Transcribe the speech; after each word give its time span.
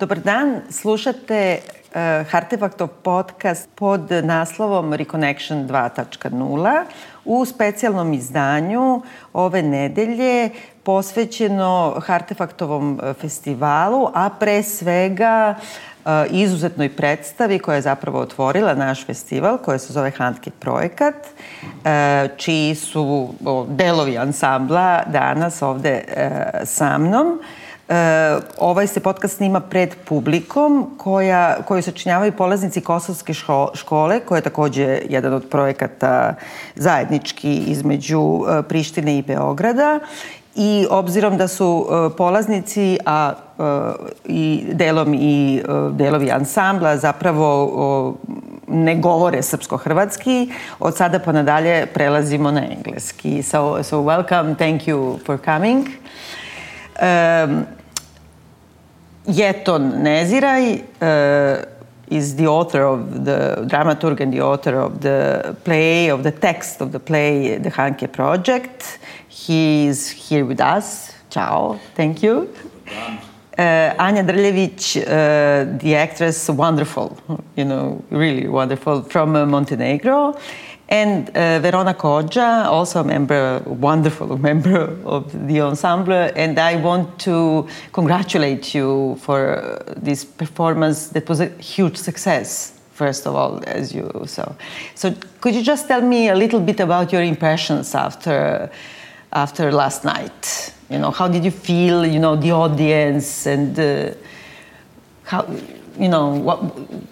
Dobar 0.00 0.18
dan, 0.18 0.60
slušate 0.70 1.58
uh, 1.60 2.24
Hartefaktov 2.30 2.88
podcast 3.04 3.68
pod 3.74 4.08
naslovom 4.24 4.94
Reconnection 4.94 5.68
2.0 5.68 6.84
u 7.24 7.44
specijalnom 7.44 8.12
izdanju 8.12 9.02
ove 9.32 9.62
nedelje 9.62 10.50
posvećeno 10.82 12.00
Hartefaktovom 12.06 13.00
festivalu, 13.20 14.08
a 14.14 14.30
pre 14.40 14.62
svega 14.62 15.54
uh, 15.58 16.10
izuzetnoj 16.30 16.96
predstavi 16.96 17.58
koja 17.58 17.76
je 17.76 17.82
zapravo 17.82 18.20
otvorila 18.20 18.74
naš 18.74 19.06
festival, 19.06 19.58
koja 19.58 19.78
se 19.78 19.92
zove 19.92 20.10
Handke 20.10 20.50
projekat, 20.50 21.14
uh, 21.14 22.36
čiji 22.36 22.74
su 22.74 23.28
delovi 23.68 24.18
ansambla 24.18 25.02
danas 25.06 25.62
ovde 25.62 26.04
sa 26.64 26.98
mnom. 26.98 27.40
Ovaj 28.58 28.86
se 28.86 29.00
podcast 29.00 29.36
snima 29.36 29.60
pred 29.60 29.94
publikom 30.04 30.90
koja, 30.98 31.56
koju 31.64 31.82
sačinjavaju 31.82 32.32
polaznici 32.32 32.80
Kosovske 32.80 33.32
škole, 33.74 34.20
koja 34.20 34.38
je 34.38 34.42
takođe 34.42 34.98
jedan 35.08 35.34
od 35.34 35.48
projekata 35.50 36.34
zajednički 36.74 37.56
između 37.56 38.20
e, 38.20 38.62
Prištine 38.62 39.18
i 39.18 39.22
Beograda 39.22 39.98
i 40.54 40.86
obzirom 40.90 41.36
da 41.36 41.48
su 41.48 41.86
e, 41.86 42.16
polaznici, 42.16 42.98
a 43.06 43.32
i 44.24 44.64
delom 44.72 45.14
i 45.14 45.62
delovi 45.92 46.30
ansambla 46.30 46.96
zapravo 46.96 48.16
ne 48.68 48.94
govore 48.94 49.42
srpsko-hrvatski, 49.42 50.52
od 50.78 50.96
sada 50.96 51.18
pa 51.18 51.32
nadalje 51.32 51.86
prelazimo 51.86 52.50
na 52.50 52.62
engleski. 52.70 53.42
So, 53.42 53.82
so 53.82 53.96
welcome, 54.02 54.54
thank 54.54 54.82
you 54.82 55.18
for 55.26 55.38
coming. 55.44 55.86
Um, 57.02 57.66
Jeton 59.26 60.02
Neziraj 60.02 60.82
uh, 61.02 61.64
is 62.08 62.36
the 62.36 62.46
author 62.46 62.82
of 62.84 63.24
the 63.24 63.64
dramaturg 63.68 64.20
and 64.20 64.32
the 64.32 64.40
author 64.40 64.80
of 64.80 65.00
the 65.00 65.56
play, 65.64 66.08
of 66.08 66.22
the 66.22 66.32
text 66.32 66.80
of 66.80 66.92
the 66.92 66.98
play, 66.98 67.58
The 67.58 67.70
Handke 67.70 68.10
Project. 68.10 68.98
He 69.28 69.86
is 69.86 70.10
here 70.10 70.44
with 70.44 70.60
us. 70.60 71.12
Ciao, 71.28 71.78
thank 71.94 72.22
you. 72.22 72.52
Uh, 73.56 73.94
Anja 73.98 74.24
Drljevic, 74.26 75.02
uh, 75.02 75.78
the 75.78 75.94
actress, 75.94 76.48
wonderful, 76.48 77.16
you 77.56 77.64
know, 77.64 78.02
really 78.10 78.48
wonderful, 78.48 79.02
from 79.02 79.36
uh, 79.36 79.44
Montenegro. 79.44 80.34
And 80.90 81.30
uh, 81.36 81.60
Verona 81.60 81.94
Koxha, 81.94 82.66
also 82.66 83.00
a 83.00 83.04
member, 83.04 83.62
wonderful 83.64 84.36
member 84.48 84.98
of 85.04 85.46
the 85.46 85.60
ensemble. 85.60 86.30
And 86.34 86.58
I 86.58 86.76
want 86.76 87.20
to 87.20 87.68
congratulate 87.92 88.74
you 88.74 89.16
for 89.20 89.56
uh, 89.56 89.94
this 89.96 90.24
performance 90.24 91.08
that 91.10 91.28
was 91.28 91.38
a 91.38 91.46
huge 91.46 91.96
success, 91.96 92.80
first 92.92 93.24
of 93.28 93.36
all, 93.36 93.62
as 93.68 93.94
you 93.94 94.10
saw. 94.26 94.52
So 94.96 95.14
could 95.40 95.54
you 95.54 95.62
just 95.62 95.86
tell 95.86 96.02
me 96.02 96.28
a 96.28 96.34
little 96.34 96.60
bit 96.60 96.80
about 96.80 97.12
your 97.12 97.22
impressions 97.22 97.94
after, 97.94 98.68
after 99.32 99.70
last 99.70 100.04
night? 100.04 100.74
You 100.90 100.98
know, 100.98 101.12
how 101.12 101.28
did 101.28 101.44
you 101.44 101.52
feel, 101.52 102.04
you 102.04 102.18
know, 102.18 102.34
the 102.34 102.50
audience 102.50 103.46
and 103.46 103.78
uh, 103.78 104.10
how, 105.22 105.46
you 105.96 106.08
know, 106.08 106.34
what, 106.34 106.60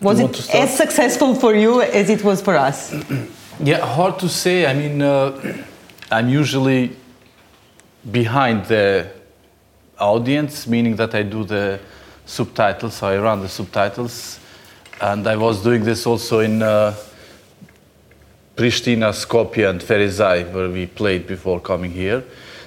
was 0.03 0.19
it 0.19 0.53
as 0.53 0.77
successful 0.77 1.37
for 1.37 1.55
you 1.55 1.81
as 1.81 2.11
it 2.11 2.25
was 2.25 2.43
for 2.43 2.57
us? 2.57 2.93
Yeah, 3.61 3.85
hard 3.85 4.21
to 4.21 4.29
say. 4.29 4.67
I 4.67 4.73
mean, 4.73 5.03
uh, 5.03 5.65
I'm 6.13 6.29
usually 6.29 6.95
behind 8.09 8.67
the 8.67 9.11
audience, 9.99 10.69
meaning 10.69 10.95
that 10.95 11.13
I 11.13 11.25
do 11.25 11.43
the 11.43 11.81
subtitles, 12.25 12.95
so 12.95 13.09
I 13.09 13.19
run 13.19 13.41
the 13.41 13.49
subtitles. 13.49 14.39
And 15.01 15.27
I 15.27 15.35
was 15.35 15.61
doing 15.61 15.83
this 15.83 16.07
also 16.07 16.39
in 16.39 16.63
uh, 16.63 16.95
Pristina, 18.55 19.13
Skopje, 19.13 19.69
and 19.69 19.81
Ferizaj, 19.81 20.53
where 20.53 20.69
we 20.69 20.87
played 20.87 21.27
before 21.27 21.59
coming 21.59 21.91
here. 21.91 22.23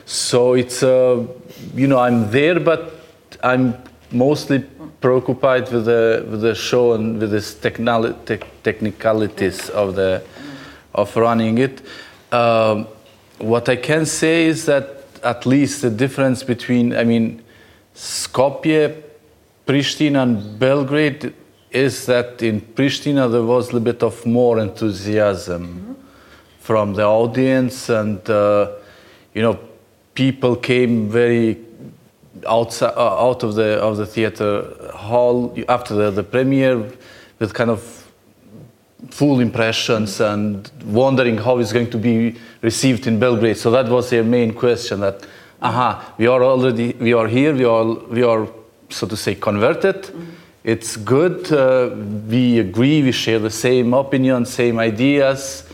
So 0.05 0.55
it's, 0.55 0.83
uh, 0.83 1.25
you 1.73 1.87
know, 1.87 1.99
I'm 1.99 2.29
there, 2.31 2.59
but 2.59 3.37
I'm 3.41 3.81
mostly 4.11 4.65
preoccupied 4.99 5.71
with 5.71 5.85
the, 5.85 6.27
with 6.29 6.41
the 6.41 6.53
show 6.53 6.91
and 6.93 7.17
with 7.17 7.31
the 7.31 7.39
te 8.25 8.45
technicalities 8.61 9.69
of 9.69 9.95
the 9.95 10.21
of 10.93 11.15
running 11.15 11.57
it. 11.57 11.81
Um, 12.31 12.87
what 13.39 13.69
I 13.69 13.75
can 13.75 14.05
say 14.05 14.45
is 14.45 14.65
that 14.65 15.05
at 15.23 15.45
least 15.45 15.81
the 15.81 15.89
difference 15.89 16.43
between, 16.43 16.95
I 16.95 17.03
mean, 17.03 17.41
Skopje, 17.95 19.01
Pristina, 19.65 20.23
and 20.23 20.59
Belgrade 20.59 21.33
is 21.71 22.05
that 22.05 22.41
in 22.41 22.61
Pristina 22.61 23.31
there 23.31 23.43
was 23.43 23.69
a 23.69 23.73
little 23.73 23.93
bit 23.93 24.03
of 24.03 24.25
more 24.25 24.59
enthusiasm 24.59 25.67
mm-hmm. 25.67 25.93
from 26.59 26.93
the 26.93 27.03
audience, 27.03 27.89
and 27.89 28.29
uh, 28.29 28.71
you 29.33 29.41
know, 29.41 29.59
people 30.13 30.55
came 30.55 31.09
very 31.09 31.57
outside, 32.47 32.93
uh, 32.95 33.29
out 33.29 33.43
of 33.43 33.55
the 33.55 33.79
of 33.79 33.97
the 33.97 34.05
theater 34.05 34.91
hall 34.93 35.55
after 35.69 35.93
the, 35.95 36.11
the 36.11 36.23
premiere 36.23 36.91
with 37.39 37.53
kind 37.53 37.69
of 37.69 38.00
full 39.09 39.39
impressions 39.39 40.19
and 40.19 40.69
wondering 40.85 41.37
how 41.37 41.57
it's 41.57 41.73
going 41.73 41.89
to 41.89 41.97
be 41.97 42.35
received 42.61 43.07
in 43.07 43.19
Belgrade. 43.19 43.57
So 43.57 43.71
that 43.71 43.89
was 43.89 44.09
their 44.09 44.23
main 44.23 44.53
question 44.53 44.99
that, 45.01 45.25
aha, 45.61 46.13
we 46.17 46.27
are 46.27 46.43
already, 46.43 46.93
we 46.93 47.13
are 47.13 47.27
here, 47.27 47.53
we 47.53 47.65
are, 47.65 47.85
we 47.85 48.23
are 48.23 48.47
so 48.89 49.07
to 49.07 49.17
say, 49.17 49.35
converted. 49.35 50.03
Mm-hmm. 50.03 50.25
It's 50.63 50.95
good, 50.95 51.51
uh, 51.51 51.89
we 52.27 52.59
agree, 52.59 53.01
we 53.01 53.11
share 53.11 53.39
the 53.39 53.49
same 53.49 53.95
opinion, 53.95 54.45
same 54.45 54.77
ideas, 54.77 55.67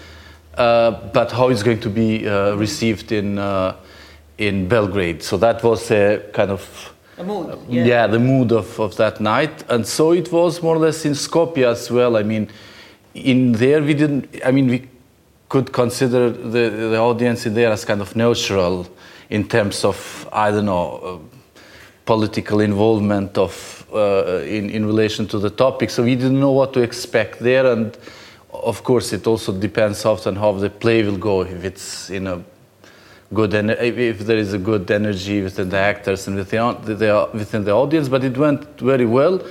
uh, 0.58 0.92
but 1.12 1.32
how 1.32 1.50
it's 1.50 1.64
going 1.64 1.82
to 1.82 1.90
be 1.90 2.28
uh, 2.28 2.56
received 2.56 3.12
in, 3.12 3.38
uh, 3.38 3.76
in 4.38 4.70
Belgrade. 4.70 5.22
So 5.22 5.36
that 5.38 5.62
was 5.62 5.92
a 5.92 6.30
kind 6.32 6.52
of 6.52 6.94
the 7.18 7.24
mood. 7.24 7.60
Yeah. 7.68 7.84
yeah, 7.84 8.08
the 8.08 8.20
mood 8.20 8.52
of, 8.52 8.80
of 8.80 8.96
that 8.98 9.20
night. 9.20 9.64
And 9.70 9.86
so 9.86 10.14
it 10.14 10.32
was 10.32 10.62
more 10.62 10.76
or 10.76 10.80
less 10.80 11.04
in 11.04 11.14
Skopje 11.14 11.66
as 11.66 11.92
well. 11.92 12.16
I 12.16 12.24
mean, 12.24 12.48
in 13.24 13.54
there 13.54 13.82
we 13.82 13.94
didn't 13.94 14.28
i 14.46 14.52
mean 14.52 14.68
we 14.68 14.88
could 15.50 15.72
consider 15.72 16.30
the, 16.30 16.70
the 16.70 16.98
audience 16.98 17.46
in 17.46 17.54
there 17.54 17.72
as 17.72 17.86
kind 17.86 18.02
of 18.02 18.16
neutral 18.16 18.88
in 19.30 19.48
terms 19.48 19.84
of 19.84 20.28
i 20.32 20.52
don't 20.52 20.66
know 20.66 20.98
uh, 20.98 21.38
political 22.06 22.62
involvement 22.62 23.38
of 23.38 23.86
uh, 23.94 24.42
in, 24.46 24.70
in 24.70 24.86
relation 24.86 25.28
to 25.28 25.40
the 25.40 25.50
topic. 25.50 25.90
So 25.90 26.04
we 26.04 26.16
didn't 26.16 26.40
know 26.40 26.52
what 26.52 26.74
to 26.74 26.82
expect 26.82 27.40
there. 27.40 27.66
And 27.72 27.98
of 28.52 28.84
course 28.84 29.14
it 29.14 29.28
also 29.28 29.52
depends 29.52 30.06
often 30.06 30.36
how 30.36 30.54
the 30.54 30.70
play 30.70 31.04
will 31.04 31.18
go 31.18 31.42
if 31.42 31.64
it's 31.64 32.10
in 32.10 32.28
a 32.28 32.44
good 33.34 33.54
and 33.54 33.72
if 33.72 34.20
there 34.20 34.38
is 34.38 34.54
a 34.54 34.58
good 34.58 34.90
energy 34.90 35.42
within 35.42 35.70
the 35.70 35.78
actors 35.78 36.28
and 36.28 36.38
within 36.38 36.76
the, 36.86 37.30
within 37.34 37.66
the 37.66 37.72
audience. 37.72 38.10
But 38.10 38.24
it 38.24 38.38
went 38.38 38.80
very 38.80 39.06
well 39.06 39.42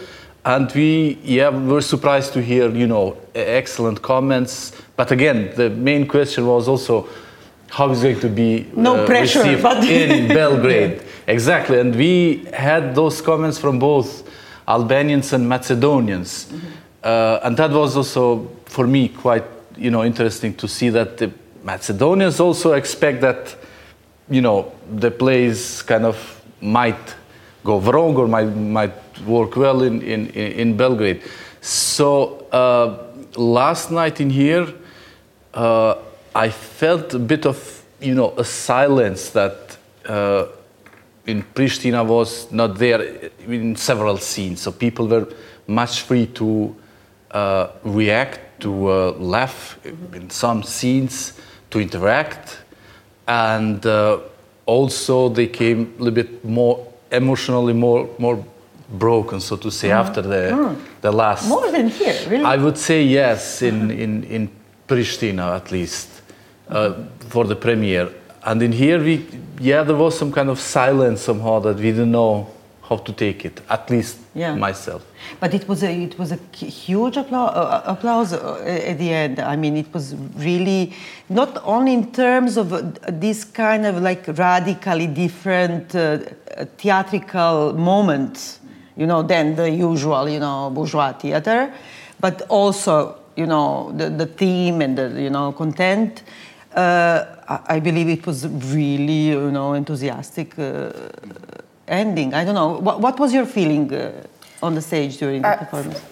and 0.47 0.71
we 0.73 1.19
yeah 1.25 1.49
were 1.49 1.81
surprised 1.81 2.33
to 2.33 2.41
hear 2.41 2.71
you 2.71 2.87
know 2.87 3.17
excellent 3.35 4.01
comments 4.01 4.73
but 4.95 5.11
again 5.11 5.53
the 5.57 5.69
main 5.71 6.07
question 6.07 6.47
was 6.47 6.69
also 6.69 7.07
how 7.69 7.91
is 7.91 8.03
going 8.03 8.21
to 8.21 8.29
be 8.29 8.65
no 8.77 8.97
uh, 8.97 9.07
pressure 9.07 9.61
but 9.61 9.85
in 9.91 10.29
belgrade 10.29 10.93
yeah. 10.93 11.35
exactly 11.35 11.81
and 11.81 11.95
we 11.97 12.45
had 12.55 12.95
those 12.95 13.21
comments 13.21 13.59
from 13.59 13.79
both 13.79 14.23
albanians 14.69 15.33
and 15.33 15.47
macedonians 15.49 16.47
mm 16.51 16.59
-hmm. 16.59 16.67
uh, 17.11 17.45
and 17.47 17.57
that 17.57 17.71
was 17.73 17.97
also 17.97 18.47
for 18.67 18.87
me 18.87 19.09
quite 19.23 19.47
you 19.77 19.91
know 19.91 20.05
interesting 20.05 20.55
to 20.55 20.67
see 20.69 20.91
that 20.91 21.17
the 21.17 21.29
macedonians 21.65 22.41
also 22.41 22.73
expect 22.73 23.21
that 23.21 23.57
you 24.31 24.41
know 24.41 24.73
the 25.01 25.11
plays 25.11 25.83
kind 25.83 26.05
of 26.05 26.17
might 26.61 27.17
go 27.65 27.81
wrong 27.81 28.17
or 28.17 28.27
might 28.29 28.55
might 28.57 29.06
work 29.25 29.57
well 29.57 29.83
in, 29.83 30.03
in, 30.03 30.29
in 30.31 30.77
Belgrade. 30.77 31.23
So 31.61 32.47
uh, 32.53 33.05
last 33.37 33.91
night 33.91 34.21
in 34.21 34.31
here, 34.31 34.67
uh, 35.55 35.97
I 36.35 36.51
felt 36.51 37.15
a 37.15 37.19
bit 37.19 37.47
of, 37.47 37.83
you 38.01 38.15
know, 38.15 38.35
a 38.37 38.45
silence 38.45 39.31
that 39.31 39.77
uh, 40.07 40.47
in 41.27 41.43
Pristina 41.55 42.05
was 42.07 42.51
not 42.53 42.79
there 42.79 43.31
in 43.47 43.75
several 43.77 44.19
scenes. 44.19 44.61
So 44.61 44.73
people 44.73 45.09
were 45.09 45.27
much 45.67 46.03
free 46.03 46.27
to 46.27 46.77
uh, 47.31 47.69
react, 47.85 48.61
to 48.61 48.89
uh, 48.89 49.11
laugh 49.19 49.79
in 49.85 50.31
some 50.31 50.63
scenes, 50.63 51.33
to 51.71 51.81
interact, 51.81 52.59
and 53.27 53.85
uh, 53.85 54.19
also 54.67 55.29
they 55.29 55.47
came 55.47 55.95
a 55.99 56.03
little 56.03 56.15
bit 56.15 56.45
more 56.45 56.87
emotionally 57.11 57.73
more 57.73 58.09
more 58.19 58.45
broken, 58.89 59.41
so 59.41 59.57
to 59.57 59.71
say, 59.71 59.89
mm. 59.89 59.95
after 59.99 60.23
the 60.23 60.51
mm. 60.53 60.77
the 61.01 61.13
last. 61.13 61.49
More 61.49 61.71
than 61.71 61.89
here, 61.89 62.17
really. 62.29 62.45
I 62.45 62.57
would 62.57 62.79
say 62.79 63.03
yes, 63.03 63.63
in 63.63 63.91
in 63.91 64.25
in 64.25 64.49
Pristina 64.87 65.57
at 65.57 65.71
least, 65.73 66.09
uh, 66.69 66.93
for 67.29 67.45
the 67.45 67.57
premiere. 67.57 68.09
And 68.43 68.63
in 68.63 68.73
here, 68.73 68.99
we 69.03 69.27
yeah, 69.61 69.83
there 69.83 69.97
was 69.97 70.17
some 70.19 70.33
kind 70.33 70.49
of 70.49 70.61
silence 70.61 71.23
somehow 71.23 71.61
that 71.61 71.77
we 71.77 71.91
didn't 71.91 72.13
know 72.13 72.47
how 72.89 72.97
to 72.97 73.13
take 73.13 73.45
it. 73.45 73.61
At 73.69 73.91
least 73.91 74.19
Yeah. 74.35 74.55
myself. 74.55 75.03
But 75.41 75.55
it 75.55 75.67
was 75.69 75.83
a 75.83 75.91
it 75.91 76.19
was 76.19 76.33
a 76.33 76.39
huge 76.55 77.17
applause, 77.17 77.53
uh, 77.57 77.83
applause 77.85 78.33
uh, 78.33 78.91
at 78.91 78.99
the 78.99 79.11
end. 79.11 79.41
I 79.41 79.57
mean, 79.57 79.77
it 79.77 79.93
was 79.93 80.15
really 80.37 80.93
not 81.29 81.59
only 81.65 81.93
in 81.93 82.13
terms 82.13 82.57
of 82.57 82.73
uh, 82.73 82.83
this 83.09 83.45
kind 83.45 83.87
of 83.87 84.01
like 84.03 84.29
radically 84.39 85.07
different 85.07 85.95
uh, 85.95 86.19
theatrical 86.79 87.73
moment, 87.73 88.61
you 88.97 89.07
know, 89.07 89.23
than 89.23 89.55
the 89.57 89.71
usual, 89.71 90.29
you 90.29 90.41
know, 90.41 90.71
bourgeois 90.71 91.13
theater, 91.13 91.73
but 92.21 92.43
also, 92.49 93.17
you 93.37 93.47
know, 93.47 93.93
the, 93.97 94.09
the 94.11 94.27
theme 94.27 94.81
and 94.81 94.97
the 94.97 95.21
you 95.21 95.31
know 95.31 95.53
content. 95.53 96.23
Uh, 96.75 97.25
I, 97.49 97.81
believe 97.81 98.09
it 98.09 98.27
was 98.27 98.47
really, 98.47 99.29
you 99.29 99.51
know, 99.51 99.73
enthusiastic 99.73 100.59
uh, 100.59 100.91
ending. 101.89 102.35
I 102.35 102.45
don't 102.45 102.55
know. 102.55 102.79
What, 102.79 103.01
what 103.01 103.19
was 103.19 103.33
your 103.33 103.47
feeling 103.47 103.91
uh, 103.95 104.13
on 104.63 104.75
the 104.75 104.83
stage 104.83 105.17
during 105.17 105.41
the 105.41 105.49
Uh, 105.49 105.57
performance? 105.57 106.03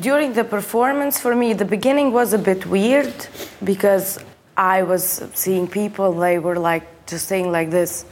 during 0.00 0.32
the 0.32 0.42
performance 0.44 1.20
for 1.20 1.34
me 1.36 1.52
the 1.52 1.64
beginning 1.64 2.10
was 2.10 2.32
a 2.32 2.38
bit 2.38 2.64
weird 2.66 3.14
because 3.62 4.18
i 4.56 4.82
was 4.82 5.22
seeing 5.34 5.68
people 5.68 6.12
they 6.12 6.38
were 6.38 6.56
like 6.56 6.84
just 7.06 7.28
saying 7.28 7.52
like 7.52 7.70
this 7.70 8.06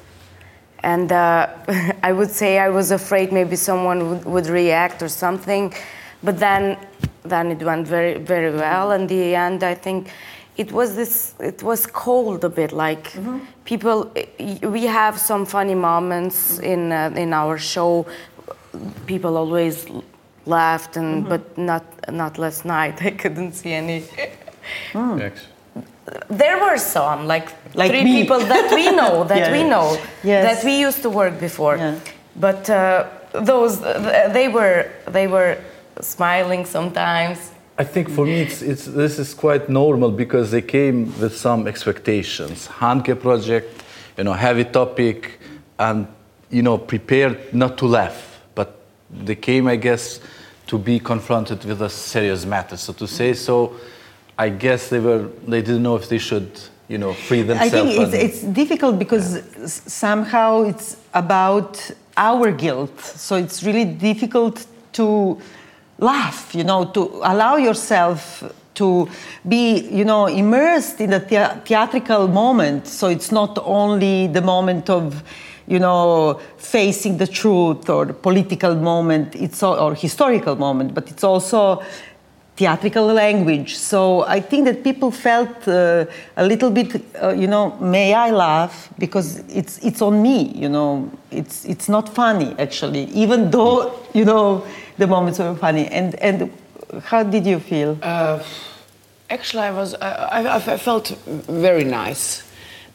and 0.83 1.13
uh, 1.13 1.49
i 2.03 2.13
would 2.13 2.31
say 2.31 2.59
i 2.59 2.69
was 2.69 2.91
afraid 2.91 3.33
maybe 3.33 3.57
someone 3.57 4.09
would, 4.09 4.25
would 4.25 4.47
react 4.47 5.03
or 5.03 5.09
something. 5.09 5.73
But 6.25 6.39
then 6.39 6.79
then 7.25 7.51
it 7.51 7.63
went 7.63 7.87
very 7.87 8.19
very 8.19 8.55
well. 8.55 8.93
In 8.93 9.07
the 9.07 9.35
end 9.35 9.63
i 9.63 9.75
think 9.75 10.09
it 10.57 10.71
was 10.73 10.95
this 10.95 11.35
it 11.41 11.63
was 11.63 11.87
cold 11.87 12.45
a 12.45 12.49
bit. 12.49 12.73
Like 12.73 13.13
people 13.65 14.13
we 14.63 14.85
have 14.85 15.19
some 15.19 15.47
funny 15.47 15.75
moments 15.75 16.59
in 16.59 16.93
uh, 16.93 17.13
in 17.17 17.33
our 17.33 17.59
show. 17.59 18.07
People 19.07 19.37
always 19.37 19.87
laughed 20.47 20.97
and 20.97 21.29
but 21.29 21.57
not 21.57 21.85
not 22.13 22.39
last 22.39 22.65
night. 22.65 23.03
I 23.11 23.11
couldn't 23.11 23.53
see 23.53 23.73
any. 23.73 24.05
Actually. 25.23 25.52
There 26.29 26.59
were 26.59 26.79
some 26.79 27.27
like, 27.27 27.49
Like 27.75 27.91
three 27.91 28.05
me. 28.05 28.23
people 28.23 28.39
that 28.41 28.71
we 28.75 28.91
know 29.01 29.25
that 29.25 29.39
Yeah, 29.39 29.53
we 29.53 29.63
know 29.63 29.97
Yes. 30.25 30.43
that 30.49 30.65
we 30.65 30.81
used 30.81 31.03
to 31.03 31.11
work 31.11 31.39
before 31.41 31.77
Yeah. 31.77 31.95
but 32.37 32.69
uh, 32.71 33.05
those 33.33 33.79
th- 33.79 34.33
they 34.33 34.49
were 34.49 34.87
they 35.13 35.27
were 35.27 35.57
smiling 36.01 36.67
sometimes 36.67 37.39
I 37.79 37.85
think 37.85 38.11
for 38.11 38.27
me, 38.27 38.43
it's, 38.43 38.61
it's, 38.63 38.85
this 38.85 39.19
is 39.19 39.33
quite 39.35 39.69
normal 39.71 40.11
because 40.11 40.51
they 40.51 40.61
came 40.63 41.07
with 41.19 41.35
some 41.35 41.67
expectations. 41.67 42.69
Handke 42.69 43.15
project, 43.19 43.83
you 44.19 44.25
know, 44.25 44.35
heavy 44.35 44.65
topic, 44.65 45.39
and 45.79 46.07
you 46.51 46.63
know, 46.63 46.77
prepared 46.77 47.39
not 47.55 47.79
to 47.79 47.87
laugh, 47.87 48.41
but 48.55 48.69
they 49.11 49.35
came, 49.35 49.67
I 49.69 49.77
guess, 49.77 50.21
to 50.67 50.79
be 50.79 51.01
confronted 51.01 51.65
with 51.65 51.81
a 51.81 51.89
serious 51.89 52.45
matter. 52.45 52.77
So 52.77 52.93
to 52.93 53.07
say 53.07 53.33
so, 53.33 53.73
I 54.39 54.49
guess 54.49 54.89
they 54.89 54.99
were 55.01 55.29
they 55.47 55.63
didn't 55.63 55.83
know 55.83 55.97
if 55.97 56.09
they 56.09 56.19
should, 56.19 56.51
you 56.89 56.99
know, 56.99 57.13
free 57.13 57.43
themselves. 57.43 57.75
I 57.75 57.77
think 57.77 57.91
it's, 58.01 58.15
and- 58.15 58.23
it's 58.23 58.41
difficult 58.43 58.99
because 58.99 59.37
s- 59.63 59.83
somehow 59.87 60.63
it's 60.63 60.97
about 61.15 61.91
our 62.17 62.51
guilt. 62.53 62.99
So 63.01 63.37
it's 63.37 63.63
really 63.63 63.85
difficult 63.85 64.67
to 64.95 65.39
laugh, 65.99 66.55
you 66.55 66.65
know, 66.65 66.85
to 66.87 67.01
allow 67.23 67.57
yourself 67.57 68.43
to 68.75 69.09
be, 69.47 69.81
you 69.91 70.05
know, 70.05 70.27
immersed 70.27 71.01
in 71.01 71.11
the 71.11 71.21
thea- 71.21 71.61
theatrical 71.65 72.27
moment. 72.29 72.87
So 72.87 73.09
it's 73.09 73.31
not 73.31 73.59
only 73.65 74.27
the 74.29 74.41
moment 74.41 74.89
of, 74.89 75.23
you 75.67 75.79
know, 75.79 76.41
facing 76.57 77.19
the 77.19 77.27
truth 77.27 77.89
or 77.91 78.07
the 78.07 78.15
political 78.15 78.75
moment, 78.75 79.35
it's 79.37 79.63
or 79.63 79.95
historical 79.95 80.57
moment, 80.57 80.95
but 80.95 81.09
it's 81.11 81.23
also 81.25 81.83
theatrical 82.57 83.07
language. 83.07 83.77
So 83.77 84.23
I 84.23 84.41
think 84.41 84.67
that 84.67 84.85
people 84.85 85.11
felt 85.11 85.67
uh, 85.67 86.07
a 86.37 86.45
little 86.45 86.71
bit, 86.71 87.03
uh, 87.23 87.31
you 87.31 87.47
know, 87.47 87.77
may 87.81 88.15
I 88.15 88.31
laugh 88.31 88.91
because 88.99 89.39
it's 89.49 89.79
it's 89.79 90.03
on 90.03 90.23
me, 90.23 90.53
you 90.55 90.69
know. 90.69 91.11
It's 91.31 91.65
it's 91.65 91.89
not 91.89 92.09
funny 92.09 92.55
actually, 92.59 93.05
even 93.15 93.51
though 93.51 93.93
you 94.15 94.25
know 94.25 94.65
the 94.99 95.07
moments 95.07 95.39
were 95.39 95.55
funny. 95.55 95.87
And 95.87 96.15
and 96.17 96.51
how 97.05 97.23
did 97.23 97.47
you 97.47 97.59
feel? 97.59 97.99
Uh, 98.03 98.43
actually, 99.31 99.63
I 99.63 99.71
was 99.71 99.95
I, 99.95 100.43
I, 100.43 100.57
I 100.57 100.77
felt 100.77 101.09
very 101.49 101.85
nice. 101.85 102.43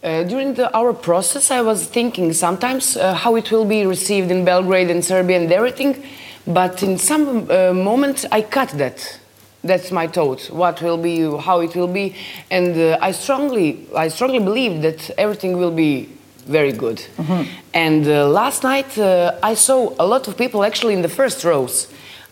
Uh, 0.03 0.23
during 0.23 0.53
the, 0.53 0.71
our 0.77 0.93
process, 0.93 1.49
I 1.49 1.61
was 1.61 1.87
thinking 1.87 2.31
sometimes 2.31 2.95
uh, 2.95 3.15
how 3.15 3.35
it 3.35 3.51
will 3.51 3.65
be 3.65 3.83
received 3.85 4.29
in 4.29 4.45
Belgrade 4.45 4.91
and 4.91 5.03
Serbia 5.03 5.37
and 5.37 5.51
everything, 5.51 6.03
but 6.45 6.83
in 6.83 6.99
some 6.99 7.49
uh, 7.49 7.73
moment 7.73 8.23
I 8.31 8.43
cut 8.43 8.69
that. 8.77 9.19
That's 9.67 9.91
my 9.91 10.07
thought. 10.07 10.41
What 10.51 10.81
will 10.81 10.97
be, 10.97 11.15
how 11.47 11.57
it 11.61 11.73
will 11.75 11.87
be, 12.01 12.05
and 12.49 12.75
uh, 12.77 13.07
I 13.07 13.11
strongly, 13.13 13.67
I 13.95 14.07
strongly 14.09 14.39
believe 14.39 14.81
that 14.81 14.99
everything 15.17 15.57
will 15.57 15.71
be 15.85 16.09
very 16.47 16.71
good. 16.71 16.99
And 17.73 18.07
uh, 18.07 18.27
last 18.41 18.63
night 18.63 18.97
uh, 18.97 19.51
I 19.51 19.53
saw 19.55 19.79
a 19.99 20.05
lot 20.13 20.27
of 20.27 20.33
people 20.37 20.63
actually 20.63 20.93
in 20.93 21.01
the 21.01 21.09
first 21.19 21.43
rows. 21.43 21.87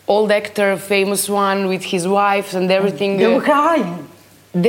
Old 0.08 0.32
actor, 0.32 0.78
famous 0.78 1.28
one 1.30 1.68
with 1.68 1.84
his 1.84 2.08
wife 2.08 2.54
and 2.58 2.72
everything. 2.72 3.18
They 3.18 3.26
uh, 3.26 3.36
were 3.38 3.42
crying. 3.54 4.08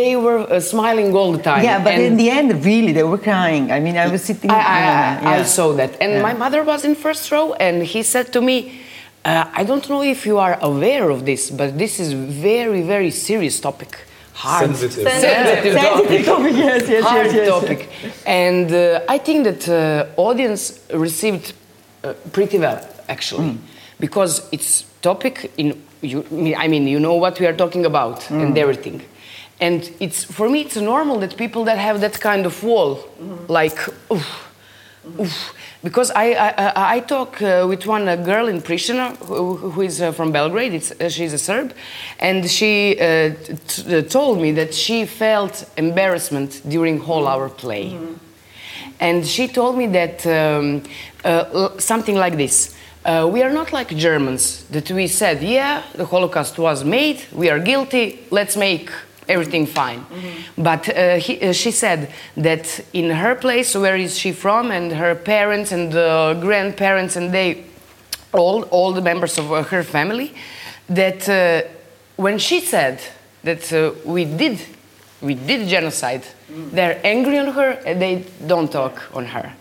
they 0.01 0.17
were 0.17 0.41
uh, 0.41 0.59
smiling 0.61 1.15
all 1.15 1.31
the 1.37 1.43
time. 1.43 1.63
Yeah, 1.63 1.79
but 1.85 1.93
and 1.95 2.03
in 2.03 2.17
the 2.17 2.29
end, 2.39 2.49
really, 2.65 2.93
they 2.93 3.05
were 3.13 3.23
crying. 3.31 3.71
I 3.71 3.79
mean, 3.81 3.97
I 3.97 4.07
was 4.15 4.23
sitting. 4.25 4.51
I, 4.51 4.55
I, 4.55 4.81
yeah, 4.81 5.21
I 5.33 5.37
yeah. 5.37 5.45
saw 5.57 5.69
that. 5.81 5.91
And 6.03 6.13
Yeah. 6.13 6.23
my 6.29 6.35
mother 6.43 6.61
was 6.65 6.85
in 6.85 6.95
first 6.97 7.31
row, 7.31 7.47
and 7.67 7.77
he 7.95 8.03
said 8.03 8.33
to 8.33 8.41
me, 8.41 8.57
uh, 9.27 9.61
I 9.61 9.65
don't 9.65 9.87
know 9.91 10.03
if 10.03 10.21
you 10.27 10.39
are 10.47 10.57
aware 10.61 11.11
of 11.11 11.21
this, 11.31 11.51
but 11.51 11.69
this 11.83 11.99
is 12.01 12.13
very, 12.49 12.83
very 12.83 13.11
serious 13.11 13.61
topic. 13.61 13.93
Hard, 14.35 14.77
Sensitive. 14.77 15.11
sensitive 15.13 15.75
topic. 15.75 16.07
Sensitive 16.15 16.27
topic, 16.27 16.53
yes, 16.57 16.89
yes, 16.89 17.05
Hard 17.05 17.27
yes, 17.27 17.35
yes. 17.35 17.49
topic. 17.49 17.81
And 18.27 18.69
uh, 18.73 19.15
I 19.15 19.19
think 19.27 19.45
that 19.49 19.63
uh, 19.69 20.21
audience 20.29 20.63
received 21.07 21.47
uh, 22.05 22.13
pretty 22.33 22.59
well, 22.59 22.81
actually, 23.09 23.49
Mm. 23.51 23.59
because 23.99 24.33
it's 24.53 24.85
topic 25.01 25.51
in. 25.57 25.69
You, 26.03 26.23
I 26.65 26.69
mean, 26.69 26.87
you 26.87 27.01
know 27.01 27.15
what 27.25 27.41
we 27.41 27.47
are 27.47 27.57
talking 27.57 27.87
about 27.87 28.21
Mm. 28.29 28.43
and 28.43 28.59
everything. 28.59 29.01
And 29.61 29.81
it's 30.01 30.23
for 30.25 30.49
me, 30.51 30.59
it's 30.61 30.77
normal 30.77 31.19
that 31.21 31.37
people 31.37 31.65
that 31.65 31.79
have 31.79 32.01
that 32.01 32.21
kind 32.21 32.45
of 32.47 32.63
wall, 32.63 32.97
Mm-hmm. 32.97 33.53
like, 33.61 33.79
oof, 34.13 34.29
oof. 35.19 35.53
Because 35.83 36.11
I 36.11 36.33
I, 36.33 36.97
I, 36.97 37.01
talk 37.01 37.41
uh, 37.43 37.67
with 37.69 37.87
one 37.87 38.09
uh, 38.09 38.17
girl 38.17 38.49
in 38.49 38.61
Pristina 38.61 39.17
who, 39.27 39.57
who 39.57 39.83
is 39.83 40.01
uh, 40.01 40.13
from 40.13 40.33
Belgrade. 40.33 40.75
It's, 40.75 40.93
uh, 40.93 41.09
she's 41.09 41.33
a 41.33 41.39
Serb, 41.39 41.73
and 42.19 42.49
she 42.51 42.99
uh, 42.99 43.35
t- 43.69 43.83
t- 43.83 44.03
told 44.03 44.41
me 44.41 44.53
that 44.53 44.75
she 44.75 45.07
felt 45.07 45.69
embarrassment 45.77 46.63
during 46.69 46.99
whole 46.99 47.27
our 47.27 47.49
play, 47.49 47.97
and 49.01 49.27
she 49.27 49.49
told 49.49 49.77
me 49.77 49.87
that 49.89 50.27
um, 50.27 50.83
uh, 51.25 51.79
something 51.79 52.17
like 52.17 52.37
this. 52.37 52.75
Uh, 53.05 53.25
we 53.25 53.41
are 53.41 53.53
not 53.53 53.73
like 53.73 53.95
Germans 53.97 54.65
that 54.65 54.91
we 54.91 55.07
said, 55.07 55.41
yeah, 55.41 55.85
the 55.95 56.05
Holocaust 56.05 56.59
was 56.59 56.83
made, 56.83 57.25
we 57.33 57.49
are 57.49 57.61
guilty, 57.61 58.19
let's 58.33 58.57
make 58.57 58.91
everything 59.29 59.67
fine. 59.67 60.05
But 60.57 60.89
uh, 60.89 61.17
he, 61.17 61.41
uh, 61.41 61.53
she 61.53 61.71
said 61.71 62.11
that 62.37 62.81
in 62.93 63.11
her 63.11 63.35
place, 63.35 63.75
where 63.75 63.97
is 63.97 64.19
she 64.19 64.33
from, 64.33 64.71
and 64.71 64.93
her 64.93 65.15
parents 65.15 65.73
and 65.73 65.93
the 65.93 66.39
grandparents, 66.41 67.17
and 67.17 67.33
they, 67.33 67.65
all, 68.33 68.63
all 68.65 68.93
the 68.93 69.03
members 69.03 69.39
of 69.39 69.53
uh, 69.53 69.63
her 69.65 69.83
family, 69.83 70.35
that 70.89 71.29
uh, 71.29 71.63
when 72.17 72.39
she 72.39 72.61
said 72.61 73.01
that 73.43 73.73
uh, 73.73 73.93
we 74.05 74.25
did, 74.25 74.61
we 75.21 75.35
did 75.35 75.69
genocide, 75.69 76.23
they're 76.49 77.01
angry 77.05 77.39
on 77.39 77.49
her 77.49 77.71
and 77.85 78.01
they 78.01 78.25
don't 78.47 78.71
talk 78.71 79.03
on 79.15 79.25
her. 79.27 79.53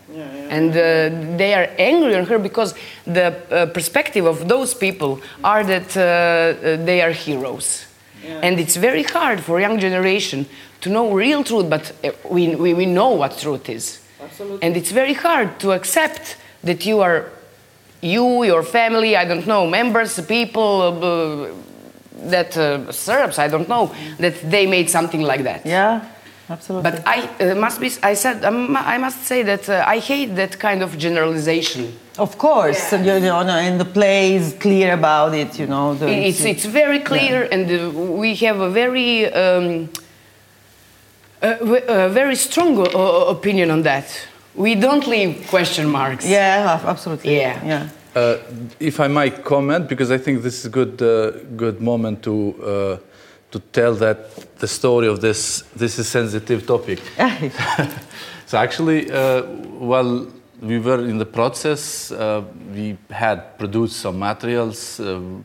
And 0.48 0.70
uh, 0.70 1.36
they 1.36 1.52
are 1.54 1.68
angry 1.78 2.14
on 2.14 2.24
her 2.26 2.38
because 2.38 2.74
the 3.04 3.34
uh, 3.50 3.66
perspective 3.66 4.24
of 4.24 4.48
those 4.48 4.72
people 4.74 5.20
are 5.42 5.64
that 5.64 5.96
uh, 5.96 6.00
uh, 6.00 6.84
they 6.84 7.02
are 7.02 7.10
heroes. 7.10 7.85
And 8.42 8.60
it's 8.60 8.76
very 8.76 9.02
hard 9.02 9.40
for 9.40 9.60
young 9.60 9.78
generation 9.78 10.46
to 10.80 10.90
know 10.90 11.12
real 11.12 11.42
truth, 11.44 11.68
but 11.70 11.92
uh, 12.04 12.10
we, 12.30 12.54
we, 12.54 12.74
we 12.74 12.86
know 12.86 13.10
what 13.10 13.38
truth 13.38 13.68
is. 13.68 14.00
Absolutely. 14.20 14.62
And 14.62 14.76
it's 14.76 14.90
very 14.90 15.14
hard 15.14 15.58
to 15.60 15.72
accept 15.72 16.36
that 16.62 16.84
you 16.84 17.00
are, 17.00 17.30
you, 18.00 18.44
your 18.44 18.62
family, 18.62 19.16
I 19.16 19.24
don't 19.24 19.46
know, 19.46 19.66
members, 19.66 20.20
people, 20.26 20.82
uh, 20.82 22.28
that 22.30 22.56
uh, 22.56 22.90
Serbs, 22.92 23.38
I 23.38 23.48
don't 23.48 23.68
know, 23.68 23.94
that 24.18 24.50
they 24.50 24.66
made 24.66 24.90
something 24.90 25.22
like 25.22 25.42
that. 25.44 25.64
Yeah, 25.66 26.04
absolutely. 26.50 26.90
But 26.90 27.02
I 27.06 27.28
uh, 27.40 27.54
must 27.54 27.80
be. 27.80 27.90
I 28.02 28.14
said. 28.14 28.44
Um, 28.44 28.76
I 28.76 28.98
must 28.98 29.24
say 29.24 29.42
that 29.42 29.68
uh, 29.68 29.84
I 29.86 29.98
hate 29.98 30.34
that 30.36 30.58
kind 30.58 30.82
of 30.82 30.96
generalization. 30.98 31.92
Of 32.18 32.38
course, 32.38 32.92
you 32.92 33.20
know, 33.20 33.40
and 33.40 33.78
the 33.78 33.84
play 33.84 34.34
is 34.36 34.54
clear 34.58 34.94
about 34.94 35.34
it, 35.34 35.58
you 35.58 35.66
know. 35.66 35.94
the- 35.94 36.08
It's 36.08 36.44
it's 36.44 36.64
very 36.64 37.00
clear, 37.00 37.48
and 37.52 37.70
uh, 37.70 37.90
we 38.20 38.34
have 38.46 38.58
a 38.60 38.70
very 38.70 39.26
um, 39.32 39.88
a, 41.42 42.06
a 42.06 42.08
very 42.08 42.36
strong 42.36 42.78
uh, 42.78 43.30
opinion 43.36 43.70
on 43.70 43.82
that. 43.82 44.06
We 44.54 44.74
don't 44.74 45.06
leave 45.06 45.46
question 45.50 45.86
marks. 45.90 46.24
yeah, 46.26 46.80
absolutely. 46.86 47.36
Yeah. 47.36 47.66
yeah. 47.66 47.88
Uh, 48.14 48.38
if 48.80 48.98
I 48.98 49.08
might 49.08 49.44
comment, 49.44 49.88
because 49.88 50.10
I 50.10 50.16
think 50.16 50.42
this 50.42 50.58
is 50.60 50.64
a 50.64 50.70
good, 50.70 51.02
uh, 51.02 51.32
good 51.56 51.82
moment 51.82 52.22
to, 52.22 52.54
uh, 52.64 52.96
to 53.50 53.58
tell 53.72 53.94
that 53.94 54.58
the 54.58 54.68
story 54.68 55.06
of 55.06 55.20
this, 55.20 55.62
this 55.74 55.98
is 55.98 56.08
sensitive 56.08 56.66
topic. 56.66 57.00
so 58.46 58.58
actually, 58.58 59.10
uh, 59.10 59.42
while 59.42 60.26
we 60.60 60.78
were 60.78 61.04
in 61.06 61.18
the 61.18 61.26
process, 61.26 62.10
uh, 62.10 62.42
we 62.74 62.96
had 63.10 63.58
produced 63.58 63.96
some 64.00 64.18
materials, 64.18 65.00
um, 65.00 65.44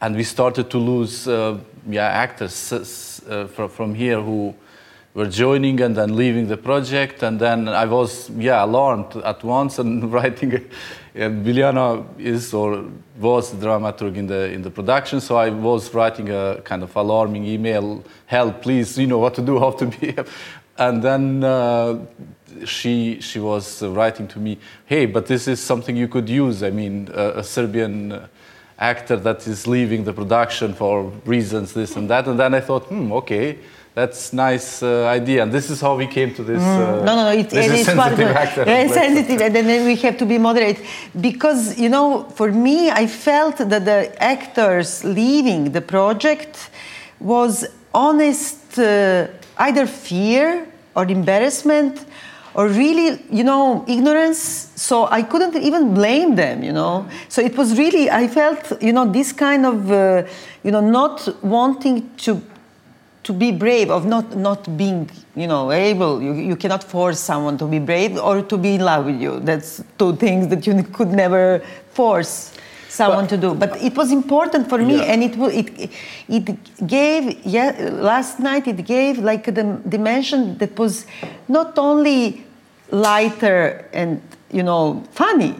and 0.00 0.16
we 0.16 0.22
started 0.22 0.70
to 0.70 0.78
lose 0.78 1.26
uh, 1.28 1.58
yeah, 1.88 2.06
actors 2.06 2.72
from, 3.54 3.68
from 3.68 3.94
here 3.94 4.20
who 4.20 4.54
were 5.14 5.26
joining 5.26 5.80
and 5.80 5.96
then 5.96 6.16
leaving 6.16 6.46
the 6.46 6.56
project. 6.56 7.22
And 7.22 7.40
then 7.40 7.68
I 7.68 7.84
was, 7.84 8.30
yeah, 8.30 8.64
alarmed 8.64 9.16
at 9.16 9.42
once 9.42 9.78
and 9.78 10.12
writing. 10.12 10.70
And 11.14 11.44
Biljana 11.44 12.04
is 12.18 12.54
or 12.54 12.84
was 13.18 13.52
dramaturg 13.54 14.16
in 14.16 14.26
the 14.26 14.52
in 14.52 14.62
the 14.62 14.70
production, 14.70 15.20
so 15.20 15.36
I 15.36 15.50
was 15.50 15.92
writing 15.92 16.30
a 16.30 16.60
kind 16.62 16.82
of 16.82 16.94
alarming 16.94 17.44
email, 17.46 18.04
"Help, 18.26 18.62
please! 18.62 18.96
You 18.96 19.08
know 19.08 19.18
what 19.18 19.34
to 19.34 19.42
do, 19.42 19.58
how 19.64 19.72
to 19.72 19.86
be." 19.86 20.14
And 20.78 21.02
then 21.02 21.44
uh, 21.44 21.98
she 22.64 23.20
she 23.20 23.40
was 23.40 23.82
writing 23.82 24.28
to 24.28 24.38
me, 24.38 24.58
"Hey, 24.86 25.06
but 25.06 25.26
this 25.26 25.48
is 25.48 25.60
something 25.60 25.96
you 25.96 26.08
could 26.08 26.28
use. 26.28 26.62
I 26.62 26.70
mean, 26.70 27.08
a 27.12 27.42
Serbian." 27.42 28.28
actor 28.80 29.16
that 29.16 29.46
is 29.46 29.66
leaving 29.66 30.04
the 30.04 30.12
production 30.12 30.72
for 30.72 31.02
reasons 31.26 31.74
this 31.74 31.96
and 31.96 32.08
that 32.08 32.26
and 32.26 32.40
then 32.40 32.54
i 32.54 32.60
thought 32.60 32.84
hmm 32.84 33.12
okay 33.12 33.58
that's 33.94 34.32
nice 34.32 34.82
uh, 34.82 35.06
idea 35.06 35.42
and 35.42 35.52
this 35.52 35.68
is 35.68 35.80
how 35.80 35.96
we 35.96 36.06
came 36.06 36.32
to 36.32 36.42
this 36.44 36.62
uh, 36.62 37.02
no 37.04 37.16
no 37.16 37.24
no 37.24 37.32
it, 37.32 37.52
is 37.52 37.86
sensitive 37.86 38.36
actor. 38.44 38.64
It's 38.66 38.94
sensitive 38.94 39.40
and 39.40 39.54
then 39.54 39.84
we 39.84 39.96
have 39.96 40.16
to 40.18 40.26
be 40.26 40.38
moderate 40.38 40.80
because 41.20 41.78
you 41.78 41.88
know 41.88 42.24
for 42.38 42.52
me 42.52 42.90
i 42.90 43.06
felt 43.06 43.56
that 43.58 43.84
the 43.84 44.00
actors 44.22 45.04
leaving 45.04 45.72
the 45.72 45.80
project 45.80 46.70
was 47.18 47.66
honest 47.92 48.78
uh, 48.78 49.26
either 49.58 49.86
fear 49.86 50.66
or 50.94 51.04
embarrassment 51.06 52.06
or 52.54 52.66
really, 52.68 53.22
you 53.30 53.44
know, 53.44 53.84
ignorance. 53.86 54.72
So 54.74 55.06
I 55.06 55.22
couldn't 55.22 55.56
even 55.56 55.94
blame 55.94 56.34
them, 56.34 56.62
you 56.62 56.72
know. 56.72 57.08
So 57.28 57.40
it 57.42 57.56
was 57.56 57.78
really, 57.78 58.10
I 58.10 58.26
felt, 58.26 58.82
you 58.82 58.92
know, 58.92 59.10
this 59.10 59.32
kind 59.32 59.64
of, 59.64 59.90
uh, 59.90 60.24
you 60.64 60.70
know, 60.72 60.80
not 60.80 61.28
wanting 61.42 62.10
to 62.18 62.42
to 63.22 63.32
be 63.32 63.52
brave 63.52 63.90
of 63.90 64.06
not 64.06 64.36
not 64.36 64.76
being 64.76 65.10
you 65.36 65.46
know 65.46 65.70
able. 65.70 66.22
You, 66.22 66.32
you 66.32 66.56
cannot 66.56 66.82
force 66.82 67.20
someone 67.20 67.58
to 67.58 67.66
be 67.66 67.78
brave 67.78 68.16
or 68.18 68.42
to 68.42 68.56
be 68.56 68.74
in 68.74 68.80
love 68.80 69.06
with 69.06 69.20
you. 69.20 69.40
That's 69.40 69.82
two 69.98 70.16
things 70.16 70.48
that 70.48 70.66
you 70.66 70.82
could 70.92 71.08
never 71.08 71.62
force 71.92 72.52
someone 72.88 73.24
but, 73.24 73.30
to 73.30 73.36
do. 73.36 73.54
But 73.54 73.82
it 73.82 73.96
was 73.96 74.10
important 74.12 74.68
for 74.68 74.78
me 74.78 74.96
yeah. 74.96 75.12
and 75.12 75.22
it 75.22 75.34
it 75.38 75.90
it 76.28 76.86
gave 76.86 77.44
yeah 77.44 77.90
last 77.92 78.40
night 78.40 78.66
it 78.66 78.84
gave 78.84 79.18
like 79.18 79.44
the 79.44 79.80
dimension 79.88 80.58
that 80.58 80.78
was 80.78 81.06
not 81.48 81.78
only 81.78 82.44
lighter 82.90 83.88
and 83.92 84.20
you 84.50 84.62
know 84.62 85.02
funny 85.12 85.54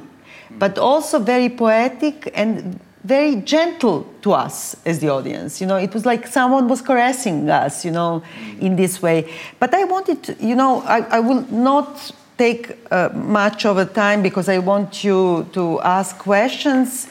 but 0.58 0.78
also 0.78 1.18
very 1.18 1.48
poetic 1.48 2.30
and 2.34 2.80
very 3.04 3.36
gentle 3.36 4.06
to 4.22 4.32
us 4.32 4.76
as 4.84 4.98
the 4.98 5.08
audience. 5.08 5.60
You 5.60 5.66
know, 5.66 5.76
it 5.76 5.94
was 5.94 6.04
like 6.04 6.26
someone 6.26 6.68
was 6.68 6.82
caressing 6.82 7.48
us, 7.48 7.84
you 7.84 7.90
know, 7.90 8.22
in 8.60 8.76
this 8.76 9.00
way. 9.00 9.32
But 9.58 9.74
I 9.74 9.84
wanted 9.84 10.22
to, 10.24 10.36
you 10.38 10.54
know, 10.54 10.82
I, 10.82 11.00
I 11.16 11.20
will 11.20 11.42
not 11.50 12.12
take 12.36 12.76
uh, 12.90 13.08
much 13.14 13.64
of 13.64 13.78
a 13.78 13.86
time 13.86 14.22
because 14.22 14.48
I 14.48 14.58
want 14.58 15.02
you 15.02 15.48
to 15.52 15.80
ask 15.80 16.18
questions. 16.18 17.06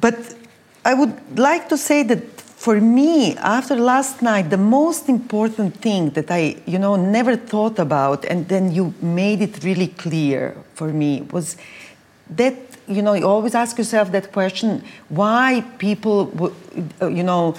But 0.00 0.34
I 0.84 0.94
would 0.94 1.38
like 1.38 1.68
to 1.68 1.76
say 1.76 2.02
that 2.04 2.22
for 2.40 2.80
me, 2.80 3.36
after 3.38 3.74
last 3.74 4.20
night, 4.22 4.50
the 4.50 4.58
most 4.58 5.08
important 5.08 5.76
thing 5.76 6.10
that 6.10 6.30
I, 6.30 6.56
you 6.66 6.78
know, 6.78 6.94
never 6.94 7.34
thought 7.34 7.78
about, 7.78 8.24
and 8.26 8.46
then 8.48 8.72
you 8.72 8.94
made 9.00 9.40
it 9.40 9.64
really 9.64 9.88
clear 9.88 10.56
for 10.74 10.88
me, 10.88 11.22
was 11.32 11.56
that 12.28 12.54
you 12.90 13.02
know, 13.02 13.14
you 13.14 13.26
always 13.26 13.54
ask 13.54 13.78
yourself 13.78 14.10
that 14.12 14.32
question 14.32 14.82
why 15.08 15.64
people, 15.78 16.52
uh, 17.00 17.06
you 17.06 17.22
know, 17.22 17.54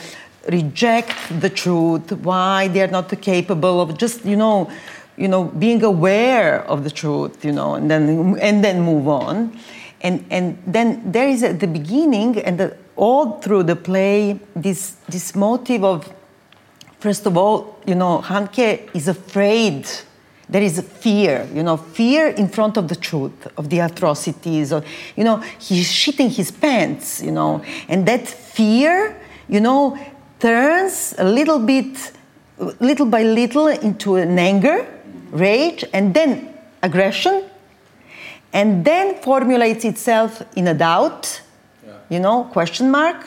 reject 0.50 1.16
the 1.40 1.50
truth, 1.50 2.12
why 2.12 2.68
they're 2.68 2.88
not 2.88 3.10
capable 3.22 3.80
of 3.80 3.98
just, 3.98 4.26
you 4.26 4.36
know, 4.36 4.70
you 5.18 5.28
know, 5.28 5.46
being 5.46 5.84
aware 5.84 6.62
of 6.66 6.84
the 6.84 6.92
truth, 6.92 7.46
you 7.46 7.52
know, 7.52 7.76
and 7.76 7.90
then 7.90 8.38
and 8.40 8.64
then 8.64 8.82
move 8.82 9.08
on. 9.08 9.58
And 10.02 10.26
and 10.30 10.58
then 10.66 11.12
there 11.12 11.28
is 11.28 11.44
at 11.44 11.60
the 11.60 11.68
beginning 11.68 12.40
and 12.40 12.60
the, 12.60 12.78
all 12.96 13.40
through 13.40 13.64
the 13.64 13.76
play 13.76 14.40
this 14.56 14.96
this 15.08 15.36
motive 15.36 15.84
of 15.84 16.12
first 17.00 17.26
of 17.26 17.38
all, 17.38 17.80
you 17.86 17.96
know, 17.96 18.22
Handke 18.22 18.90
is 18.94 19.08
afraid 19.08 19.88
there 20.52 20.62
is 20.62 20.82
fear, 20.82 21.48
you 21.54 21.64
know, 21.64 21.78
fear 21.78 22.28
in 22.28 22.50
front 22.50 22.78
of 22.78 22.90
the 22.90 22.96
truth, 22.96 23.48
of 23.58 23.70
the 23.70 23.80
atrocities, 23.80 24.74
or, 24.74 24.84
you 25.16 25.24
know, 25.24 25.38
he's 25.58 25.90
shitting 25.90 26.30
his 26.30 26.52
pants, 26.52 27.24
you 27.24 27.32
know, 27.32 27.64
and 27.88 28.06
that 28.06 28.28
fear, 28.28 29.16
you 29.48 29.62
know, 29.62 29.98
turns 30.40 31.16
a 31.18 31.24
little 31.24 31.58
bit, 31.58 32.12
little 32.80 33.06
by 33.06 33.24
little 33.24 33.68
into 33.68 34.18
an 34.18 34.38
anger, 34.38 34.86
rage, 35.32 35.86
and 35.94 36.14
then 36.14 36.54
aggression, 36.84 37.46
and 38.52 38.84
then 38.84 39.16
formulates 39.22 39.86
itself 39.86 40.44
in 40.58 40.68
a 40.68 40.74
doubt, 40.74 41.42
yeah. 41.86 41.94
you 42.10 42.20
know, 42.20 42.44
question 42.44 42.92
mark, 42.92 43.26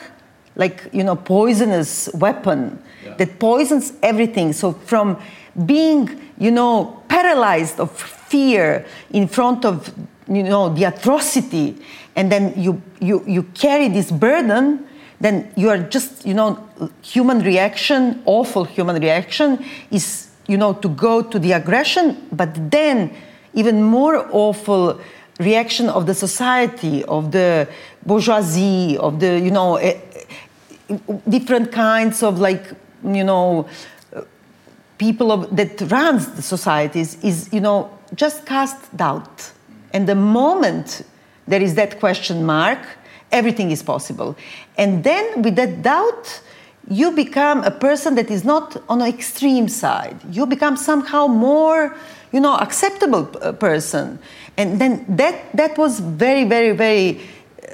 like, 0.55 0.87
you 0.93 1.03
know, 1.03 1.15
poisonous 1.15 2.07
weapon 2.13 2.77
yeah. 3.03 3.15
that 3.15 3.39
poisons 3.39 3.93
everything. 4.03 4.53
So 4.53 4.73
from 4.73 5.19
being, 5.65 6.21
you 6.37 6.51
know, 6.51 7.03
paralyzed 7.07 7.79
of 7.79 7.91
fear 7.91 8.85
in 9.11 9.27
front 9.27 9.65
of, 9.65 9.93
you 10.27 10.43
know, 10.43 10.69
the 10.69 10.83
atrocity, 10.83 11.77
and 12.15 12.31
then 12.31 12.53
you, 12.55 12.81
you, 12.99 13.23
you 13.27 13.43
carry 13.53 13.87
this 13.87 14.11
burden, 14.11 14.87
then 15.19 15.51
you 15.55 15.69
are 15.69 15.77
just, 15.77 16.25
you 16.25 16.33
know, 16.33 16.67
human 17.01 17.39
reaction, 17.41 18.21
awful 18.25 18.65
human 18.65 19.01
reaction 19.01 19.63
is, 19.91 20.29
you 20.47 20.57
know, 20.57 20.73
to 20.73 20.89
go 20.89 21.21
to 21.21 21.39
the 21.39 21.53
aggression, 21.53 22.27
but 22.31 22.71
then 22.71 23.15
even 23.53 23.81
more 23.81 24.27
awful 24.31 24.99
reaction 25.39 25.89
of 25.89 26.05
the 26.05 26.13
society, 26.13 27.03
of 27.05 27.31
the 27.31 27.67
bourgeoisie, 28.05 28.97
of 28.97 29.19
the, 29.19 29.39
you 29.39 29.51
know, 29.51 29.77
eh, 29.77 29.97
different 31.27 31.71
kinds 31.71 32.21
of 32.21 32.39
like, 32.39 32.63
you 33.03 33.23
know, 33.23 33.67
people 34.97 35.31
of, 35.31 35.55
that 35.55 35.81
runs 35.91 36.27
the 36.35 36.41
societies 36.41 37.23
is, 37.23 37.49
you 37.51 37.59
know, 37.59 37.89
just 38.15 38.45
cast 38.45 38.95
doubt. 38.95 39.51
And 39.93 40.07
the 40.07 40.15
moment 40.15 41.03
there 41.47 41.61
is 41.61 41.75
that 41.75 41.99
question 41.99 42.45
mark, 42.45 42.79
everything 43.31 43.71
is 43.71 43.83
possible. 43.83 44.35
And 44.77 45.03
then 45.03 45.41
with 45.41 45.55
that 45.55 45.81
doubt, 45.81 46.41
you 46.89 47.11
become 47.11 47.63
a 47.63 47.71
person 47.71 48.15
that 48.15 48.29
is 48.29 48.43
not 48.43 48.81
on 48.89 49.01
an 49.01 49.07
extreme 49.07 49.67
side. 49.67 50.17
You 50.29 50.45
become 50.45 50.77
somehow 50.77 51.27
more, 51.27 51.95
you 52.31 52.39
know, 52.39 52.55
acceptable 52.57 53.29
uh, 53.41 53.51
person. 53.53 54.19
And 54.57 54.79
then 54.79 55.05
that, 55.09 55.55
that 55.55 55.77
was 55.77 55.99
very, 55.99 56.43
very, 56.43 56.71
very 56.71 57.21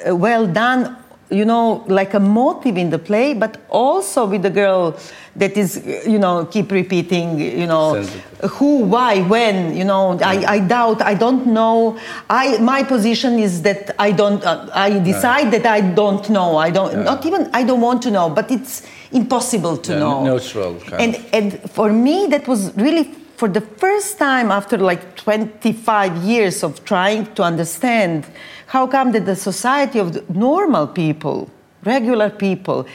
uh, 0.07 0.15
well 0.15 0.47
done 0.47 0.97
you 1.31 1.45
know, 1.45 1.83
like 1.87 2.13
a 2.13 2.19
motive 2.19 2.77
in 2.77 2.89
the 2.89 2.99
play, 2.99 3.33
but 3.33 3.61
also 3.69 4.25
with 4.25 4.43
the 4.43 4.49
girl 4.49 4.97
that 5.37 5.55
is, 5.55 5.81
you 6.05 6.19
know, 6.19 6.45
keep 6.45 6.71
repeating, 6.71 7.39
you 7.39 7.65
know, 7.65 7.93
Sensitive. 7.93 8.51
who, 8.51 8.79
why, 8.79 9.21
when, 9.21 9.75
you 9.75 9.85
know, 9.85 10.19
I, 10.19 10.43
I 10.45 10.59
doubt, 10.59 11.01
I 11.01 11.13
don't 11.13 11.47
know. 11.47 11.97
I, 12.29 12.57
my 12.57 12.83
position 12.83 13.39
is 13.39 13.61
that 13.61 13.95
I 13.97 14.11
don't, 14.11 14.43
uh, 14.43 14.69
I 14.73 14.99
decide 14.99 15.45
right. 15.45 15.63
that 15.63 15.65
I 15.65 15.81
don't 15.81 16.29
know. 16.29 16.57
I 16.57 16.69
don't, 16.69 16.91
yeah. 16.91 17.03
not 17.03 17.25
even, 17.25 17.49
I 17.53 17.63
don't 17.63 17.81
want 17.81 18.01
to 18.03 18.11
know, 18.11 18.29
but 18.29 18.51
it's 18.51 18.85
impossible 19.13 19.77
to 19.77 19.93
yeah, 19.93 19.99
know. 19.99 20.25
Neutral. 20.25 20.81
and, 20.93 21.15
of. 21.15 21.29
and 21.33 21.71
for 21.71 21.93
me, 21.93 22.27
that 22.27 22.45
was 22.47 22.75
really 22.75 23.15
for 23.41 23.47
the 23.47 23.61
first 23.61 24.19
time 24.19 24.51
after 24.51 24.77
like 24.77 25.15
25 25.15 26.17
years 26.17 26.61
of 26.61 26.85
trying 26.85 27.25
to 27.33 27.41
understand 27.41 28.27
how 28.71 28.87
come 28.87 29.11
that 29.11 29.25
the 29.25 29.35
society 29.35 29.99
of 29.99 30.29
normal 30.33 30.87
people, 30.87 31.51
regular 31.83 32.29
people, 32.29 32.87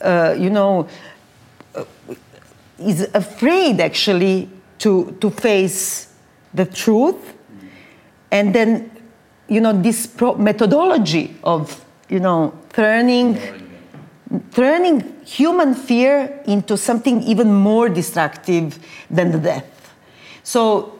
uh, 0.00 0.34
you 0.36 0.50
know, 0.50 0.88
uh, 1.76 1.84
is 2.80 3.08
afraid 3.14 3.78
actually 3.78 4.50
to, 4.78 5.16
to 5.20 5.30
face 5.30 6.12
the 6.52 6.66
truth? 6.66 7.34
And 8.32 8.52
then, 8.52 8.90
you 9.46 9.60
know, 9.60 9.80
this 9.80 10.12
methodology 10.38 11.36
of, 11.44 11.84
you 12.08 12.18
know, 12.18 12.52
turning, 12.72 13.38
turning 14.50 15.20
human 15.24 15.76
fear 15.76 16.42
into 16.46 16.76
something 16.76 17.22
even 17.22 17.54
more 17.54 17.88
destructive 17.88 18.76
than 19.08 19.30
the 19.30 19.38
death. 19.38 19.94
So 20.42 20.98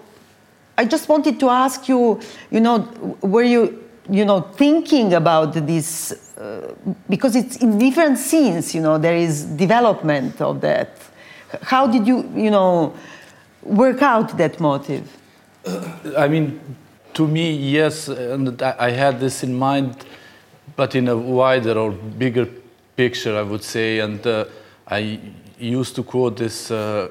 I 0.78 0.84
just 0.84 1.08
wanted 1.08 1.40
to 1.40 1.48
ask 1.48 1.88
you, 1.88 2.20
you 2.52 2.60
know, 2.60 2.78
were 3.20 3.42
you 3.42 3.81
you 4.10 4.24
know, 4.24 4.40
thinking 4.40 5.14
about 5.14 5.52
this, 5.54 6.36
uh, 6.36 6.74
because 7.08 7.36
it's 7.36 7.56
in 7.56 7.78
different 7.78 8.18
scenes, 8.18 8.74
you 8.74 8.80
know, 8.80 8.98
there 8.98 9.16
is 9.16 9.44
development 9.44 10.40
of 10.40 10.60
that. 10.60 10.98
How 11.62 11.86
did 11.86 12.06
you, 12.06 12.28
you 12.34 12.50
know, 12.50 12.94
work 13.62 14.02
out 14.02 14.36
that 14.38 14.58
motive? 14.58 15.08
I 16.16 16.28
mean, 16.28 16.60
to 17.14 17.28
me, 17.28 17.52
yes, 17.52 18.08
and 18.08 18.60
I 18.62 18.90
had 18.90 19.20
this 19.20 19.42
in 19.42 19.54
mind, 19.56 20.04
but 20.76 20.94
in 20.94 21.08
a 21.08 21.16
wider 21.16 21.78
or 21.78 21.92
bigger 21.92 22.48
picture, 22.96 23.38
I 23.38 23.42
would 23.42 23.62
say. 23.62 24.00
And 24.00 24.26
uh, 24.26 24.46
I 24.88 25.20
used 25.58 25.94
to 25.96 26.02
quote 26.02 26.38
this. 26.38 26.70
Uh, 26.70 27.08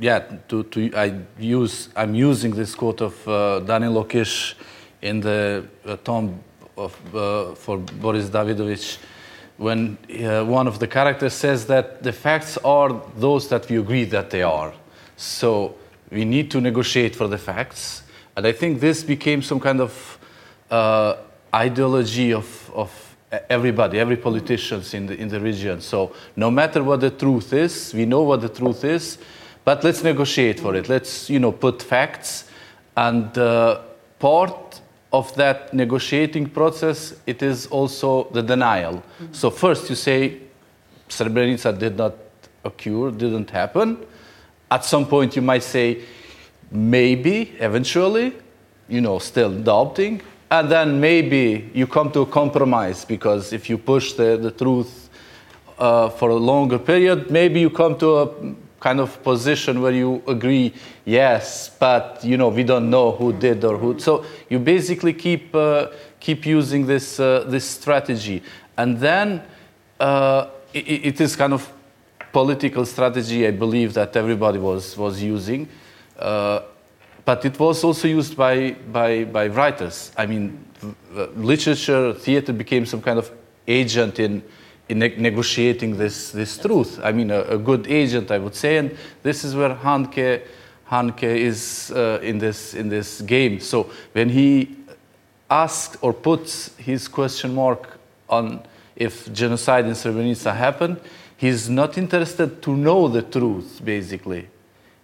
yeah, 0.00 0.20
to, 0.48 0.62
to 0.64 0.90
I 0.94 1.20
use 1.38 1.90
I'm 1.94 2.14
using 2.14 2.52
this 2.52 2.74
quote 2.74 3.02
of 3.02 3.28
uh, 3.28 3.60
Danilo 3.60 4.04
in 5.06 5.20
the 5.20 5.64
uh, 5.84 5.96
tomb 6.04 6.40
of, 6.76 6.94
uh, 7.14 7.54
for 7.54 7.78
Boris 7.78 8.28
Davidovich 8.28 8.98
when 9.56 9.96
uh, 10.22 10.44
one 10.44 10.66
of 10.66 10.78
the 10.78 10.86
characters 10.86 11.32
says 11.32 11.66
that 11.66 12.02
the 12.02 12.12
facts 12.12 12.58
are 12.58 13.00
those 13.16 13.48
that 13.48 13.68
we 13.70 13.78
agree 13.78 14.04
that 14.04 14.30
they 14.30 14.42
are. 14.42 14.74
So 15.16 15.74
we 16.10 16.24
need 16.24 16.50
to 16.50 16.60
negotiate 16.60 17.16
for 17.16 17.26
the 17.26 17.38
facts. 17.38 18.02
And 18.36 18.46
I 18.46 18.52
think 18.52 18.80
this 18.80 19.02
became 19.02 19.40
some 19.40 19.60
kind 19.60 19.80
of 19.80 20.18
uh, 20.70 21.16
ideology 21.54 22.34
of, 22.34 22.70
of 22.74 23.16
everybody, 23.48 23.98
every 23.98 24.16
politicians 24.16 24.92
in 24.92 25.06
the, 25.06 25.18
in 25.18 25.28
the 25.28 25.40
region. 25.40 25.80
So 25.80 26.14
no 26.36 26.50
matter 26.50 26.84
what 26.84 27.00
the 27.00 27.10
truth 27.10 27.54
is, 27.54 27.94
we 27.94 28.04
know 28.04 28.22
what 28.22 28.42
the 28.42 28.50
truth 28.50 28.84
is, 28.84 29.18
but 29.64 29.82
let's 29.82 30.02
negotiate 30.02 30.60
for 30.60 30.74
it. 30.74 30.88
Let's, 30.88 31.30
you 31.30 31.38
know, 31.38 31.52
put 31.52 31.82
facts. 31.82 32.50
And 32.94 33.36
uh, 33.38 33.80
part 34.18 34.80
of 35.16 35.34
that 35.36 35.72
negotiating 35.72 36.46
process, 36.50 37.14
it 37.26 37.42
is 37.42 37.66
also 37.68 38.28
the 38.32 38.42
denial. 38.42 38.94
Mm-hmm. 38.94 39.32
So 39.32 39.50
first 39.50 39.88
you 39.90 39.96
say 39.96 40.40
Srebrenica 41.08 41.78
did 41.78 41.96
not 41.96 42.14
occur, 42.64 43.10
didn't 43.10 43.50
happen. 43.50 44.04
At 44.70 44.84
some 44.84 45.06
point 45.06 45.36
you 45.36 45.42
might 45.42 45.62
say 45.62 46.02
maybe, 46.70 47.54
eventually, 47.60 48.34
you 48.88 49.00
know, 49.00 49.18
still 49.18 49.52
doubting. 49.52 50.20
And 50.50 50.70
then 50.70 51.00
maybe 51.00 51.70
you 51.74 51.86
come 51.86 52.10
to 52.12 52.20
a 52.20 52.26
compromise 52.26 53.04
because 53.04 53.52
if 53.52 53.68
you 53.70 53.78
push 53.78 54.12
the, 54.12 54.36
the 54.36 54.50
truth 54.50 55.08
uh, 55.78 56.08
for 56.10 56.30
a 56.30 56.36
longer 56.36 56.78
period, 56.78 57.30
maybe 57.30 57.60
you 57.60 57.70
come 57.70 57.98
to 57.98 58.18
a 58.18 58.26
kind 58.80 59.00
of 59.00 59.22
position 59.22 59.80
where 59.80 59.92
you 59.92 60.22
agree, 60.26 60.72
yes, 61.04 61.70
but 61.78 62.20
you 62.22 62.36
know 62.36 62.48
we 62.48 62.64
don't 62.64 62.90
know 62.90 63.12
who 63.12 63.32
did 63.32 63.64
or 63.64 63.76
who. 63.76 63.98
So 63.98 64.24
you 64.48 64.58
basically 64.58 65.12
keep 65.12 65.54
uh, 65.54 65.88
keep 66.20 66.46
using 66.46 66.86
this 66.86 67.18
uh, 67.20 67.44
this 67.46 67.64
strategy, 67.64 68.42
and 68.76 68.98
then 68.98 69.42
uh, 70.00 70.48
it, 70.72 71.06
it 71.06 71.20
is 71.20 71.36
kind 71.36 71.52
of 71.52 71.72
political 72.32 72.84
strategy. 72.84 73.46
I 73.46 73.50
believe 73.50 73.94
that 73.94 74.16
everybody 74.16 74.58
was 74.58 74.96
was 74.96 75.22
using. 75.22 75.68
Uh, 76.18 76.60
but 77.26 77.44
it 77.44 77.58
was 77.58 77.82
also 77.82 78.06
used 78.06 78.36
by, 78.36 78.70
by, 78.92 79.24
by 79.24 79.48
writers. 79.48 80.12
I 80.16 80.26
mean, 80.26 80.64
literature, 81.34 82.14
theater 82.14 82.52
became 82.52 82.86
some 82.86 83.02
kind 83.02 83.18
of 83.18 83.30
agent 83.66 84.20
in, 84.20 84.44
in 84.88 84.98
ne 85.00 85.08
negotiating 85.16 85.96
this, 85.96 86.30
this 86.30 86.58
truth. 86.58 87.00
I 87.02 87.12
mean, 87.12 87.30
a, 87.30 87.42
a, 87.42 87.58
good 87.58 87.86
agent, 87.88 88.30
I 88.30 88.38
would 88.38 88.54
say, 88.54 88.76
and 88.76 88.96
this 89.22 89.44
is 89.44 89.54
where 89.54 89.74
Hanke, 89.74 90.42
Handke 90.90 91.24
is 91.24 91.92
uh, 91.94 92.20
in, 92.22 92.38
this, 92.38 92.74
in 92.74 92.88
this 92.88 93.20
game. 93.22 93.60
So 93.60 93.90
when 94.12 94.28
he 94.28 94.76
asks 95.50 95.96
or 96.00 96.12
puts 96.12 96.76
his 96.76 97.08
question 97.08 97.54
mark 97.54 97.98
on 98.28 98.62
if 98.94 99.32
genocide 99.32 99.86
in 99.86 99.92
Srebrenica 99.92 100.54
happened, 100.54 101.00
he's 101.36 101.68
not 101.68 101.98
interested 101.98 102.62
to 102.62 102.76
know 102.76 103.08
the 103.08 103.22
truth, 103.22 103.80
basically. 103.84 104.48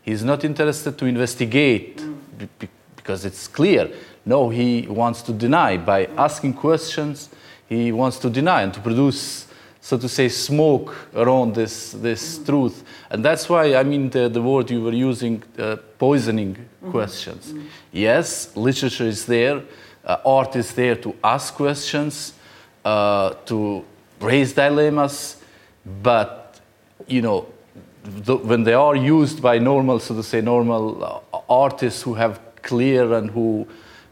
He's 0.03 0.25
not 0.25 0.45
interested 0.45 0.99
to 0.99 1.07
investigate 1.07 2.03
because 2.97 3.25
it's 3.25 3.47
clear. 3.47 3.90
No, 4.25 4.49
he 4.49 4.87
wants 4.88 5.23
to 5.23 5.33
deny. 5.33 5.77
By 5.77 6.07
asking 6.16 6.55
questions, 6.55 7.29
he 7.68 7.92
wants 7.92 8.18
to 8.21 8.31
deny 8.31 8.62
and 8.62 8.75
to 8.75 8.81
produce 8.81 9.47
so 9.85 9.99
to 9.99 10.09
say, 10.09 10.29
smoke 10.29 10.95
around 11.12 11.57
this, 11.57 11.90
this 11.90 12.38
mm. 12.38 12.47
truth. 12.47 12.85
And 13.11 13.25
that's 13.25 13.49
why, 13.49 13.75
I 13.75 13.83
mean, 13.83 14.11
the, 14.11 14.29
the 14.29 14.40
word 14.40 14.71
you 14.71 14.81
were 14.81 14.92
using, 14.92 15.42
uh, 15.59 15.77
poisoning 15.99 16.55
mm-hmm. 16.55 16.92
questions. 16.92 17.49
Mm-hmm. 17.49 17.66
Yes, 17.90 18.57
literature 18.57 19.07
is 19.07 19.27
there, 19.27 19.61
uh, 20.05 20.18
art 20.25 20.55
is 20.55 20.73
there 20.73 20.95
to 20.95 21.16
ask 21.25 21.55
questions, 21.55 22.33
uh, 22.85 23.31
to 23.47 23.85
raise 24.21 24.53
dilemmas, 24.53 25.42
but, 26.01 26.61
you 27.09 27.21
know, 27.21 27.47
the, 28.05 28.37
when 28.37 28.62
they 28.62 28.75
are 28.75 28.95
used 28.95 29.42
by 29.42 29.59
normal, 29.59 29.99
so 29.99 30.14
to 30.14 30.23
say, 30.23 30.40
normal 30.40 31.05
uh, 31.05 31.38
artists 31.49 32.03
who 32.03 32.14
have 32.14 32.40
clear 32.62 33.14
and 33.14 33.31
who 33.31 33.66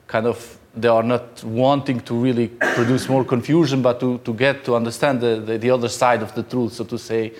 kind 0.09 0.27
of 0.27 0.59
they 0.75 0.89
are 0.89 1.03
not 1.03 1.43
wanting 1.43 2.01
to 2.01 2.15
really 2.15 2.49
produce 2.49 3.09
more 3.09 3.25
confusion, 3.25 3.83
but 3.83 3.99
to, 4.01 4.19
to 4.19 4.33
get 4.33 4.65
to 4.65 4.77
understand 4.77 5.21
the, 5.21 5.41
the, 5.41 5.59
the 5.59 5.71
other 5.71 5.89
side 5.89 6.23
of 6.23 6.35
the 6.35 6.43
truth, 6.43 6.75
so 6.75 6.85
to 6.85 6.99
say. 6.99 7.33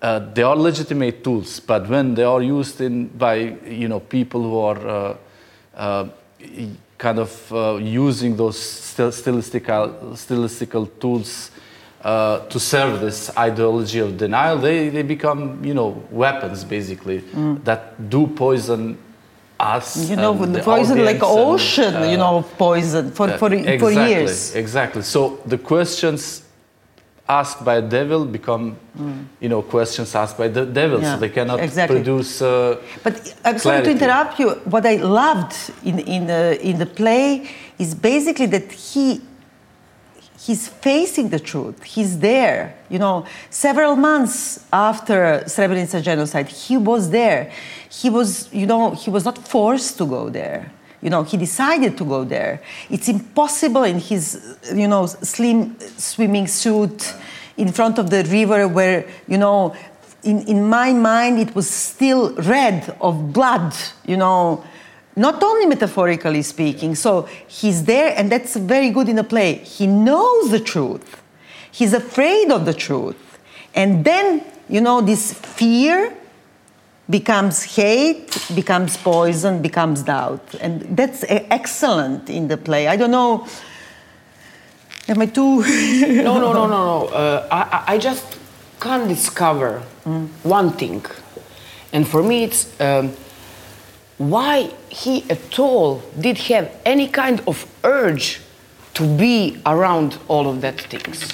Uh, 0.00 0.18
they 0.32 0.42
are 0.42 0.56
legitimate 0.56 1.22
tools, 1.22 1.60
but 1.60 1.88
when 1.88 2.14
they 2.14 2.22
are 2.22 2.40
used 2.40 2.80
in, 2.80 3.08
by 3.08 3.34
you 3.34 3.88
know, 3.88 4.00
people 4.00 4.42
who 4.42 4.58
are 4.58 4.88
uh, 4.88 5.16
uh, 5.74 6.08
kind 6.96 7.18
of 7.18 7.52
uh, 7.52 7.74
using 7.76 8.36
those 8.36 8.56
stylistical, 8.56 10.12
stylistical 10.12 10.88
tools 11.00 11.50
uh, 12.02 12.46
to 12.46 12.58
serve 12.58 13.00
this 13.00 13.36
ideology 13.36 13.98
of 13.98 14.16
denial, 14.16 14.56
they, 14.56 14.88
they 14.88 15.02
become 15.02 15.62
you 15.62 15.74
know, 15.74 16.02
weapons, 16.10 16.64
basically, 16.64 17.20
mm. 17.20 17.62
that 17.64 18.08
do 18.08 18.26
poison 18.26 18.96
us. 19.60 20.08
You 20.10 20.16
know, 20.16 20.34
the 20.34 20.62
poison 20.62 21.04
like 21.04 21.20
ocean, 21.22 21.94
and, 21.94 22.04
uh, 22.04 22.08
you 22.08 22.16
know, 22.16 22.42
poison 22.56 23.10
for, 23.12 23.28
for, 23.38 23.52
exactly, 23.52 23.78
for 23.78 23.90
years. 23.90 24.54
Exactly. 24.54 25.02
So 25.02 25.40
the 25.46 25.58
questions 25.58 26.42
asked 27.28 27.64
by 27.64 27.76
a 27.76 27.82
devil 27.82 28.24
become, 28.24 28.76
mm. 28.98 29.24
you 29.40 29.48
know, 29.48 29.62
questions 29.62 30.14
asked 30.14 30.36
by 30.36 30.48
the 30.48 30.66
devil. 30.66 31.00
Yeah, 31.00 31.14
so 31.14 31.20
they 31.20 31.28
cannot 31.28 31.60
exactly. 31.60 31.96
produce. 31.98 32.42
Uh, 32.42 32.80
but 33.04 33.34
I'm 33.44 33.58
sorry 33.58 33.84
to 33.84 33.90
interrupt 33.90 34.40
you. 34.40 34.50
What 34.64 34.84
I 34.84 34.96
loved 34.96 35.54
in, 35.84 36.00
in, 36.00 36.26
the, 36.26 36.58
in 36.60 36.78
the 36.78 36.86
play 36.86 37.48
is 37.78 37.94
basically 37.94 38.46
that 38.46 38.72
he 38.72 39.20
he's 40.46 40.68
facing 40.68 41.28
the 41.28 41.38
truth. 41.38 41.82
He's 41.82 42.18
there. 42.18 42.74
You 42.88 42.98
know, 42.98 43.26
several 43.50 43.94
months 43.96 44.64
after 44.72 45.42
Srebrenica 45.46 46.02
genocide, 46.02 46.48
he 46.48 46.76
was 46.76 47.10
there. 47.10 47.52
He 48.00 48.08
was, 48.08 48.48
you 48.52 48.66
know, 48.66 48.92
he 48.92 49.10
was 49.10 49.24
not 49.24 49.36
forced 49.36 49.98
to 49.98 50.06
go 50.06 50.30
there. 50.30 50.72
You 51.02 51.10
know, 51.10 51.22
he 51.22 51.36
decided 51.36 51.98
to 51.98 52.04
go 52.04 52.24
there. 52.24 52.62
It's 52.88 53.08
impossible 53.08 53.84
in 53.84 53.98
his, 53.98 54.58
you 54.74 54.88
know, 54.88 55.06
slim 55.06 55.76
swimming 55.96 56.46
suit 56.46 57.14
in 57.56 57.72
front 57.72 57.98
of 57.98 58.08
the 58.08 58.22
river 58.24 58.68
where, 58.68 59.06
you 59.28 59.38
know, 59.38 59.74
in, 60.22 60.46
in 60.46 60.68
my 60.68 60.92
mind 60.92 61.38
it 61.38 61.54
was 61.54 61.68
still 61.68 62.34
red 62.36 62.96
of 63.00 63.32
blood, 63.32 63.74
you 64.06 64.16
know, 64.16 64.64
not 65.16 65.42
only 65.42 65.66
metaphorically 65.66 66.42
speaking. 66.42 66.94
So 66.94 67.28
he's 67.48 67.84
there, 67.84 68.14
and 68.16 68.30
that's 68.32 68.56
very 68.56 68.90
good 68.90 69.08
in 69.08 69.16
the 69.16 69.24
play. 69.24 69.54
He 69.54 69.86
knows 69.86 70.50
the 70.50 70.60
truth, 70.60 71.22
he's 71.70 71.92
afraid 71.92 72.50
of 72.50 72.64
the 72.64 72.74
truth. 72.74 73.38
And 73.74 74.04
then, 74.04 74.42
you 74.68 74.80
know, 74.80 75.00
this 75.00 75.34
fear 75.34 76.16
becomes 77.10 77.64
hate, 77.64 78.46
becomes 78.54 78.96
poison, 78.96 79.60
becomes 79.60 80.02
doubt. 80.02 80.54
And 80.60 80.96
that's 80.96 81.24
excellent 81.28 82.30
in 82.30 82.48
the 82.48 82.56
play. 82.56 82.86
I 82.88 82.96
don't 82.96 83.10
know. 83.10 83.46
Am 85.08 85.20
I 85.20 85.26
too. 85.26 85.62
no, 86.22 86.38
no, 86.38 86.52
no, 86.52 86.52
no, 86.52 86.66
no. 86.66 87.06
Uh, 87.08 87.48
I, 87.50 87.94
I 87.94 87.98
just 87.98 88.38
can't 88.80 89.08
discover 89.08 89.82
mm. 90.04 90.28
one 90.42 90.72
thing. 90.72 91.04
And 91.92 92.06
for 92.06 92.22
me, 92.22 92.44
it's. 92.44 92.80
Um, 92.80 93.12
why 94.20 94.70
he 94.90 95.24
at 95.30 95.58
all 95.58 96.02
did 96.20 96.36
have 96.36 96.70
any 96.84 97.08
kind 97.08 97.40
of 97.46 97.66
urge 97.84 98.38
to 98.92 99.02
be 99.16 99.58
around 99.64 100.18
all 100.28 100.46
of 100.46 100.60
that 100.60 100.78
things. 100.78 101.32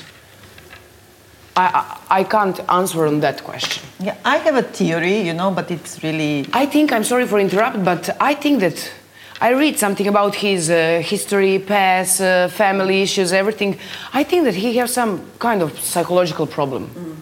I, 1.56 1.98
I, 2.10 2.20
I, 2.20 2.24
can't 2.24 2.60
answer 2.68 3.06
on 3.06 3.20
that 3.20 3.42
question. 3.42 3.82
Yeah, 3.98 4.16
I 4.24 4.36
have 4.36 4.56
a 4.56 4.62
theory, 4.62 5.20
you 5.20 5.32
know, 5.32 5.50
but 5.50 5.70
it's 5.70 6.02
really. 6.02 6.46
I 6.52 6.66
think 6.66 6.92
I'm 6.92 7.04
sorry 7.04 7.26
for 7.26 7.38
interrupt, 7.38 7.82
but 7.84 8.10
I 8.20 8.34
think 8.34 8.60
that 8.60 8.92
I 9.40 9.50
read 9.52 9.78
something 9.78 10.06
about 10.06 10.34
his 10.34 10.70
uh, 10.70 11.02
history, 11.04 11.58
past, 11.58 12.20
uh, 12.20 12.48
family 12.48 13.02
issues, 13.02 13.32
everything. 13.32 13.78
I 14.12 14.24
think 14.24 14.44
that 14.44 14.54
he 14.54 14.76
has 14.76 14.92
some 14.92 15.30
kind 15.38 15.62
of 15.62 15.78
psychological 15.78 16.46
problem. 16.46 16.88
Mm. 16.88 17.16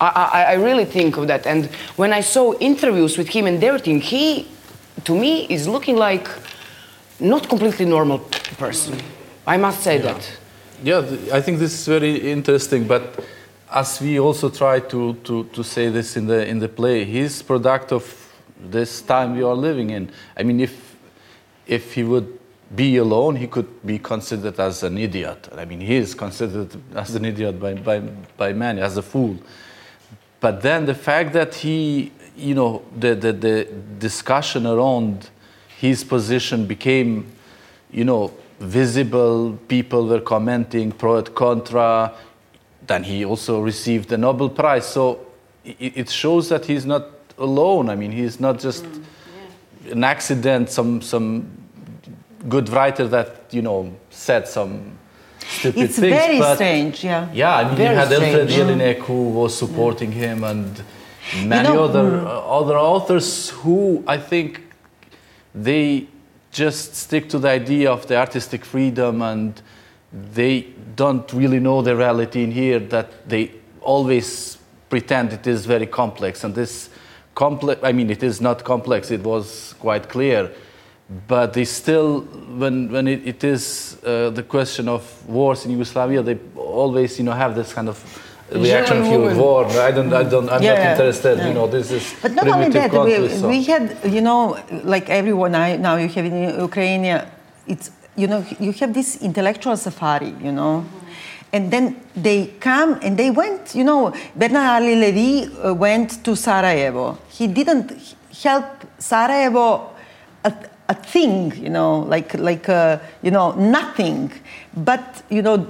I, 0.00 0.06
I, 0.06 0.42
I 0.42 0.54
really 0.54 0.84
think 0.84 1.16
of 1.16 1.26
that. 1.28 1.46
And 1.46 1.66
when 1.96 2.12
I 2.12 2.20
saw 2.20 2.54
interviews 2.58 3.16
with 3.16 3.28
him 3.28 3.46
and 3.46 3.62
everything, 3.62 4.00
he 4.00 4.48
to 5.04 5.14
me 5.14 5.46
is 5.48 5.66
looking 5.66 5.96
like 5.96 6.28
not 7.20 7.48
completely 7.48 7.86
normal 7.86 8.18
person. 8.58 9.00
I 9.46 9.56
must 9.56 9.82
say 9.82 9.98
that. 9.98 10.38
Yeah, 10.82 10.98
I 11.32 11.40
think 11.40 11.58
this 11.58 11.72
is 11.72 11.86
very 11.86 12.30
interesting. 12.30 12.86
But 12.86 13.24
as 13.72 14.00
we 14.00 14.20
also 14.20 14.50
try 14.50 14.80
to, 14.80 15.14
to, 15.24 15.44
to 15.44 15.64
say 15.64 15.88
this 15.88 16.16
in 16.16 16.26
the 16.26 16.46
in 16.46 16.58
the 16.58 16.68
play, 16.68 17.04
he's 17.04 17.42
product 17.42 17.92
of 17.92 18.04
this 18.60 19.02
time 19.02 19.34
we 19.34 19.42
are 19.42 19.54
living 19.54 19.90
in. 19.90 20.10
I 20.36 20.42
mean, 20.42 20.60
if 20.60 20.96
if 21.66 21.94
he 21.94 22.04
would 22.04 22.38
be 22.74 22.96
alone, 22.96 23.36
he 23.36 23.46
could 23.46 23.84
be 23.84 23.98
considered 23.98 24.58
as 24.60 24.82
an 24.82 24.98
idiot. 24.98 25.48
I 25.56 25.64
mean, 25.64 25.80
he 25.80 25.96
is 25.96 26.14
considered 26.14 26.70
as 26.94 27.14
an 27.14 27.24
idiot 27.24 27.58
by 27.58 27.74
by, 27.74 28.00
by 28.36 28.52
many, 28.52 28.80
as 28.80 28.96
a 28.96 29.02
fool. 29.02 29.36
But 30.40 30.60
then 30.60 30.86
the 30.86 30.94
fact 30.94 31.32
that 31.34 31.54
he, 31.54 32.10
you 32.36 32.54
know, 32.54 32.82
the, 32.98 33.14
the, 33.14 33.32
the 33.32 33.68
discussion 34.00 34.66
around 34.66 35.30
his 35.78 36.02
position 36.02 36.66
became, 36.66 37.30
you 37.92 38.04
know, 38.04 38.32
visible, 38.58 39.56
people 39.68 40.08
were 40.08 40.20
commenting 40.20 40.90
pro 40.90 41.18
et 41.18 41.32
contra, 41.34 42.12
then 42.86 43.04
he 43.04 43.24
also 43.24 43.60
received 43.60 44.08
the 44.08 44.18
Nobel 44.18 44.50
Prize. 44.50 44.86
So 44.86 45.26
it, 45.64 45.96
it 45.96 46.10
shows 46.10 46.48
that 46.48 46.64
he's 46.64 46.84
not 46.84 47.06
alone. 47.38 47.88
I 47.88 47.96
mean, 47.96 48.12
he's 48.12 48.40
not 48.40 48.58
just 48.58 48.84
mm, 48.84 49.92
an 49.92 50.04
accident, 50.04 50.70
some, 50.70 51.00
some 51.00 51.46
good 52.48 52.68
writer 52.68 53.06
that, 53.08 53.46
you 53.50 53.62
know, 53.62 53.94
said 54.10 54.48
some 54.48 54.98
stupid 55.38 55.82
It's 55.82 55.98
things. 55.98 56.12
It's 56.12 56.26
very 56.26 56.38
but- 56.38 56.54
strange, 56.56 57.04
yeah. 57.04 57.28
yeah, 57.32 57.56
I 57.56 57.64
mean, 57.64 57.76
Very 57.76 57.94
you 57.94 58.00
had 58.00 58.08
Elfriede. 58.12 58.48
Jelinek 58.48 58.98
mm. 58.98 59.06
who 59.06 59.30
was 59.30 59.56
supporting 59.56 60.12
him, 60.12 60.44
and 60.44 60.82
many 61.44 61.68
know, 61.68 61.84
other 61.84 62.10
mm. 62.10 62.26
uh, 62.26 62.60
other 62.60 62.76
authors 62.76 63.50
who 63.50 64.02
I 64.06 64.18
think 64.18 64.60
they 65.54 66.06
just 66.50 66.94
stick 66.94 67.28
to 67.30 67.38
the 67.38 67.48
idea 67.48 67.90
of 67.90 68.06
the 68.06 68.16
artistic 68.16 68.64
freedom, 68.64 69.22
and 69.22 69.60
they 70.12 70.66
don't 70.96 71.32
really 71.32 71.60
know 71.60 71.82
the 71.82 71.96
reality 71.96 72.42
in 72.44 72.50
here. 72.50 72.78
That 72.78 73.28
they 73.28 73.52
always 73.80 74.58
pretend 74.88 75.32
it 75.32 75.46
is 75.46 75.66
very 75.66 75.86
complex, 75.86 76.44
and 76.44 76.54
this 76.54 76.88
complex. 77.34 77.80
I 77.82 77.92
mean, 77.92 78.10
it 78.10 78.22
is 78.22 78.40
not 78.40 78.64
complex. 78.64 79.10
It 79.10 79.22
was 79.22 79.74
quite 79.80 80.08
clear 80.08 80.50
but 81.28 81.52
they 81.52 81.64
still, 81.64 82.20
when, 82.56 82.90
when 82.90 83.06
it, 83.06 83.26
it 83.26 83.44
is 83.44 83.98
uh, 84.04 84.30
the 84.30 84.42
question 84.42 84.88
of 84.88 85.02
wars 85.28 85.64
in 85.64 85.70
Yugoslavia, 85.72 86.22
they 86.22 86.38
always, 86.56 87.18
you 87.18 87.24
know, 87.24 87.32
have 87.32 87.54
this 87.54 87.72
kind 87.72 87.88
of 87.88 87.98
reaction 88.50 88.98
German 88.98 89.10
to 89.12 89.18
woman. 89.18 89.38
war. 89.38 89.66
I 89.66 89.90
don't, 89.90 90.12
I 90.12 90.22
don't, 90.22 90.48
I'm 90.48 90.62
Yeah, 90.62 90.74
not 90.74 90.90
interested. 90.92 91.38
yeah. 91.38 91.48
You 91.48 91.54
know, 91.54 91.66
this 91.66 91.90
is 91.90 92.14
But 92.22 92.32
not 92.32 92.48
only 92.48 92.68
that, 92.70 92.92
we, 92.92 93.28
so- 93.28 93.48
we 93.48 93.62
had, 93.64 93.98
you 94.04 94.20
know, 94.20 94.58
like 94.84 95.10
everyone 95.10 95.54
I, 95.54 95.76
now 95.76 95.96
you 95.96 96.08
have 96.08 96.24
in 96.24 96.60
Ukraine, 96.60 97.04
it's, 97.66 97.90
you 98.16 98.26
know, 98.26 98.44
you 98.60 98.72
have 98.72 98.92
this 98.92 99.20
intellectual 99.22 99.76
safari, 99.76 100.34
you 100.40 100.52
know. 100.52 100.84
And 101.52 101.70
then 101.70 102.00
they 102.16 102.46
come 102.60 102.98
and 103.02 103.18
they 103.18 103.30
went, 103.30 103.74
you 103.74 103.84
know, 103.84 104.14
Bernard 104.34 104.82
Henri 104.82 104.96
Levy 104.96 105.54
uh, 105.56 105.74
went 105.74 106.24
to 106.24 106.34
Sarajevo. 106.34 107.18
He 107.28 107.46
didn't 107.46 108.16
help 108.42 108.64
Sarajevo 108.98 109.90
a, 110.44 110.52
a 110.88 110.94
thing, 110.94 111.54
you 111.56 111.68
know, 111.68 112.00
like, 112.00 112.32
like 112.34 112.68
uh, 112.68 112.98
you 113.22 113.30
know, 113.30 113.52
nothing. 113.52 114.32
But, 114.74 115.22
you 115.28 115.42
know, 115.42 115.66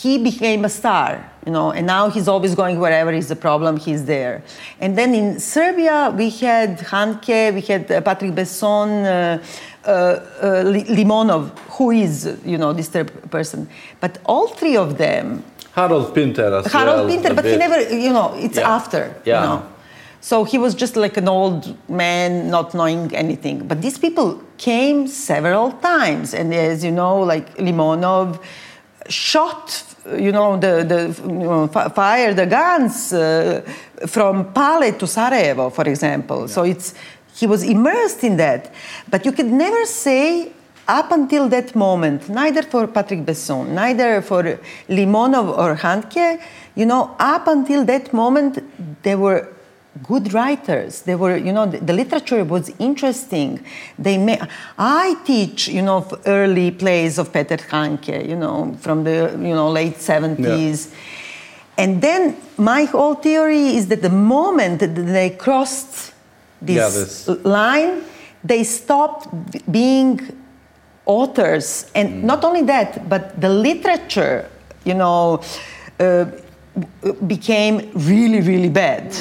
he 0.00 0.16
became 0.16 0.64
a 0.64 0.68
star, 0.68 1.30
you 1.44 1.52
know, 1.52 1.72
and 1.72 1.86
now 1.86 2.08
he's 2.08 2.26
always 2.26 2.54
going 2.54 2.78
wherever 2.78 3.12
is 3.12 3.28
the 3.28 3.36
problem, 3.36 3.76
he's 3.76 4.06
there. 4.06 4.42
And 4.80 4.96
then 4.96 5.14
in 5.14 5.38
Serbia, 5.38 6.14
we 6.16 6.30
had 6.30 6.78
Handke, 6.78 7.52
we 7.52 7.60
had 7.60 7.90
uh, 7.90 8.00
Patrick 8.00 8.32
Besson, 8.32 9.04
uh, 9.04 9.42
Limonov, 9.84 11.50
who 11.76 11.90
is, 11.90 12.36
you 12.44 12.58
know, 12.58 12.72
this 12.72 12.88
third 12.88 13.10
person. 13.30 13.68
But 14.00 14.18
all 14.24 14.48
three 14.48 14.76
of 14.76 14.98
them, 14.98 15.44
Harold 15.72 16.14
Pinter 16.14 16.54
as 16.54 16.66
Harold 16.72 16.96
well. 17.00 17.08
Pinter, 17.08 17.34
but 17.34 17.44
he 17.44 17.56
never, 17.56 17.80
you 17.94 18.12
know, 18.12 18.34
it's 18.36 18.58
Yeah. 18.58 18.74
after, 18.76 19.14
Yeah. 19.24 19.40
you 19.42 19.46
know. 19.48 19.62
So 20.20 20.44
he 20.44 20.58
was 20.58 20.74
just 20.74 20.96
like 20.96 21.16
an 21.16 21.28
old 21.28 21.74
man, 21.88 22.50
not 22.50 22.74
knowing 22.74 23.14
anything. 23.14 23.66
But 23.66 23.80
these 23.80 23.96
people 23.98 24.40
came 24.58 25.06
several 25.06 25.72
times, 25.72 26.34
and 26.34 26.52
as 26.52 26.84
you 26.84 26.90
know, 26.90 27.20
like 27.20 27.56
Limonov 27.56 28.38
shot, 29.08 29.82
you 30.18 30.32
know, 30.32 30.58
the, 30.58 30.84
the 30.84 31.22
you 31.26 31.38
know, 31.38 31.66
fi- 31.68 31.88
fired 31.88 32.36
the 32.36 32.46
guns 32.46 33.12
uh, 33.12 33.62
from 34.06 34.52
Pale 34.52 34.92
to 34.98 35.06
Sarajevo, 35.06 35.70
for 35.70 35.84
example. 35.88 36.48
So 36.48 36.64
it's 36.64 36.92
he 37.40 37.46
was 37.46 37.62
immersed 37.62 38.22
in 38.22 38.36
that. 38.36 38.70
But 39.08 39.24
you 39.24 39.32
could 39.32 39.46
never 39.46 39.86
say 39.86 40.52
up 40.86 41.10
until 41.10 41.48
that 41.48 41.74
moment, 41.74 42.28
neither 42.28 42.62
for 42.62 42.86
Patrick 42.86 43.20
Besson, 43.20 43.68
neither 43.68 44.20
for 44.20 44.42
Limonov 44.88 45.56
or 45.56 45.76
Handke, 45.76 46.40
you 46.74 46.84
know, 46.84 47.16
up 47.18 47.46
until 47.46 47.84
that 47.86 48.12
moment, 48.12 48.52
they 49.02 49.14
were 49.14 49.48
good 50.02 50.32
writers. 50.34 51.02
They 51.02 51.14
were, 51.14 51.36
you 51.36 51.52
know, 51.52 51.66
the, 51.66 51.78
the 51.78 51.92
literature 51.92 52.44
was 52.44 52.72
interesting. 52.78 53.64
They 53.98 54.18
may, 54.18 54.40
I 54.78 55.16
teach, 55.24 55.68
you 55.68 55.82
know, 55.82 56.06
early 56.26 56.70
plays 56.70 57.18
of 57.18 57.32
Peter 57.32 57.56
Handke, 57.56 58.28
you 58.28 58.36
know, 58.36 58.76
from 58.80 59.04
the, 59.04 59.30
you 59.32 59.54
know, 59.54 59.70
late 59.70 59.96
70s. 59.96 60.92
And 61.78 62.02
then 62.02 62.36
my 62.58 62.84
whole 62.84 63.14
theory 63.14 63.76
is 63.76 63.88
that 63.88 64.02
the 64.02 64.10
moment 64.10 64.80
that 64.80 64.94
they 64.94 65.30
crossed 65.30 66.12
this, 66.62 67.26
Yeah, 67.28 67.34
line, 67.44 68.02
they 68.44 68.64
stopped 68.64 69.28
being 69.70 70.20
authors. 71.06 71.90
And 71.94 72.22
not 72.24 72.44
only 72.44 72.62
that, 72.62 73.08
but 73.08 73.40
the 73.40 73.48
literature, 73.48 74.48
you 74.84 74.94
know, 74.94 75.42
uh, 75.98 76.26
became 77.26 77.90
really, 77.94 78.40
really 78.40 78.68
bad. 78.68 79.12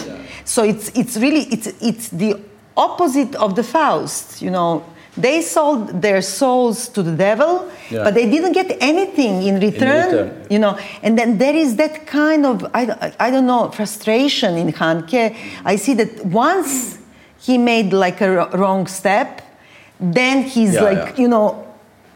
So 0.45 0.63
it's, 0.63 0.89
it's 0.97 1.17
really, 1.17 1.41
it's, 1.51 1.67
it's 1.81 2.09
the 2.09 2.39
opposite 2.77 3.35
of 3.35 3.55
the 3.55 3.63
Faust, 3.63 4.41
you 4.41 4.51
know. 4.51 4.83
They 5.17 5.41
sold 5.41 6.01
their 6.01 6.21
souls 6.21 6.87
to 6.89 7.03
the 7.03 7.11
devil, 7.11 7.69
Yeah. 7.89 8.03
but 8.03 8.13
they 8.13 8.29
didn't 8.29 8.53
get 8.53 8.77
anything 8.79 9.43
in 9.43 9.59
return, 9.59 10.05
return. 10.05 10.45
you 10.49 10.59
know. 10.59 10.77
And 11.03 11.17
then 11.17 11.37
there 11.39 11.55
is 11.55 11.75
that 11.75 12.07
kind 12.07 12.45
of, 12.45 12.63
I, 12.73 13.13
I 13.19 13.29
don't 13.31 13.45
know, 13.47 13.69
frustration 13.71 14.55
in 14.55 14.71
Handke. 14.71 15.35
I 15.65 15.75
see 15.75 15.95
that 15.95 16.23
once 16.25 16.98
he 17.39 17.57
made 17.57 17.93
like 17.93 18.21
a 18.21 18.47
wrong 18.57 18.87
step, 18.87 19.41
then 19.99 20.43
he's 20.43 20.73
Yeah, 20.73 20.81
like, 20.81 20.97
yeah. 20.97 21.21
you 21.21 21.27
know, 21.27 21.65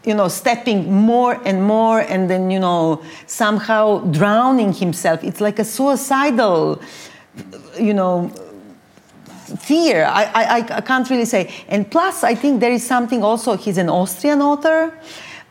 you 0.05 0.13
know, 0.13 0.27
stepping 0.27 0.91
more 0.93 1.39
and 1.45 1.63
more, 1.63 1.99
and 2.01 2.29
then 2.29 2.51
you 2.51 2.59
know, 2.59 3.01
somehow 3.25 3.99
drowning 4.11 4.73
himself. 4.73 5.23
It's 5.23 5.39
like 5.39 5.59
a 5.59 5.63
suicidal, 5.63 6.81
you 7.79 7.93
know, 7.93 8.29
fear. 9.59 10.05
I, 10.05 10.23
I, 10.23 10.57
I 10.77 10.81
can't 10.81 11.09
really 11.09 11.25
say. 11.25 11.53
And 11.69 11.89
plus, 11.89 12.23
I 12.23 12.35
think 12.35 12.59
there 12.59 12.71
is 12.71 12.85
something 12.85 13.23
also. 13.23 13.55
He's 13.55 13.77
an 13.77 13.89
Austrian 13.89 14.41
author. 14.41 14.93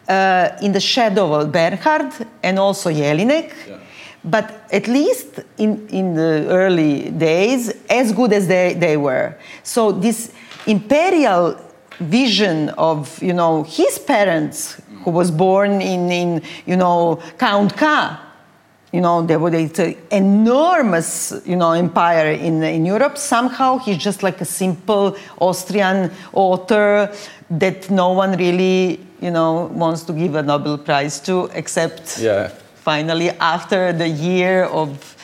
Uh, 0.09 0.49
in 0.61 0.73
the 0.73 0.81
shadow 0.81 1.33
of 1.33 1.53
Bernhard 1.53 2.13
and 2.43 2.59
also 2.59 2.91
Jelinek. 2.91 3.53
But 4.25 4.69
at 4.71 4.87
least 4.87 5.41
in, 5.59 5.89
in 5.89 6.15
the 6.15 6.47
early 6.49 7.11
days, 7.11 7.73
as 7.91 8.13
good 8.13 8.33
as 8.33 8.47
they, 8.47 8.75
they 8.75 8.97
were. 8.97 9.35
So 9.65 9.91
this 9.91 10.33
imperial 10.67 11.59
vision 11.99 12.69
of, 12.71 13.21
you 13.23 13.33
know, 13.33 13.65
his 13.65 13.99
parents, 13.99 14.81
who 15.05 15.11
was 15.11 15.31
born 15.31 15.81
in, 15.81 16.11
in 16.13 16.43
you 16.67 16.77
know, 16.77 17.21
Count 17.39 17.77
K, 17.77 18.11
you 18.93 19.01
know, 19.01 19.23
there 19.23 19.39
was 19.39 19.55
an 19.79 19.97
enormous, 20.11 21.33
you 21.45 21.57
know, 21.57 21.73
empire 21.73 22.31
in, 22.31 22.63
in 22.63 22.85
Europe. 22.85 23.19
Somehow 23.19 23.79
he's 23.79 23.97
just 23.99 24.23
like 24.23 24.41
a 24.41 24.45
simple 24.45 25.17
Austrian 25.41 26.11
author 26.33 27.11
that 27.51 27.91
no 27.91 28.13
one 28.13 28.37
really, 28.37 29.01
you 29.21 29.31
know, 29.31 29.67
wants 29.73 30.03
to 30.05 30.13
give 30.13 30.35
a 30.35 30.43
Nobel 30.43 30.79
Prize 30.79 31.19
to, 31.21 31.51
except 31.55 32.19
Yeah. 32.19 32.51
Finally 32.83 33.31
after 33.31 33.93
the 33.93 34.09
year 34.09 34.65
of 34.65 35.17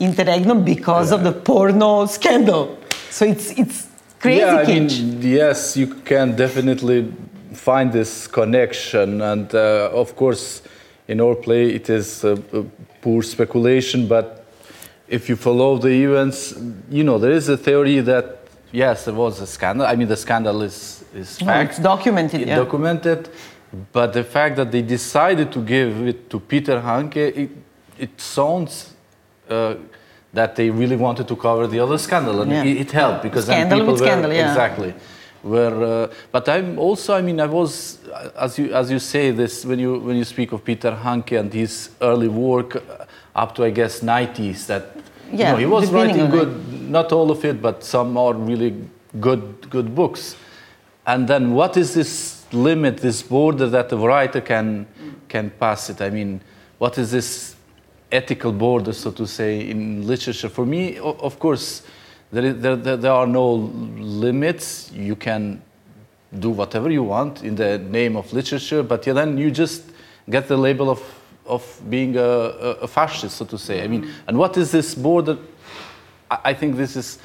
interregnum 0.00 0.64
because 0.64 1.12
of 1.12 1.22
the 1.22 1.32
porno 1.32 2.06
scandal. 2.06 2.78
So 3.10 3.24
it's 3.24 3.50
it's 3.52 3.86
crazy 4.18 4.40
yeah, 4.40 4.56
I 4.56 4.66
mean, 4.66 5.22
yes, 5.22 5.76
you 5.76 5.86
can 5.86 6.36
definitely 6.36 7.12
find 7.52 7.92
this 7.92 8.26
connection, 8.26 9.22
and 9.22 9.54
uh, 9.54 9.90
of 9.92 10.16
course, 10.16 10.62
in 11.08 11.20
our 11.20 11.34
play, 11.34 11.70
it 11.70 11.88
is 11.88 12.24
uh, 12.24 12.36
uh, 12.52 12.62
poor 13.00 13.22
speculation. 13.22 14.08
But 14.08 14.44
if 15.08 15.28
you 15.28 15.36
follow 15.36 15.78
the 15.78 15.88
events, 16.04 16.54
you 16.90 17.04
know 17.04 17.18
there 17.18 17.32
is 17.32 17.48
a 17.48 17.56
theory 17.56 18.00
that 18.00 18.38
yes, 18.72 19.04
there 19.04 19.14
was 19.14 19.40
a 19.40 19.46
scandal. 19.46 19.86
I 19.86 19.96
mean, 19.96 20.08
the 20.08 20.16
scandal 20.16 20.62
is 20.62 21.04
is 21.14 21.38
fact, 21.38 21.70
it's 21.70 21.78
documented, 21.78 22.40
It 22.40 22.48
yeah. 22.48 22.56
documented. 22.56 23.28
But 23.92 24.12
the 24.12 24.24
fact 24.24 24.56
that 24.56 24.70
they 24.72 24.82
decided 24.82 25.52
to 25.52 25.60
give 25.60 26.06
it 26.06 26.30
to 26.30 26.40
Peter 26.40 26.80
Handke, 26.80 27.36
it, 27.36 27.50
it 27.98 28.20
sounds. 28.20 28.94
Uh, 29.48 29.74
that 30.32 30.54
they 30.54 30.68
really 30.68 30.96
wanted 30.96 31.26
to 31.26 31.34
cover 31.36 31.66
the 31.66 31.80
other 31.80 31.96
scandal, 31.96 32.42
and 32.42 32.50
Yeah. 32.50 32.64
it, 32.64 32.76
it 32.82 32.92
helped 32.92 33.22
because 33.22 33.44
Scandal 33.46 33.68
then 33.70 33.78
people 33.78 33.92
with 33.94 34.00
were 34.02 34.06
scandal, 34.06 34.32
yeah. 34.32 34.48
exactly 34.50 34.92
where 35.42 35.82
uh, 35.82 36.12
but 36.32 36.48
i'm 36.48 36.78
also 36.78 37.14
i 37.14 37.22
mean 37.22 37.38
i 37.40 37.46
was 37.46 37.98
as 38.36 38.58
you 38.58 38.74
as 38.74 38.90
you 38.90 38.98
say 38.98 39.30
this 39.30 39.64
when 39.64 39.78
you 39.78 39.98
when 40.00 40.16
you 40.16 40.24
speak 40.24 40.50
of 40.52 40.64
peter 40.64 40.90
handke 41.04 41.38
and 41.38 41.52
his 41.52 41.90
early 42.02 42.26
work 42.28 42.82
up 43.36 43.54
to 43.54 43.64
i 43.64 43.70
guess 43.70 44.00
90s 44.00 44.66
that 44.66 44.82
you 45.30 45.38
Yeah, 45.38 45.52
know, 45.52 45.58
he 45.58 45.66
was 45.66 45.90
writing 45.92 46.28
good 46.30 46.50
not 46.90 47.12
all 47.12 47.30
of 47.30 47.44
it 47.44 47.62
but 47.62 47.84
some 47.84 48.16
are 48.18 48.34
really 48.34 48.74
good 49.20 49.70
good 49.70 49.94
books 49.94 50.36
and 51.06 51.28
then 51.28 51.54
what 51.54 51.76
is 51.76 51.94
this 51.94 52.35
limit 52.52 52.98
this 52.98 53.22
border 53.22 53.68
that 53.68 53.92
a 53.92 53.96
writer 53.96 54.40
can 54.40 54.86
can 55.28 55.50
pass 55.50 55.90
it. 55.90 56.00
I 56.00 56.10
mean 56.10 56.40
what 56.78 56.98
is 56.98 57.10
this 57.10 57.56
ethical 58.12 58.52
border 58.52 58.92
so 58.92 59.10
to 59.12 59.26
say 59.26 59.68
in 59.68 60.06
literature? 60.06 60.48
For 60.48 60.66
me 60.66 60.98
of 60.98 61.38
course 61.38 61.82
there, 62.32 62.44
is, 62.44 62.60
there, 62.60 62.76
there, 62.76 62.96
there 62.96 63.12
are 63.12 63.26
no 63.26 63.54
limits. 63.54 64.90
You 64.92 65.16
can 65.16 65.62
do 66.38 66.50
whatever 66.50 66.90
you 66.90 67.02
want 67.02 67.44
in 67.44 67.54
the 67.54 67.78
name 67.78 68.16
of 68.16 68.32
literature 68.32 68.82
but 68.82 69.06
yeah, 69.06 69.12
then 69.12 69.38
you 69.38 69.50
just 69.50 69.82
get 70.28 70.48
the 70.48 70.56
label 70.56 70.90
of 70.90 71.02
of 71.46 71.80
being 71.88 72.16
a, 72.16 72.20
a, 72.20 72.70
a 72.82 72.88
fascist 72.88 73.36
so 73.36 73.44
to 73.44 73.58
say. 73.58 73.82
I 73.82 73.88
mean 73.88 74.02
mm-hmm. 74.02 74.28
and 74.28 74.38
what 74.38 74.56
is 74.56 74.72
this 74.72 74.94
border? 74.94 75.38
I 76.30 76.38
I 76.44 76.54
think 76.54 76.76
this 76.76 76.96
is 76.96 77.18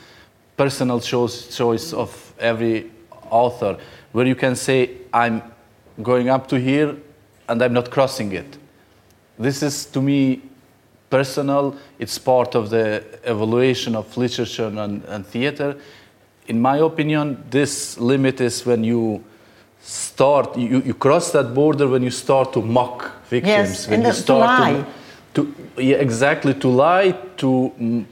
personal 0.58 1.00
choice, 1.00 1.48
choice 1.56 1.92
of 1.92 2.34
every 2.38 2.92
author, 3.32 3.78
where 4.12 4.26
you 4.26 4.36
can 4.36 4.56
say, 4.56 4.91
I'm 5.13 5.41
going 6.02 6.30
up 6.30 6.47
to 6.50 6.60
here 6.60 6.95
and 7.47 7.62
I'm 7.62 7.74
not 7.74 7.91
crossing 7.91 8.32
it. 8.32 8.58
This 9.38 9.63
is, 9.63 9.86
to 9.88 10.02
me, 10.02 10.41
personal. 11.10 11.76
It's 12.00 12.17
part 12.17 12.56
of 12.56 12.69
the 12.69 13.04
evaluation 13.24 13.95
of 13.95 14.15
literature 14.17 14.67
and, 14.67 15.04
and 15.06 15.26
theater. 15.26 15.78
In 16.47 16.62
my 16.62 16.78
opinion, 16.78 17.43
this 17.50 17.97
limit 18.00 18.41
is 18.41 18.65
when 18.65 18.84
you 18.84 19.24
start, 19.82 20.58
you, 20.58 20.82
you 20.82 20.93
cross 20.93 21.32
that 21.32 21.54
border 21.54 21.88
when 21.88 22.04
you 22.04 22.12
start 22.12 22.54
to 22.54 22.62
mock 22.62 23.24
victims. 23.26 23.47
Yes, 23.47 23.88
when 23.88 24.00
and 24.00 24.08
you 24.08 24.13
to 24.13 24.19
start 24.19 24.41
lie. 24.41 24.86
to, 25.34 25.56
yeah, 25.78 25.95
exactly 25.97 26.54
to 26.56 26.67
lie 26.67 27.12
to 27.38 27.74
mm, 27.80 28.06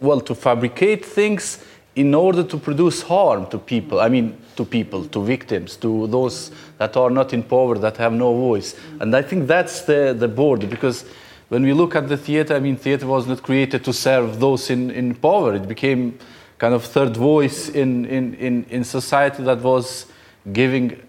well 0.00 0.20
to 0.20 0.34
fabricate 0.34 1.04
things 1.04 1.64
in 1.96 2.14
order 2.14 2.42
to 2.44 2.56
produce 2.58 3.02
harm 3.02 3.46
to 3.46 3.58
people 3.58 4.00
i 4.00 4.08
mean 4.08 4.36
to 4.58 4.64
people 4.64 5.04
to 5.14 5.18
victims 5.34 5.76
to 5.76 6.06
those 6.08 6.50
that 6.78 6.96
are 6.96 7.10
not 7.10 7.32
in 7.32 7.42
power 7.42 7.74
that 7.78 7.96
have 7.96 8.12
no 8.12 8.30
voice 8.48 8.70
and 9.00 9.14
i 9.14 9.22
think 9.22 9.46
that's 9.46 9.82
the, 9.82 10.14
the 10.18 10.28
border 10.28 10.66
because 10.66 11.04
when 11.48 11.62
we 11.62 11.72
look 11.72 11.96
at 12.00 12.08
the 12.08 12.16
theater 12.16 12.54
i 12.54 12.60
mean 12.60 12.76
theater 12.76 13.06
was 13.06 13.26
not 13.26 13.42
created 13.42 13.80
to 13.84 13.92
serve 13.92 14.40
those 14.40 14.70
in, 14.70 14.90
in 14.90 15.14
power 15.14 15.54
it 15.54 15.66
became 15.66 16.18
kind 16.58 16.74
of 16.74 16.84
third 16.84 17.16
voice 17.16 17.68
in, 17.68 18.04
in, 18.06 18.34
in, 18.34 18.64
in 18.68 18.84
society 18.84 19.42
that 19.44 19.60
was 19.60 20.06
giving 20.52 21.00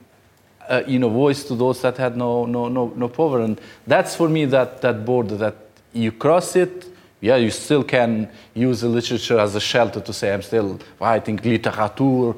uh, 0.69 0.83
you 0.85 0.99
know, 0.99 1.09
voice 1.09 1.43
to 1.43 1.55
those 1.55 1.81
that 1.81 1.97
had 1.97 2.15
no, 2.15 2.45
no, 2.45 2.69
no, 2.69 2.93
no 2.95 3.09
power. 3.09 3.41
And 3.41 3.59
that's 3.87 4.15
for 4.15 4.29
me 4.29 4.45
that, 4.45 4.81
that 4.81 5.03
border 5.03 5.35
that 5.37 5.55
you 5.93 6.11
cross 6.11 6.55
it, 6.55 6.85
yeah, 7.21 7.35
you 7.35 7.49
still 7.49 7.83
can 7.83 8.29
use 8.53 8.81
the 8.81 8.87
literature 8.87 9.39
as 9.39 9.55
a 9.55 9.59
shelter 9.59 9.99
to 9.99 10.13
say, 10.13 10.31
I'm 10.31 10.43
still 10.43 10.79
writing 10.99 11.37
literature. 11.37 12.35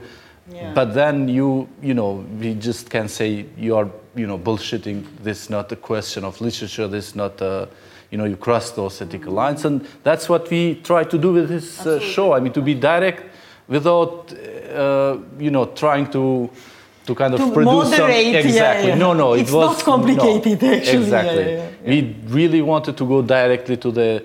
But 0.74 0.94
then 0.94 1.28
you, 1.28 1.68
you 1.82 1.94
know, 1.94 2.26
we 2.40 2.54
just 2.56 2.90
can 2.90 3.08
say 3.08 3.46
you 3.58 3.76
are, 3.76 3.88
you 4.16 4.28
know, 4.28 4.38
bullshitting. 4.38 5.06
This 5.24 5.44
is 5.44 5.50
not 5.50 5.72
a 5.72 5.76
question 5.76 6.24
of 6.24 6.40
literature. 6.42 6.88
This 6.88 7.08
is 7.10 7.16
not 7.16 7.42
a, 7.42 7.68
you 8.10 8.18
know, 8.18 8.26
you 8.26 8.38
cross 8.38 8.72
those 8.72 9.02
ethical 9.02 9.34
lines. 9.34 9.66
And 9.66 9.88
that's 10.04 10.28
what 10.30 10.50
we 10.50 10.76
try 10.84 11.04
to 11.06 11.18
do 11.18 11.34
with 11.34 11.48
this 11.50 11.86
uh, 11.86 12.00
show. 12.00 12.34
I 12.34 12.40
mean, 12.40 12.54
to 12.54 12.62
be 12.62 12.74
direct 12.74 13.24
without, 13.68 14.34
uh, 14.34 15.18
you 15.40 15.52
know, 15.52 15.66
trying 15.66 16.10
to, 16.12 16.50
to 17.06 17.16
kind 17.16 17.34
of 17.34 17.40
To 17.40 17.52
produce 17.52 17.92
moderate, 17.92 18.26
yeah, 18.28 18.40
exactly. 18.40 18.90
yeah. 18.90 18.96
No, 18.96 19.14
no, 19.14 19.34
it 19.34 19.50
was 19.52 19.78
not 19.78 19.84
complicated, 19.84 20.62
no, 20.62 20.74
actually, 20.74 20.94
yeah, 20.94 21.00
Exactly. 21.04 21.44
yeah, 21.44 21.70
yeah. 21.84 21.90
We 21.90 22.16
really 22.28 22.62
wanted 22.62 22.98
to 22.98 23.06
go 23.08 23.22
directly 23.22 23.78
to 23.78 23.92
the 23.92 24.24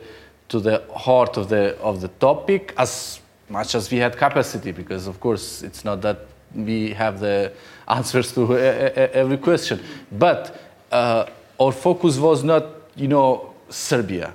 to 0.48 0.60
the 0.60 0.82
heart 0.94 1.36
of 1.38 1.48
the 1.48 1.76
of 1.80 2.00
the 2.00 2.08
topic 2.20 2.72
as 2.76 3.20
much 3.48 3.74
as 3.74 3.90
we 3.90 3.98
had 3.98 4.16
capacity, 4.16 4.72
because 4.72 5.06
of 5.06 5.20
course 5.20 5.62
it's 5.62 5.84
not 5.84 6.00
that 6.02 6.18
we 6.54 6.90
have 6.92 7.20
the 7.20 7.52
answers 7.88 8.32
to 8.32 8.40
e- 8.52 8.56
e- 8.56 8.58
e- 8.58 9.12
every 9.12 9.36
question, 9.36 9.80
but 10.12 10.60
uh, 10.92 11.26
our 11.60 11.72
focus 11.72 12.18
was 12.18 12.42
not, 12.42 12.64
you 12.96 13.08
know, 13.08 13.54
Serbia. 13.68 14.32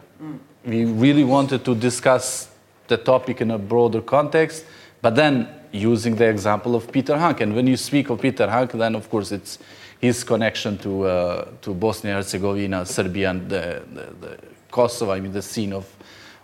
We 0.66 0.86
really 0.86 1.24
wanted 1.24 1.66
to 1.66 1.76
discuss 1.76 2.50
the 2.88 2.98
topic 2.98 3.42
in 3.42 3.52
a 3.52 3.58
broader 3.58 4.02
context, 4.02 4.66
but 5.02 5.16
then 5.16 5.48
using 5.72 6.16
the 6.16 6.26
example 6.28 6.76
of 6.76 6.92
Peter 6.92 7.14
Handke. 7.16 7.42
And 7.42 7.56
when 7.56 7.66
you 7.66 7.78
speak 7.78 8.10
of 8.10 8.22
Peter 8.22 8.48
Handke, 8.48 8.78
then 8.78 8.96
of 8.96 9.10
course 9.10 9.32
it's 9.32 9.58
his 10.00 10.24
connection 10.24 10.78
to, 10.80 11.06
uh, 11.06 11.46
to 11.62 11.74
Bosnia 11.74 12.16
and 12.18 12.24
Herzegovina, 12.24 12.86
Serbia, 12.86 13.30
and 13.30 13.50
the, 13.50 13.82
the, 13.94 14.28
the 14.28 14.38
Kosovo, 14.70 15.12
I 15.12 15.20
mean 15.20 15.32
the 15.32 15.42
scene 15.42 15.74
of, 15.74 15.86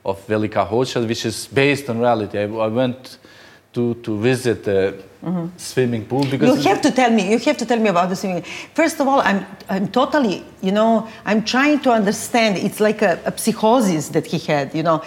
of 0.07 0.17
Velika 0.27 0.63
Hoća, 0.63 0.99
which 0.99 1.25
is 1.25 1.47
based 1.51 1.89
on 1.89 1.99
reality. 1.99 2.37
I, 2.39 2.43
I 2.43 2.67
went 2.67 3.17
to, 3.73 3.93
to 3.93 4.17
visit 4.17 4.63
the 4.63 4.93
swimming 5.57 6.05
pool 6.05 6.23
You 6.25 6.31
because 6.31 6.63
have 6.69 6.81
to 6.81 6.91
tell 6.91 7.11
me. 7.11 7.23
You 7.31 7.39
have 7.39 7.57
to 7.57 7.65
tell 7.65 7.79
me 7.79 7.89
about 7.89 8.09
the 8.09 8.15
swimming. 8.15 8.43
First 8.73 8.99
of 9.01 9.07
all, 9.07 9.19
I'm 9.29 9.39
I'm 9.69 9.87
totally, 9.87 10.43
you 10.61 10.71
know, 10.71 11.07
I'm 11.25 11.41
trying 11.43 11.79
to 11.81 11.91
understand. 11.91 12.57
It's 12.57 12.79
like 12.79 13.01
a, 13.05 13.19
a 13.25 13.31
psychosis 13.37 14.09
that 14.09 14.25
he 14.25 14.39
had, 14.53 14.73
you 14.73 14.83
know, 14.83 15.01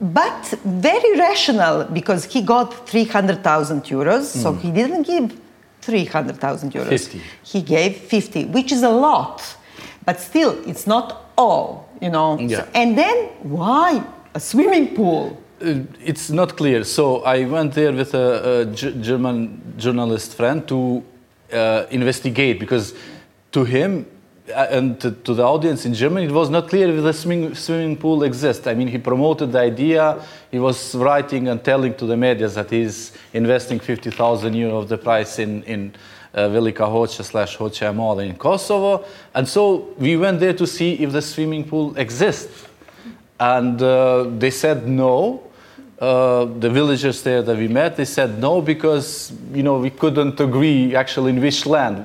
but 0.00 0.54
very 0.64 1.12
rational 1.18 1.84
because 1.92 2.24
he 2.34 2.42
got 2.42 2.88
three 2.90 3.04
hundred 3.16 3.38
thousand 3.42 3.82
euros. 3.84 4.24
So 4.42 4.52
Hmm. 4.52 4.58
he 4.60 4.70
didn't 4.72 5.06
give 5.06 5.26
three 5.80 6.06
hundred 6.06 6.36
thousand 6.40 6.72
euros. 6.74 6.88
50. 6.88 7.20
He 7.52 7.60
gave 7.62 7.90
fifty, 8.10 8.44
which 8.44 8.72
is 8.72 8.82
a 8.82 8.90
lot, 8.90 9.40
but 10.06 10.20
still, 10.20 10.52
it's 10.66 10.86
not 10.86 11.06
all, 11.36 11.66
you 12.00 12.10
know. 12.10 12.36
So- 12.38 12.44
Yeah. 12.48 12.80
and 12.82 12.98
then 12.98 13.16
why 13.42 14.02
a 14.34 14.40
swimming 14.40 14.94
pool? 14.94 15.40
Uh, 15.62 15.80
it's 16.04 16.30
not 16.30 16.56
clear. 16.56 16.84
So 16.84 17.22
I 17.22 17.44
went 17.44 17.72
there 17.72 17.92
with 17.92 18.14
a, 18.14 18.66
German 18.74 19.74
journalist 19.78 20.34
friend 20.34 20.66
to 20.68 21.02
uh, 21.52 21.86
investigate 21.90 22.58
because 22.58 22.94
to 23.52 23.64
him 23.64 24.06
uh, 24.48 24.66
and 24.70 25.00
to, 25.00 25.12
to 25.12 25.34
the 25.34 25.42
audience 25.42 25.86
in 25.86 25.94
Germany, 25.94 26.26
it 26.26 26.32
was 26.32 26.50
not 26.50 26.68
clear 26.68 26.88
if 26.90 27.02
the 27.02 27.12
swimming, 27.12 27.54
swimming 27.54 27.96
pool 27.96 28.24
exists. 28.24 28.66
I 28.66 28.74
mean, 28.74 28.88
he 28.88 28.98
promoted 28.98 29.52
the 29.52 29.60
idea. 29.60 30.20
He 30.50 30.58
was 30.58 30.94
writing 30.94 31.48
and 31.48 31.62
telling 31.64 31.94
to 31.94 32.06
the 32.06 32.16
media 32.16 32.48
that 32.48 32.70
he's 32.70 33.12
investing 33.32 33.78
50,000 33.78 34.52
euro 34.54 34.78
of 34.78 34.88
the 34.88 34.98
price 34.98 35.38
in, 35.38 35.62
in 35.62 35.94
uh, 36.34 36.48
Velika 36.48 36.84
Hoća 36.84 37.22
slash 37.22 37.56
Hoća 37.56 37.92
Mall 37.92 38.20
in 38.20 38.34
Kosovo. 38.34 39.04
And 39.32 39.48
so 39.48 39.94
we 39.98 40.16
went 40.16 40.40
there 40.40 40.52
to 40.52 40.66
see 40.66 40.92
if 40.94 41.12
the 41.12 41.22
swimming 41.22 41.64
pool 41.64 41.94
exists. 41.96 42.66
And 43.38 43.80
uh, 43.82 44.24
they 44.38 44.50
said 44.50 44.88
no. 44.88 45.42
Uh, 46.00 46.44
the 46.58 46.68
villagers 46.68 47.22
there 47.22 47.40
that 47.42 47.56
we 47.56 47.68
met, 47.68 47.96
they 47.96 48.04
said 48.04 48.38
no 48.38 48.60
because 48.60 49.32
you 49.54 49.62
know 49.62 49.78
we 49.78 49.90
couldn't 49.90 50.38
agree 50.40 50.94
actually 50.94 51.30
in 51.30 51.40
which 51.40 51.66
land 51.66 52.04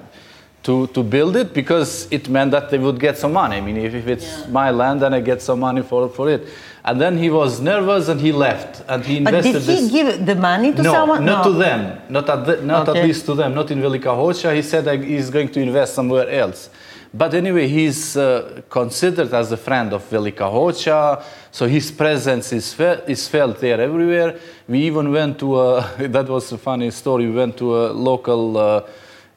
to, 0.63 0.88
to 0.88 1.04
build 1.04 1.36
it 1.36 1.54
because 1.54 2.08
it 2.12 2.30
meant 2.30 2.52
that 2.52 2.70
they 2.70 2.78
would 2.78 3.00
get 3.00 3.18
some 3.18 3.34
money. 3.34 3.58
I 3.58 3.62
mean, 3.62 3.78
if, 3.78 3.94
if 3.94 4.08
it's 4.08 4.48
my 4.48 4.72
land, 4.72 5.02
then 5.02 5.13
I 5.13 5.22
get 5.22 5.42
some 5.42 5.60
money 5.60 5.82
for, 5.82 6.10
for 6.10 6.30
it. 6.30 6.48
And 6.84 7.00
then 7.00 7.18
he 7.18 7.30
was 7.30 7.60
nervous 7.60 8.08
and 8.10 8.20
he 8.20 8.32
left 8.32 8.84
and 8.88 9.04
he 9.06 9.18
invested. 9.18 9.54
But 9.54 9.60
did 9.65 9.68
he 9.68 9.82
this. 9.82 9.92
give 9.92 10.26
the 10.26 10.36
money 10.36 10.74
to 10.74 10.82
no, 10.82 10.92
someone? 10.94 11.26
not 11.26 11.44
to 11.44 11.52
them. 11.52 12.02
Not 12.10 12.30
at, 12.30 12.46
the, 12.46 12.62
not 12.62 12.89
Okay. 12.89 13.00
at 13.00 13.06
least 13.06 13.26
to 13.26 13.36
them. 13.36 13.54
Not 13.54 13.72
in 13.72 13.80
Velika 13.82 14.15
Hoća. 14.15 14.54
He 14.54 14.62
said 14.62 14.86
that 14.86 15.04
he's 15.04 15.30
going 15.30 15.50
to 15.50 15.60
invest 15.62 15.94
somewhere 15.94 16.30
else. 16.30 16.70
But 17.12 17.34
anyway, 17.34 17.67
he's 17.67 18.15
uh, 18.15 18.62
considered 18.69 19.34
as 19.34 19.52
a 19.52 19.58
friend 19.58 19.93
of 19.93 20.04
Velika 20.12 20.45
Hoća, 20.45 21.22
so 21.52 21.65
his 21.65 21.91
presence 21.91 22.54
is, 22.54 22.74
fe- 22.74 23.02
is 23.08 23.28
felt 23.28 23.60
there 23.60 23.82
everywhere. 23.82 24.36
We 24.67 24.80
even 24.88 25.12
went 25.12 25.39
to 25.39 25.60
a, 25.60 25.82
that 26.08 26.30
was 26.30 26.52
a 26.52 26.58
funny 26.58 26.91
story, 26.91 27.26
we 27.26 27.36
went 27.36 27.58
to 27.58 27.76
a 27.76 27.93
local 27.93 28.58
uh, 28.58 28.82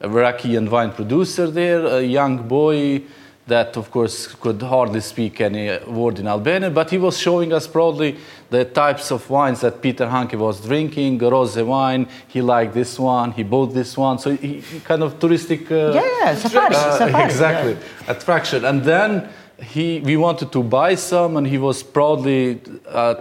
Iraqian 0.01 0.69
wine 0.69 0.91
producer 0.91 1.47
there, 1.49 1.85
a 1.85 2.01
young 2.01 2.47
boy 2.47 3.01
that 3.45 3.75
of 3.75 3.91
course 3.91 4.27
could 4.35 4.61
hardly 4.61 5.01
speak 5.01 5.41
any 5.41 5.77
word 5.85 6.19
in 6.19 6.27
Albanian, 6.27 6.73
but 6.73 6.89
he 6.89 6.97
was 6.97 7.17
showing 7.17 7.51
us 7.51 7.67
proudly 7.67 8.15
the 8.49 8.63
types 8.63 9.11
of 9.11 9.29
wines 9.29 9.59
that 9.59 9.81
Peter 9.81 10.07
Handke 10.07 10.35
was 10.35 10.61
drinking, 10.61 11.17
rose 11.17 11.57
wine, 11.57 12.07
he 12.27 12.41
liked 12.41 12.73
this 12.73 12.97
one, 12.97 13.33
he 13.33 13.43
bought 13.43 13.73
this 13.73 13.97
one, 13.97 14.17
so 14.17 14.31
he, 14.35 14.61
he 14.61 14.79
kind 14.79 15.03
of 15.03 15.19
touristic... 15.19 15.69
Uh, 15.69 15.93
Yeah, 15.93 16.07
yeah, 16.21 16.35
safari, 16.35 16.75
uh, 16.75 16.97
safari, 16.97 17.25
exactly, 17.25 17.77
attraction. 18.07 18.63
And 18.63 18.81
then 18.83 19.27
he, 19.61 19.99
we 19.99 20.15
wanted 20.15 20.51
to 20.53 20.63
buy 20.63 20.95
some 20.95 21.35
and 21.35 21.45
he 21.45 21.57
was 21.57 21.83
proudly 21.83 22.61
uh, 22.87 23.15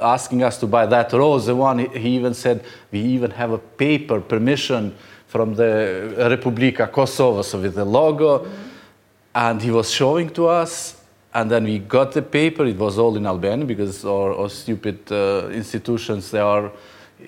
asking 0.00 0.44
us 0.44 0.58
to 0.58 0.66
buy 0.66 0.86
that 0.86 1.12
rose 1.12 1.50
one. 1.50 1.80
He, 1.80 1.98
he 1.98 2.08
even 2.16 2.32
said, 2.32 2.64
we 2.90 3.00
even 3.00 3.32
have 3.32 3.50
a 3.50 3.58
paper 3.58 4.20
permission 4.20 4.94
from 5.26 5.56
the 5.56 6.14
Republika 6.30 6.90
Kosovo, 6.90 7.42
so 7.42 7.60
with 7.60 7.74
the 7.74 7.84
logo 7.84 8.46
and 9.44 9.56
he 9.66 9.70
was 9.70 9.88
showing 10.00 10.28
to 10.38 10.42
us 10.62 10.72
and 11.36 11.46
then 11.52 11.62
we 11.70 11.76
got 11.96 12.08
the 12.18 12.22
paper 12.38 12.62
it 12.74 12.78
was 12.86 12.94
all 13.02 13.14
in 13.20 13.24
albanian 13.34 13.66
because 13.74 13.94
our, 14.14 14.28
our 14.40 14.50
stupid 14.62 14.98
uh, 15.12 15.48
institutions 15.62 16.22
they 16.34 16.40
are 16.54 16.66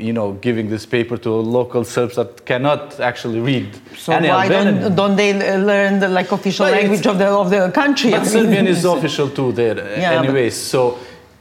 you 0.08 0.12
know, 0.18 0.28
giving 0.48 0.66
this 0.70 0.86
paper 0.86 1.16
to 1.18 1.30
local 1.58 1.82
Serbs 1.84 2.14
that 2.14 2.30
cannot 2.50 3.00
actually 3.00 3.40
read 3.40 3.68
So 4.04 4.12
any 4.12 4.28
why 4.28 4.44
Albanian. 4.46 4.82
don't, 4.82 4.94
don't 5.00 5.16
they 5.16 5.30
learn 5.70 5.92
the 5.98 6.08
like 6.18 6.30
official 6.38 6.66
But 6.66 6.74
language 6.78 7.06
of 7.12 7.18
the 7.18 7.26
of 7.42 7.50
the 7.50 7.60
country? 7.82 8.10
I 8.14 8.18
But 8.18 8.26
mean, 8.26 8.30
Serbian 8.36 8.66
is 8.68 8.84
official 8.84 9.28
too 9.38 9.50
there, 9.60 9.76
Yeah, 9.98 10.20
anyways. 10.20 10.54
So 10.72 10.80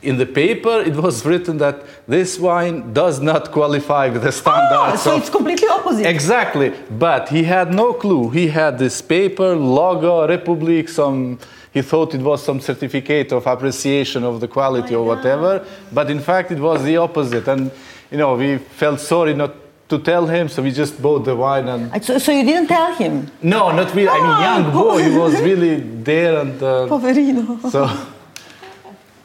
in 0.01 0.17
the 0.17 0.25
paper, 0.25 0.79
it 0.81 0.95
was 0.95 1.25
written 1.29 1.57
that 1.57 1.83
this 2.07 2.39
wine 2.39 2.93
does 2.93 3.19
not 3.19 3.51
qualify 3.51 4.09
with 4.09 4.21
the 4.21 4.29
Oh, 4.29 4.31
standards. 4.31 5.01
so 5.03 5.11
of- 5.15 5.21
it's 5.21 5.29
completely 5.29 5.67
opposite. 5.67 6.05
Exactly, 6.05 6.73
but 6.97 7.29
he 7.29 7.43
had 7.43 7.73
no 7.73 7.93
clue. 7.93 8.29
He 8.29 8.47
had 8.47 8.77
this 8.79 9.01
paper, 9.01 9.55
logo, 9.55 10.27
Republic, 10.27 10.87
some. 10.89 11.39
He 11.71 11.81
thought 11.83 12.15
it 12.15 12.21
was 12.21 12.43
some 12.43 12.59
certificate 12.59 13.31
of 13.31 13.45
appreciation 13.45 14.23
of 14.23 14.39
the 14.39 14.47
quality 14.47 14.95
or 14.95 15.05
whatever, 15.05 15.63
but 15.91 16.09
in 16.09 16.19
fact 16.19 16.51
it 16.51 16.59
was 16.59 16.83
the 16.83 16.97
opposite. 16.97 17.47
And 17.47 17.69
you 18.09 18.17
know, 18.17 18.35
we 18.35 18.57
felt 18.57 18.99
sorry 18.99 19.35
not 19.35 19.53
to 19.89 19.99
tell 19.99 20.25
him, 20.25 20.47
so 20.49 20.63
we 20.63 20.71
just 20.71 20.99
bought 21.01 21.25
the 21.25 21.35
wine 21.35 21.67
and. 21.67 21.91
Uh, 21.93 21.99
So, 21.99 22.17
so 22.17 22.31
you 22.31 22.43
didn't 22.43 22.67
tell 22.67 22.93
him? 22.95 23.29
No, 23.43 23.71
not 23.71 23.93
really. 23.93 24.09
I 24.09 24.19
mean, 24.19 24.41
young 24.49 24.73
boy. 24.73 25.03
He 25.03 25.15
was 25.17 25.39
really 25.41 25.75
there, 26.03 26.39
and 26.41 26.61
uh, 26.63 26.87
Poverino. 26.93 27.59
so. 27.69 27.87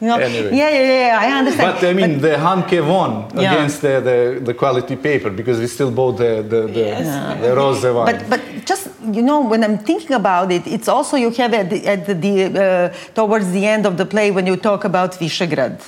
You 0.01 0.07
know? 0.07 0.17
Anyway. 0.17 0.57
Yeah, 0.57 0.69
yeah, 0.69 1.07
yeah, 1.07 1.19
I 1.21 1.39
understand. 1.39 1.73
But 1.79 1.83
I 1.89 1.93
mean, 1.93 2.19
the 2.19 2.35
Handke 2.35 2.85
won 2.85 3.11
Yeah. 3.33 3.53
against 3.53 3.81
the, 3.81 4.01
the, 4.01 4.39
the 4.43 4.53
quality 4.53 4.95
paper 4.97 5.29
because 5.29 5.57
we 5.59 5.67
still 5.67 5.89
bought 5.91 6.17
the 6.17 6.43
the, 6.53 6.61
the, 6.67 7.37
the 7.41 7.55
rose 7.55 7.81
wine. 7.83 8.05
But, 8.05 8.29
but 8.29 8.41
just 8.65 8.89
you 9.13 9.21
know, 9.21 9.39
when 9.41 9.63
I'm 9.63 9.77
thinking 9.77 10.13
about 10.13 10.51
it, 10.51 10.67
it's 10.67 10.89
also 10.89 11.15
you 11.15 11.29
have 11.31 11.53
at 11.53 11.69
the, 11.69 11.87
at 11.87 12.05
the, 12.07 12.13
the 12.13 12.35
uh, 12.65 12.93
towards 13.13 13.51
the 13.51 13.65
end 13.65 13.85
of 13.85 13.95
the 13.95 14.05
play 14.05 14.31
when 14.31 14.45
you 14.47 14.57
talk 14.57 14.83
about 14.83 15.13
Visegrad. 15.13 15.79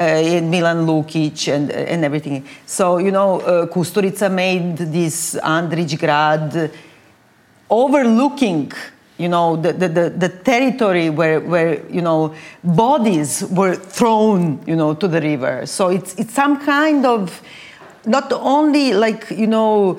Uh, 0.00 0.04
in 0.04 0.48
Milan 0.48 0.86
Lukic 0.86 1.52
and 1.52 1.70
and 1.70 2.02
everything. 2.02 2.42
So 2.64 2.96
you 2.96 3.10
know, 3.10 3.40
uh, 3.40 3.66
Kusturica 3.66 4.30
made 4.32 4.78
this 4.78 5.34
Andrić 5.34 5.98
grad 5.98 6.70
overlooking 7.68 8.72
you 9.18 9.28
know 9.28 9.56
the, 9.56 9.72
the, 9.72 9.88
the, 9.88 10.10
the 10.10 10.28
territory 10.28 11.10
where, 11.10 11.40
where 11.40 11.84
you 11.88 12.02
know 12.02 12.34
bodies 12.64 13.44
were 13.50 13.74
thrown 13.74 14.62
you 14.66 14.76
know 14.76 14.94
to 14.94 15.08
the 15.08 15.20
river. 15.20 15.66
So 15.66 15.88
it's 15.88 16.14
it's 16.14 16.32
some 16.32 16.64
kind 16.64 17.06
of 17.06 17.42
not 18.04 18.32
only 18.32 18.92
like 18.92 19.30
you 19.30 19.46
know 19.46 19.96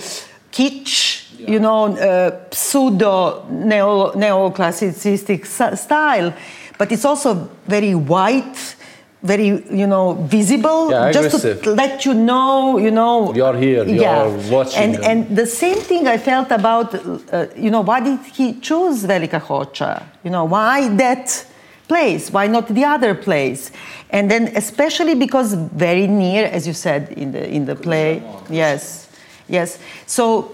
kitsch 0.52 1.24
you 1.40 1.60
know 1.60 1.96
uh, 1.96 2.32
pseudo 2.52 3.46
neo 3.50 4.12
neoclassicistic 4.14 5.46
style 5.78 6.34
but 6.78 6.92
it's 6.92 7.06
also 7.06 7.50
very 7.68 7.96
white 7.96 8.76
very 9.24 9.48
you 9.72 9.88
know 9.88 10.14
visible 10.30 10.92
Yeah, 10.92 11.12
just 11.12 11.28
aggressive. 11.28 11.62
to 11.64 11.70
let 11.76 12.06
you 12.06 12.14
know 12.14 12.78
you 12.78 12.92
know 12.92 13.34
You're 13.34 13.58
here, 13.58 13.84
yeah. 13.88 14.28
you're 14.28 14.52
watching 14.52 14.84
and 14.84 14.96
them. 14.96 15.04
and 15.30 15.38
the 15.38 15.46
same 15.46 15.78
thing 15.90 16.08
I 16.08 16.18
felt 16.18 16.52
about, 16.52 16.94
uh, 16.96 17.46
you 17.56 17.70
know, 17.72 17.82
why 17.82 18.00
did 18.02 18.20
he 18.38 18.54
choose 18.60 19.06
Velika 19.06 19.40
Hoća? 19.40 20.02
You 20.26 20.32
know, 20.32 20.44
why 20.46 20.90
that 20.98 21.46
place? 21.88 22.32
Why 22.34 22.48
not 22.48 22.68
the 22.68 22.84
other 22.86 23.16
place? 23.16 23.72
And 24.10 24.30
then, 24.32 24.44
especially 24.56 25.16
because 25.16 25.54
very 25.88 26.08
near, 26.08 26.46
as 26.46 26.68
you 26.68 26.74
said 26.74 27.02
in 27.18 27.32
the 27.32 27.44
in 27.58 27.66
the 27.66 27.76
play, 27.76 28.22
yes, 28.50 29.08
yes. 29.50 29.78
So, 30.06 30.52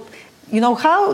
you 0.52 0.62
know, 0.62 0.76
how 0.76 1.14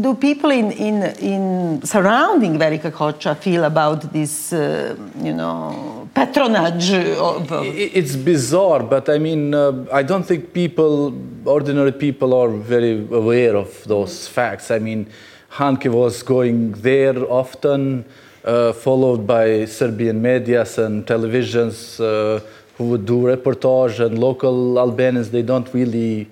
do 0.00 0.14
people 0.14 0.50
in 0.50 0.72
in 0.72 1.02
in 1.20 1.80
surrounding 1.84 2.58
Velika 2.58 2.90
Hoća 2.90 3.34
feel 3.34 3.64
about 3.64 4.12
this, 4.12 4.52
uh, 4.52 4.96
you 5.22 5.34
know, 5.34 6.08
patronage 6.14 6.92
of? 7.20 7.52
of 7.52 7.66
It's 7.66 8.16
bizarre, 8.16 8.82
but 8.82 9.08
I 9.08 9.18
mean, 9.18 9.54
uh, 9.54 9.72
I 9.92 10.02
don't 10.02 10.26
think 10.26 10.52
people, 10.52 11.12
ordinary 11.44 11.92
people, 11.92 12.34
are 12.34 12.48
very 12.48 13.06
aware 13.12 13.56
of 13.56 13.68
those 13.86 14.28
facts. 14.28 14.70
I 14.70 14.78
mean, 14.78 15.06
Handke 15.50 15.88
was 15.88 16.22
going 16.22 16.72
there 16.82 17.18
often, 17.30 18.04
uh, 18.44 18.72
followed 18.72 19.26
by 19.26 19.66
Serbian 19.66 20.22
medias 20.22 20.78
and 20.78 21.06
televisions 21.06 22.00
uh, 22.00 22.40
who 22.78 22.84
would 22.84 23.06
do 23.06 23.22
reportage, 23.22 24.00
and 24.00 24.18
local 24.18 24.78
Albanians, 24.78 25.30
they 25.30 25.42
don't 25.42 25.72
really 25.74 26.26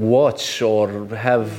watch 0.00 0.62
or 0.62 1.06
have 1.14 1.50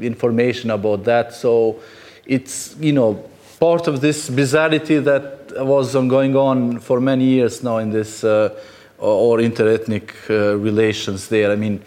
information 0.00 0.70
about 0.70 1.04
that. 1.04 1.34
So 1.34 1.80
it's, 2.24 2.76
you 2.78 2.92
know, 2.92 3.24
part 3.58 3.88
of 3.88 4.00
this 4.00 4.30
bizarrity 4.30 5.02
that 5.04 5.66
was 5.66 5.92
going 5.94 6.36
on 6.36 6.78
for 6.78 7.00
many 7.00 7.24
years 7.24 7.62
now 7.62 7.78
in 7.78 7.90
this 7.90 8.22
uh, 8.22 8.54
or 8.98 9.38
interethnic 9.38 10.10
uh, 10.30 10.56
relations 10.56 11.28
there. 11.28 11.50
I 11.52 11.56
mean, 11.56 11.82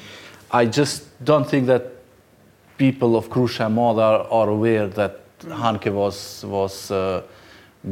I 0.51 0.65
just 0.65 1.03
don't 1.23 1.47
think 1.47 1.67
that 1.67 1.91
people 2.77 3.15
of 3.15 3.29
Krusha 3.29 3.71
Mod 3.71 3.99
are, 3.99 4.27
are 4.29 4.49
aware 4.49 4.87
that 4.87 5.19
Handke 5.39 5.91
was 5.91 6.43
was 6.45 6.91
uh, 6.91 7.21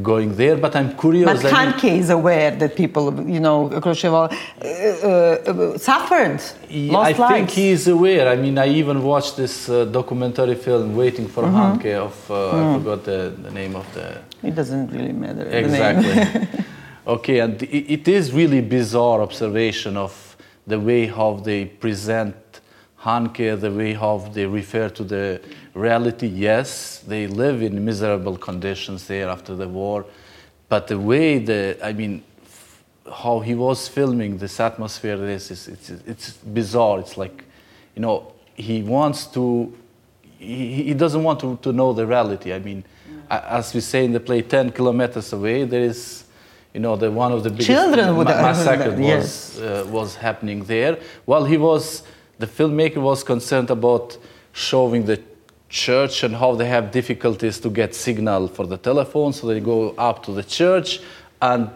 going 0.04 0.36
there. 0.36 0.56
But 0.58 0.76
I'm 0.76 0.96
curious. 0.96 1.26
But 1.26 1.40
I 1.40 1.44
mean- 1.44 1.74
Handke 1.74 1.98
is 1.98 2.10
aware 2.10 2.52
that 2.52 2.76
people, 2.76 3.06
you 3.28 3.40
know, 3.40 3.70
Khrushchev 3.82 4.14
uh, 4.14 4.28
uh, 4.64 5.78
suffered, 5.78 6.42
He- 6.68 6.92
lost 6.92 7.10
I 7.10 7.14
think 7.14 7.30
lives. 7.48 7.54
he 7.56 7.70
is 7.70 7.88
aware. 7.88 8.28
I 8.30 8.36
mean, 8.36 8.58
I 8.58 8.68
even 8.68 9.04
watched 9.04 9.36
this 9.38 9.68
uh, 9.70 9.86
documentary 9.86 10.56
film, 10.56 10.96
Waiting 10.96 11.28
for 11.28 11.44
Mm-hmm. 11.44 11.58
Handke, 11.58 11.96
of 11.96 12.32
uh, 12.32 12.34
Mm. 12.34 12.76
I 12.76 12.78
forgot 12.80 13.04
the, 13.06 13.34
the 13.44 13.52
name 13.52 13.76
of 13.76 13.86
the. 13.96 14.18
It 14.44 14.56
doesn't 14.56 14.92
really 14.92 15.14
matter. 15.14 15.46
Exactly. 15.50 16.48
okay, 17.08 17.40
and 17.40 17.62
i- 17.64 17.86
it 17.98 18.08
is 18.08 18.32
really 18.32 18.62
bizarre 18.62 19.22
observation 19.22 19.98
of 19.98 20.14
the 20.68 20.80
way 20.80 21.08
how 21.08 21.34
they 21.44 21.66
present 21.66 22.36
Handke, 23.04 23.60
the 23.60 23.72
way 23.72 23.94
how 23.94 24.18
they 24.34 24.46
refer 24.46 24.90
to 24.90 25.04
the 25.04 25.42
reality. 25.74 26.28
Yes, 26.28 27.00
they 27.08 27.28
live 27.28 27.62
in 27.62 27.84
miserable 27.86 28.38
conditions 28.38 29.08
there 29.08 29.30
after 29.30 29.56
the 29.56 29.68
war, 29.68 30.06
but 30.68 30.88
the 30.88 31.00
way 31.00 31.40
the 31.40 31.78
I 31.84 31.94
mean, 31.94 32.24
how 33.12 33.40
he 33.40 33.56
was 33.56 33.88
filming 33.88 34.38
this 34.38 34.60
atmosphere, 34.60 35.18
this 35.18 35.52
is 35.52 35.68
it's, 35.68 35.90
it's 35.90 36.34
bizarre. 36.34 37.00
It's 37.00 37.18
like, 37.18 37.44
you 37.96 38.02
know, 38.02 38.32
he 38.56 38.82
wants 38.84 39.26
to. 39.28 39.74
He, 40.38 40.84
he 40.84 40.94
doesn't 40.94 41.22
want 41.24 41.40
to, 41.42 41.58
to 41.64 41.74
know 41.74 41.92
the 41.92 42.08
reality. 42.08 42.54
I 42.54 42.60
mean, 42.60 42.84
a- 43.30 43.54
as 43.56 43.74
we 43.74 43.82
say 43.82 44.06
in 44.06 44.14
the 44.14 44.20
play, 44.22 44.42
10 44.42 44.72
kilometers 44.72 45.34
away, 45.34 45.66
there 45.66 45.82
is, 45.82 46.24
you 46.74 46.80
know, 46.80 46.96
the 46.96 47.12
one 47.12 47.34
of 47.34 47.44
the 47.44 47.50
biggest 47.50 47.68
Children 47.68 48.16
would 48.16 48.28
ma- 48.28 48.42
massacre 48.42 48.92
was, 48.92 49.00
yes. 49.00 49.60
uh, 49.60 49.86
was 49.90 50.16
happening 50.16 50.64
there. 50.64 50.98
While 51.26 51.44
he 51.44 51.58
was, 51.58 52.04
the 52.38 52.48
filmmaker 52.48 53.02
was 53.02 53.22
concerned 53.24 53.70
about 53.70 54.18
showing 54.54 55.06
the 55.06 55.18
church 55.70 56.24
and 56.24 56.36
how 56.36 56.56
they 56.56 56.68
have 56.68 56.92
difficulties 56.92 57.60
to 57.60 57.70
get 57.70 57.96
signal 57.96 58.48
for 58.48 58.66
the 58.66 58.78
telephone, 58.78 59.32
so 59.32 59.48
they 59.48 59.60
go 59.60 59.92
up 59.92 60.24
to 60.24 60.32
the 60.32 60.44
church 60.44 61.00
and 61.42 61.70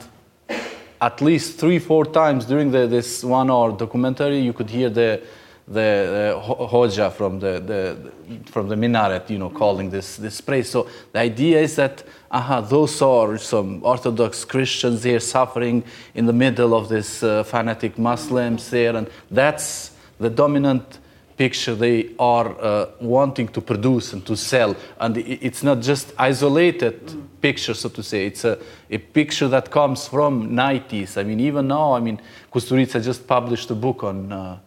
at 0.99 1.21
least 1.21 1.59
three, 1.59 1.79
four 1.79 2.05
times 2.05 2.45
during 2.45 2.71
the, 2.71 2.87
this 2.87 3.23
one 3.23 3.51
hour 3.51 3.71
documentary, 3.71 4.39
you 4.39 4.53
could 4.53 4.69
hear 4.69 4.89
the, 4.89 5.21
the, 5.67 6.33
Hoja 6.41 7.11
from 7.11 7.39
the, 7.39 7.59
the, 7.59 8.41
from 8.49 8.69
the 8.69 8.75
minaret, 8.75 9.29
you 9.29 9.37
know, 9.37 9.49
calling 9.49 9.89
this, 9.89 10.15
this 10.15 10.39
praise. 10.39 10.69
So 10.69 10.87
the 11.11 11.19
idea 11.19 11.59
is 11.59 11.75
that, 11.75 12.03
aha, 12.31 12.61
those 12.61 13.01
are 13.01 13.37
some 13.37 13.83
Orthodox 13.83 14.45
Christians 14.45 15.03
here 15.03 15.19
suffering 15.19 15.83
in 16.15 16.25
the 16.25 16.33
middle 16.33 16.73
of 16.73 16.87
this 16.87 17.21
uh, 17.21 17.43
fanatic 17.43 17.97
Muslims 17.97 18.69
there, 18.69 18.95
and 18.95 19.09
that's 19.29 19.91
the 20.19 20.29
dominant 20.29 20.99
picture 21.37 21.75
they 21.75 22.11
are 22.19 22.59
uh, 22.59 22.89
wanting 22.99 23.47
to 23.49 23.61
produce 23.61 24.13
and 24.13 24.25
to 24.25 24.35
sell. 24.35 24.75
And 24.99 25.17
it's 25.17 25.63
not 25.63 25.81
just 25.81 26.13
isolated 26.17 27.13
picture, 27.41 27.73
so 27.73 27.89
to 27.89 28.03
say. 28.03 28.27
It's 28.27 28.45
a, 28.45 28.57
a 28.89 28.97
picture 28.97 29.47
that 29.47 29.71
comes 29.71 30.07
from 30.07 30.51
90s. 30.51 31.17
I 31.17 31.23
mean, 31.23 31.39
even 31.39 31.67
now, 31.67 31.93
I 31.93 31.99
mean, 31.99 32.21
Kusturica 32.51 33.03
just 33.03 33.27
published 33.27 33.69
a 33.71 33.75
book 33.75 34.03
on, 34.03 34.31
uh, 34.31 34.57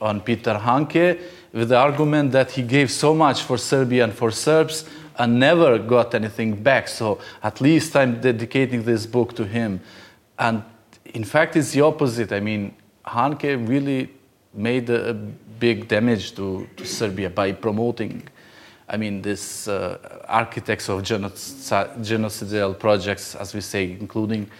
on 0.00 0.20
Peter 0.20 0.54
Handke 0.54 1.20
with 1.52 1.68
the 1.68 1.76
argument 1.76 2.32
that 2.32 2.50
he 2.50 2.62
gave 2.62 2.90
so 2.90 3.14
much 3.14 3.42
for 3.42 3.58
Serbia 3.58 4.04
and 4.04 4.14
for 4.14 4.30
Serbs 4.30 4.84
and 5.18 5.38
never 5.38 5.78
got 5.78 6.14
anything 6.14 6.62
back. 6.62 6.88
So 6.88 7.20
at 7.42 7.60
least 7.60 7.94
I'm 7.96 8.20
dedicating 8.20 8.82
this 8.82 9.06
book 9.06 9.36
to 9.36 9.44
him. 9.44 9.80
And 10.38 10.62
in 11.04 11.24
fact, 11.24 11.56
it's 11.56 11.72
the 11.72 11.82
opposite. 11.82 12.32
I 12.32 12.40
mean, 12.40 12.74
Handke 13.06 13.68
really 13.68 14.10
made 14.54 14.90
a, 14.90 15.10
a 15.10 15.14
big 15.14 15.88
damage 15.88 16.34
to, 16.34 16.66
to 16.76 16.84
Serbia 16.86 17.30
by 17.30 17.52
promoting, 17.52 18.22
I 18.88 18.96
mean, 18.96 19.22
this 19.22 19.68
uh, 19.68 19.98
architects 20.28 20.88
of 20.88 21.02
genoci- 21.02 21.98
genocidal 22.00 22.78
projects, 22.78 23.34
as 23.34 23.54
we 23.54 23.60
say, 23.60 23.92
including 23.98 24.50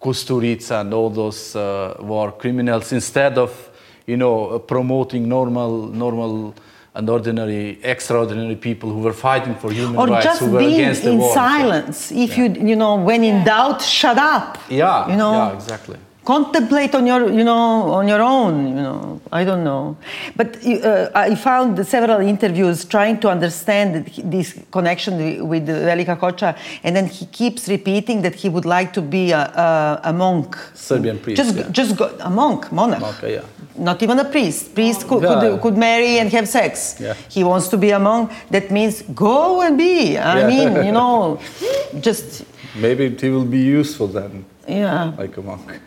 Kusturica 0.00 0.80
and 0.80 0.92
all 0.92 1.10
those 1.10 1.54
uh, 1.56 1.96
war 2.00 2.32
criminals, 2.32 2.92
instead 2.92 3.38
of, 3.38 3.70
you 4.06 4.16
know, 4.16 4.46
uh, 4.50 4.58
promoting 4.58 5.28
normal, 5.28 5.86
normal 5.86 6.54
and 6.94 7.08
ordinary, 7.08 7.78
extraordinary 7.82 8.56
people 8.56 8.90
who 8.90 8.98
were 8.98 9.14
fighting 9.14 9.54
for 9.54 9.70
human 9.72 9.96
Or 9.96 10.08
rights, 10.08 10.24
just 10.26 10.40
who 10.40 10.50
were 10.50 10.58
being 10.58 10.74
against 10.80 11.04
the 11.04 11.14
war. 11.16 11.30
Or 11.30 11.34
just 11.34 11.36
being 11.36 11.60
in 11.60 11.68
war. 11.70 11.82
silence. 11.82 12.12
If 12.12 12.36
you, 12.36 12.68
you 12.68 12.76
know, 12.76 12.96
when 12.96 13.24
in 13.24 13.44
doubt, 13.44 13.80
shut 13.80 14.18
up. 14.18 14.58
Yeah, 14.68 15.08
You 15.08 15.16
know. 15.16 15.32
yeah, 15.32 15.54
exactly. 15.54 15.96
Contemplate 16.24 16.94
on 16.94 17.04
your 17.04 17.28
you 17.32 17.42
know 17.42 17.90
on 17.92 18.06
your 18.06 18.22
own 18.22 18.68
you 18.68 18.74
know 18.74 19.20
i 19.32 19.44
don't 19.44 19.64
know. 19.64 19.96
But 20.36 20.56
uh, 20.64 21.10
i 21.14 21.34
found 21.34 21.84
several 21.86 22.20
interviews 22.20 22.84
trying 22.84 23.18
to 23.20 23.28
understand 23.28 24.06
this 24.24 24.54
connection 24.70 25.48
with 25.48 25.66
Velika 25.66 26.16
Hoća 26.16 26.54
and 26.84 26.94
then 26.94 27.06
he 27.06 27.26
keeps 27.26 27.68
repeating 27.68 28.22
that 28.22 28.34
he 28.36 28.48
would 28.48 28.64
like 28.64 28.92
to 28.92 29.02
be 29.02 29.32
a, 29.32 29.40
a, 29.40 30.00
a 30.04 30.12
monk. 30.12 30.56
Serbian 30.74 31.18
priest 31.18 31.42
just 31.42 31.56
yeah. 31.56 31.68
just 31.72 31.96
go, 31.96 32.08
a 32.20 32.30
monk 32.30 32.70
monarch. 32.70 33.00
Monk, 33.00 33.22
yeah. 33.22 33.42
not 33.76 34.02
even 34.02 34.18
a 34.18 34.24
priest. 34.24 34.74
Priest 34.74 35.08
could, 35.08 35.22
Yeah. 35.22 35.40
could, 35.40 35.60
could 35.60 35.76
marry 35.76 36.18
and 36.20 36.30
have 36.32 36.46
sex. 36.46 36.96
Yeah. 37.00 37.14
he 37.28 37.42
wants 37.42 37.68
to 37.68 37.76
be 37.76 37.90
a 37.90 37.98
monk. 37.98 38.30
That 38.50 38.70
means 38.70 39.02
go 39.14 39.60
and 39.62 39.76
be. 39.76 40.18
I 40.18 40.46
mean 40.46 40.86
you 40.86 40.92
know 40.92 41.40
just 42.00 42.44
maybe 42.76 43.08
he 43.08 43.30
will 43.30 43.50
be 43.50 43.80
useful 43.80 44.06
then 44.06 44.44
yeah. 44.68 45.12
like 45.18 45.36
a 45.36 45.42
monk 45.42 45.80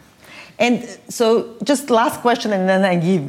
And 0.57 0.87
so, 1.09 1.55
just 1.63 1.89
last 1.89 2.21
question, 2.21 2.53
and 2.53 2.67
then 2.67 2.85
I 2.85 2.95
give 2.95 3.23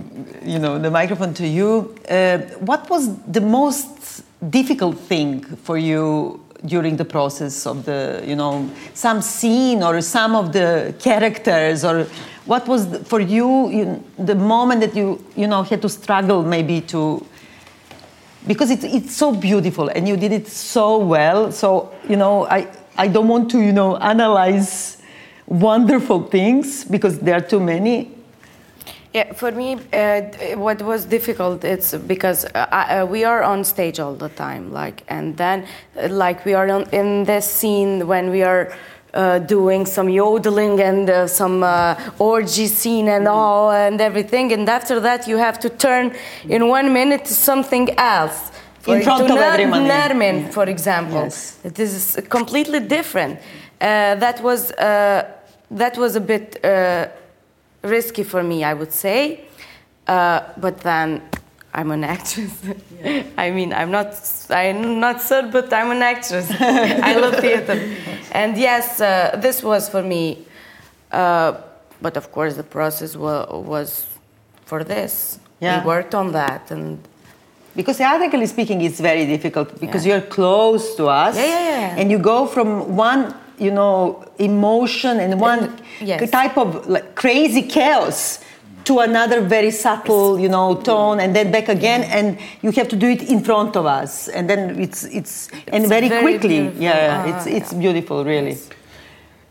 you 0.45 0.59
know 0.61 0.79
the 0.79 0.91
microphone 0.91 1.35
to 1.35 1.47
you. 1.47 1.95
Uh, 2.09 2.39
what 2.61 2.89
was 2.89 3.17
the 3.23 3.41
most 3.41 4.23
difficult 4.51 4.97
thing 4.99 5.43
for 5.43 5.77
you 5.77 6.41
during 6.65 6.97
the 6.97 7.05
process 7.05 7.67
of 7.67 7.85
the 7.85 8.23
you 8.25 8.37
know 8.37 8.71
some 8.95 9.21
scene 9.23 9.83
or 9.83 10.01
some 10.01 10.37
of 10.37 10.53
the 10.53 10.95
characters, 11.01 11.85
or 11.85 12.05
what 12.45 12.69
was 12.69 12.91
the, 12.91 13.05
for 13.05 13.21
you, 13.21 13.71
you 13.71 14.05
the 14.19 14.37
moment 14.37 14.81
that 14.83 14.95
you 14.95 15.25
you 15.35 15.49
know 15.49 15.65
had 15.65 15.83
to 15.83 15.89
struggle 15.89 16.45
maybe 16.45 16.81
to 16.83 17.27
because 18.47 18.71
it's 18.71 18.85
it's 18.85 19.17
so 19.17 19.35
beautiful 19.35 19.89
and 19.89 20.07
you 20.07 20.17
did 20.17 20.31
it 20.31 20.47
so 20.47 20.99
well. 20.99 21.51
So 21.51 21.93
you 22.09 22.17
know 22.17 22.47
I 22.47 22.69
I 22.97 23.09
don't 23.09 23.27
want 23.27 23.51
to 23.51 23.61
you 23.61 23.73
know 23.73 23.97
analyze 23.97 25.03
wonderful 25.47 26.25
things 26.25 26.85
because 26.85 27.19
there 27.21 27.37
are 27.37 27.41
too 27.41 27.61
many. 27.61 28.11
Yeah, 29.15 29.33
for 29.33 29.51
me, 29.51 29.79
uh, 29.93 30.23
what 30.57 30.83
was 30.83 31.07
difficult 31.07 31.65
it's 31.65 31.95
because 31.95 32.45
uh, 32.45 32.67
I, 32.71 32.99
uh, 32.99 33.07
we 33.07 33.25
are 33.25 33.43
on 33.43 33.65
stage 33.65 33.99
all 33.99 34.15
the 34.15 34.29
time, 34.29 34.73
like, 34.73 35.05
and 35.09 35.37
then 35.39 35.67
uh, 35.97 36.09
like 36.09 36.45
we 36.45 36.53
are 36.53 36.69
on, 36.71 36.83
in 36.91 37.25
this 37.25 37.51
scene 37.51 38.07
when 38.07 38.31
we 38.31 38.43
are. 38.43 38.73
Uh, 39.15 39.39
doing 39.39 39.87
some 39.87 40.11
yodeling 40.11 40.79
and 40.79 41.09
uh, 41.09 41.27
some 41.27 41.63
uh, 41.63 41.95
orgy 42.19 42.67
scene 42.67 43.09
and 43.09 43.27
all 43.27 43.71
and 43.71 43.99
everything, 43.99 44.53
and 44.53 44.69
after 44.69 45.01
that 45.01 45.27
you 45.27 45.39
have 45.39 45.59
to 45.59 45.71
turn 45.71 46.15
in 46.51 46.69
one 46.69 46.93
minute 46.93 47.25
to 47.25 47.33
something 47.33 47.89
else. 47.97 48.51
In 48.87 49.01
front 49.03 49.27
to 49.29 49.33
of 49.33 49.41
everyone. 49.41 49.87
Nermin, 49.89 50.53
for 50.53 50.65
example, 50.69 51.23
Yes. 51.23 51.57
this 51.63 51.95
is 51.95 52.29
completely 52.29 52.81
different. 52.81 53.39
Uh, 53.81 54.17
that 54.17 54.43
was 54.43 54.71
uh, 54.73 55.23
that 55.71 55.97
was 55.97 56.17
a 56.17 56.21
bit 56.21 56.65
uh, 56.65 57.09
risky 57.83 58.23
for 58.25 58.43
me, 58.43 58.65
I 58.65 58.75
would 58.75 58.93
say. 58.93 59.41
Uh, 60.07 60.41
but 60.57 60.79
then 60.81 61.21
I'm 61.75 61.91
an 61.91 62.05
actress. 62.05 62.53
I 63.39 63.51
mean, 63.51 63.73
I'm 63.73 63.91
not 63.91 64.15
I'm 64.51 65.01
not 65.01 65.21
Serb, 65.21 65.53
but 65.53 65.73
I'm 65.73 65.91
an 65.91 66.03
actress. 66.03 66.51
I 66.61 67.15
love 67.17 67.37
theater, 67.37 67.79
and 68.33 68.57
yes, 68.57 69.01
uh, 69.01 69.37
this 69.43 69.63
was 69.63 69.89
for 69.89 70.03
me. 70.03 70.45
Uh, 71.13 71.55
but 72.01 72.17
of 72.17 72.31
course, 72.33 72.55
the 72.57 72.63
process 72.63 73.17
wa- 73.17 73.47
was 73.59 74.07
for 74.65 74.85
this. 74.85 75.39
Yeah. 75.61 75.81
We 75.81 75.87
worked 75.87 76.15
on 76.15 76.33
that, 76.33 76.71
and 76.71 76.99
Because 77.77 77.99
theatrically 77.99 78.47
speaking, 78.47 78.81
it's 78.81 79.01
very 79.01 79.27
difficult 79.27 79.79
because 79.81 80.07
Yeah. 80.07 80.15
you're 80.17 80.27
close 80.27 80.95
to 80.97 81.07
us, 81.09 81.37
Yeah, 81.37 81.45
yeah, 81.45 81.71
yeah. 81.71 82.01
and 82.01 82.11
you 82.11 82.19
go 82.19 82.47
from 82.47 82.97
one, 82.97 83.35
you 83.59 83.71
know, 83.71 84.25
emotion 84.39 85.21
and 85.21 85.41
one 85.41 85.79
yes. 86.01 86.31
type 86.31 86.57
of 86.59 86.87
like 86.89 87.15
crazy 87.15 87.63
chaos 87.63 88.41
to 88.85 89.01
another 89.01 89.41
very 89.41 89.73
subtle, 89.73 90.39
you 90.39 90.49
know, 90.49 90.81
tone, 90.81 91.19
and 91.19 91.35
then 91.35 91.51
back 91.51 91.69
again, 91.69 92.05
and 92.05 92.39
you 92.63 92.71
have 92.71 92.89
to 92.89 92.97
do 92.97 93.09
it 93.09 93.29
in 93.29 93.43
front 93.43 93.75
of 93.77 93.85
us, 93.85 94.29
and 94.29 94.49
then 94.49 94.81
it's 94.81 95.03
it's, 95.05 95.49
and 95.69 95.89
very, 95.89 96.09
very 96.09 96.23
quickly, 96.23 96.61
beautiful. 96.61 96.83
yeah, 96.83 97.25
Ah, 97.27 97.37
it's 97.37 97.47
it's 97.47 97.73
beautiful, 97.73 98.25
really. 98.25 98.57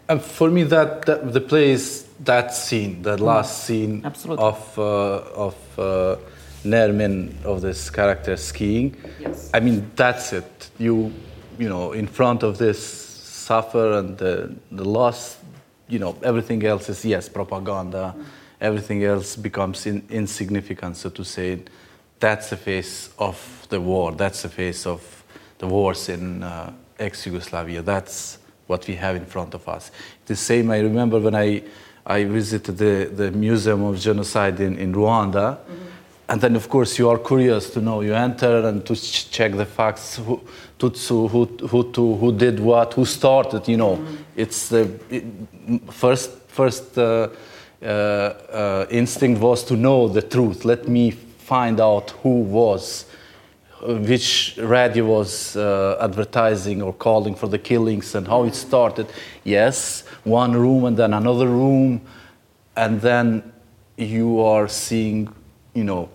And 0.08 0.22
for 0.22 0.50
me, 0.50 0.64
that, 0.64 1.06
that 1.08 1.34
the 1.34 1.42
plays 1.42 2.06
that 2.24 2.54
scene, 2.54 3.02
that 3.02 3.20
last 3.20 3.66
scene 3.66 4.04
Absolutely. 4.06 4.46
of 4.46 4.80
uh, 4.80 5.48
of 5.48 5.56
uh, 5.78 6.16
Nermin 6.64 7.44
of 7.44 7.62
this 7.62 7.90
character 7.90 8.38
skiing. 8.38 8.96
Yes. 9.20 9.50
I 9.54 9.60
mean, 9.60 9.92
that's 9.96 10.32
it. 10.32 10.70
You 10.78 11.12
you 11.60 11.68
know, 11.68 11.92
in 11.92 12.08
front 12.08 12.44
of 12.44 12.58
this 12.58 13.05
suffer 13.46 14.00
and 14.00 14.18
the 14.18 14.34
the 14.72 14.84
loss. 14.84 15.38
You 15.88 16.00
know, 16.00 16.16
everything 16.24 16.66
else 16.66 16.90
is 16.90 17.06
yes, 17.06 17.30
propaganda. 17.30 18.16
Everything 18.60 19.04
else 19.04 19.36
becomes 19.36 19.86
in, 19.86 20.02
insignificant, 20.10 20.98
so 20.98 21.10
to 21.10 21.24
say. 21.24 21.60
That's 22.20 22.50
the 22.50 22.58
face 22.58 23.10
of 23.18 23.68
the 23.70 23.80
war. 23.80 24.12
That's 24.14 24.42
the 24.42 24.50
face 24.50 24.88
of 24.88 25.02
the 25.58 25.68
wars 25.68 26.10
in 26.10 26.42
uh, 26.44 26.72
ex-Yugoslavia. 26.98 27.82
That's 27.82 28.40
what 28.68 28.88
we 28.88 28.96
have 28.96 29.16
in 29.16 29.26
front 29.26 29.54
of 29.54 29.68
us. 29.68 29.92
The 30.26 30.36
same, 30.36 30.72
I 30.72 30.80
remember 30.80 31.20
when 31.20 31.36
I, 31.36 31.62
I 32.06 32.24
visited 32.24 32.78
the, 32.78 33.12
the 33.14 33.32
Museum 33.32 33.84
of 33.84 34.00
Genocide 34.00 34.60
in, 34.60 34.78
in 34.80 34.94
Rwanda, 34.94 35.60
and 36.28 36.42
then 36.42 36.56
of 36.56 36.70
course 36.70 36.98
you 36.98 37.10
are 37.10 37.20
curious 37.20 37.70
to 37.72 37.82
know. 37.82 38.02
You 38.02 38.16
enter 38.16 38.68
and 38.68 38.86
to 38.86 38.96
ch- 38.96 39.30
check 39.30 39.56
the 39.56 39.66
facts, 39.66 40.18
who, 40.18 40.42
Tutsu, 40.80 41.30
who, 41.30 41.46
Hutu, 41.48 42.20
who 42.20 42.32
did 42.32 42.60
what, 42.60 42.94
who 42.94 43.06
started, 43.06 43.68
you 43.68 43.78
know. 43.78 44.04
It's 44.36 44.70
the 44.70 44.90
it, 45.10 45.24
first, 45.92 46.32
first 46.48 46.98
uh, 46.98 47.30
uh, 47.82 47.86
uh, 47.86 48.86
instinct 48.90 49.40
was 49.40 49.64
to 49.66 49.76
know 49.76 50.08
the 50.08 50.22
truth. 50.22 50.66
Let 50.66 50.88
me 50.88 51.12
find 51.12 51.80
out 51.80 52.12
who 52.24 52.42
was 52.42 53.06
uh, 53.82 53.96
which 53.96 54.58
radio 54.58 55.06
was 55.06 55.56
uh, 55.56 55.98
advertising 56.02 56.82
or 56.82 56.94
calling 56.94 57.36
for 57.36 57.48
the 57.48 57.60
killings 57.60 58.16
and 58.16 58.28
how 58.28 58.46
it 58.46 58.56
started. 58.56 59.08
Yes, 59.44 60.04
one 60.24 60.54
room 60.54 60.86
and 60.86 60.98
then 60.98 61.14
another 61.14 61.48
room, 61.48 62.02
and 62.76 63.00
then 63.00 63.54
you 63.98 64.40
are 64.42 64.68
seeing, 64.68 65.30
you 65.74 65.84
know, 65.84 66.10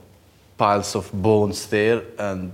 piles 0.60 0.94
of 0.94 1.10
bones 1.12 1.66
there, 1.68 2.02
and 2.18 2.52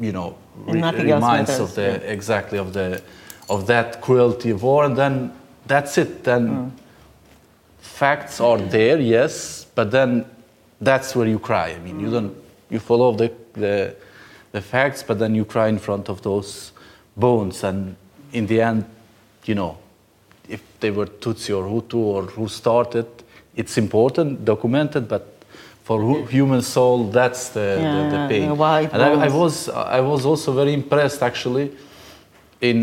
you 0.00 0.12
know, 0.12 0.34
else 0.66 0.94
reminds 0.96 1.58
of 1.60 1.74
the 1.74 1.88
exactly 2.10 2.58
of 2.58 2.72
the 2.72 3.02
of 3.50 3.66
that 3.66 4.00
cruelty 4.00 4.50
of 4.50 4.62
war, 4.62 4.84
and 4.84 4.96
then 4.96 5.30
that's 5.66 5.98
it. 5.98 6.24
Then 6.24 6.72
facts 7.80 8.40
are 8.40 8.58
there, 8.58 8.98
yes, 8.98 9.66
but 9.74 9.90
then 9.90 10.24
that's 10.80 11.14
where 11.14 11.28
you 11.28 11.38
cry. 11.38 11.68
I 11.76 11.78
mean, 11.80 12.00
you 12.00 12.10
don't 12.10 12.34
you 12.70 12.80
follow 12.80 13.12
the, 13.12 13.30
the 13.52 13.94
the 14.52 14.62
facts, 14.62 15.02
but 15.02 15.18
then 15.18 15.34
you 15.34 15.44
cry 15.44 15.68
in 15.68 15.78
front 15.78 16.08
of 16.08 16.22
those 16.22 16.72
bones, 17.14 17.64
and 17.64 17.96
in 18.32 18.46
the 18.46 18.62
end, 18.62 18.84
you 19.44 19.54
know, 19.54 19.76
if 20.48 20.62
they 20.80 20.90
were 20.90 21.06
Tutsi 21.06 21.52
or 21.52 21.64
Hutu 21.68 21.96
or 21.96 22.22
who 22.22 22.48
started, 22.48 23.06
it's 23.54 23.76
important, 23.76 24.44
documented, 24.46 25.08
but 25.08 25.37
for 25.88 25.98
hu- 26.08 26.24
human 26.38 26.60
soul, 26.62 26.98
that's 27.20 27.42
the, 27.48 27.60
the, 27.60 27.82
Yeah, 27.82 28.10
the 28.14 28.20
pain. 28.28 28.48
the 28.48 28.54
and 28.92 29.02
I, 29.02 29.10
I 29.26 29.28
was 29.42 29.54
I 29.98 30.00
was 30.12 30.22
also 30.30 30.52
very 30.52 30.72
impressed 30.80 31.20
actually 31.30 31.66
in 32.60 32.78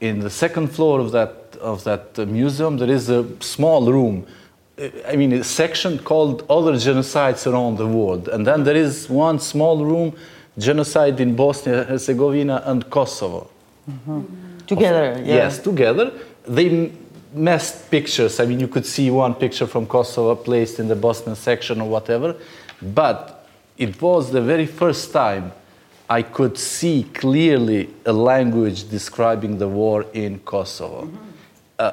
in 0.00 0.14
the 0.20 0.30
second 0.30 0.66
floor 0.76 0.96
of 1.04 1.08
that 1.12 1.32
of 1.72 1.78
that 1.84 2.04
uh, 2.18 2.24
museum 2.38 2.72
there 2.82 2.92
is 2.98 3.04
a 3.10 3.22
small 3.56 3.82
room 3.96 4.16
i 5.12 5.14
mean 5.20 5.32
a 5.32 5.44
section 5.44 5.92
called 6.10 6.36
other 6.56 6.74
genocides 6.86 7.42
around 7.50 7.76
the 7.76 7.86
world 7.98 8.28
and 8.34 8.46
then 8.48 8.64
there 8.68 8.78
is 8.86 8.94
one 9.10 9.38
small 9.38 9.76
room 9.92 10.08
genocide 10.66 11.16
in 11.24 11.30
bosnia 11.36 11.84
herzegovina 11.90 12.56
and 12.70 12.80
kosovo 12.96 13.40
Together, 14.66 15.06
yeah. 15.24 15.34
Yes, 15.40 15.58
together. 15.58 16.06
They 16.56 16.68
messed 17.32 17.90
pictures. 17.90 18.40
I 18.40 18.46
mean, 18.46 18.60
you 18.60 18.68
could 18.68 18.86
see 18.86 19.10
one 19.10 19.34
picture 19.34 19.66
from 19.66 19.86
Kosovo 19.86 20.34
placed 20.34 20.80
in 20.80 20.88
the 20.88 20.96
Bosnian 20.96 21.36
section 21.36 21.80
or 21.80 21.88
whatever. 21.88 22.36
But 22.82 23.48
it 23.76 24.00
was 24.00 24.30
the 24.30 24.42
very 24.42 24.66
first 24.66 25.12
time 25.12 25.52
I 26.08 26.22
could 26.22 26.58
see 26.58 27.04
clearly 27.14 27.88
a 28.04 28.12
language 28.12 28.88
describing 28.90 29.58
the 29.58 29.68
war 29.68 30.06
in 30.12 30.40
Kosovo. 30.40 31.08
Uh, 31.78 31.92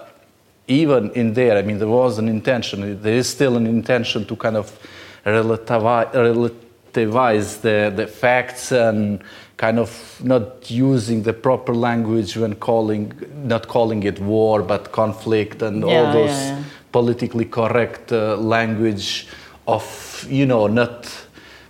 even 0.67 1.11
in 1.11 1.33
there, 1.33 1.57
I 1.57 1.61
mean, 1.61 1.77
there 1.77 1.88
was 1.88 2.17
an 2.17 2.27
intention, 2.27 3.01
there 3.01 3.13
is 3.13 3.29
still 3.29 3.55
an 3.57 3.67
intention 3.67 4.25
to 4.25 4.35
kind 4.35 4.57
of 4.57 4.77
relativi- 5.25 6.11
relativize 6.13 7.61
the, 7.61 7.93
the 7.95 8.07
facts 8.07 8.71
and 8.71 9.21
kind 9.58 9.80
of 9.80 10.22
not 10.24 10.70
using 10.70 11.24
the 11.24 11.34
proper 11.34 11.74
language 11.74 12.38
when 12.38 12.55
calling, 12.55 13.12
not 13.43 13.68
calling 13.68 14.03
it 14.03 14.20
war, 14.20 14.62
but 14.62 14.91
conflict 14.91 15.62
and 15.62 15.82
Yeah, 15.84 15.88
all 15.88 16.14
those 16.14 16.30
yeah, 16.30 16.58
yeah. 16.58 16.64
politically 16.91 17.45
correct 17.45 18.12
uh, 18.12 18.38
language 18.38 19.28
of, 19.68 20.26
you 20.30 20.45
know, 20.45 20.68
not 20.68 21.08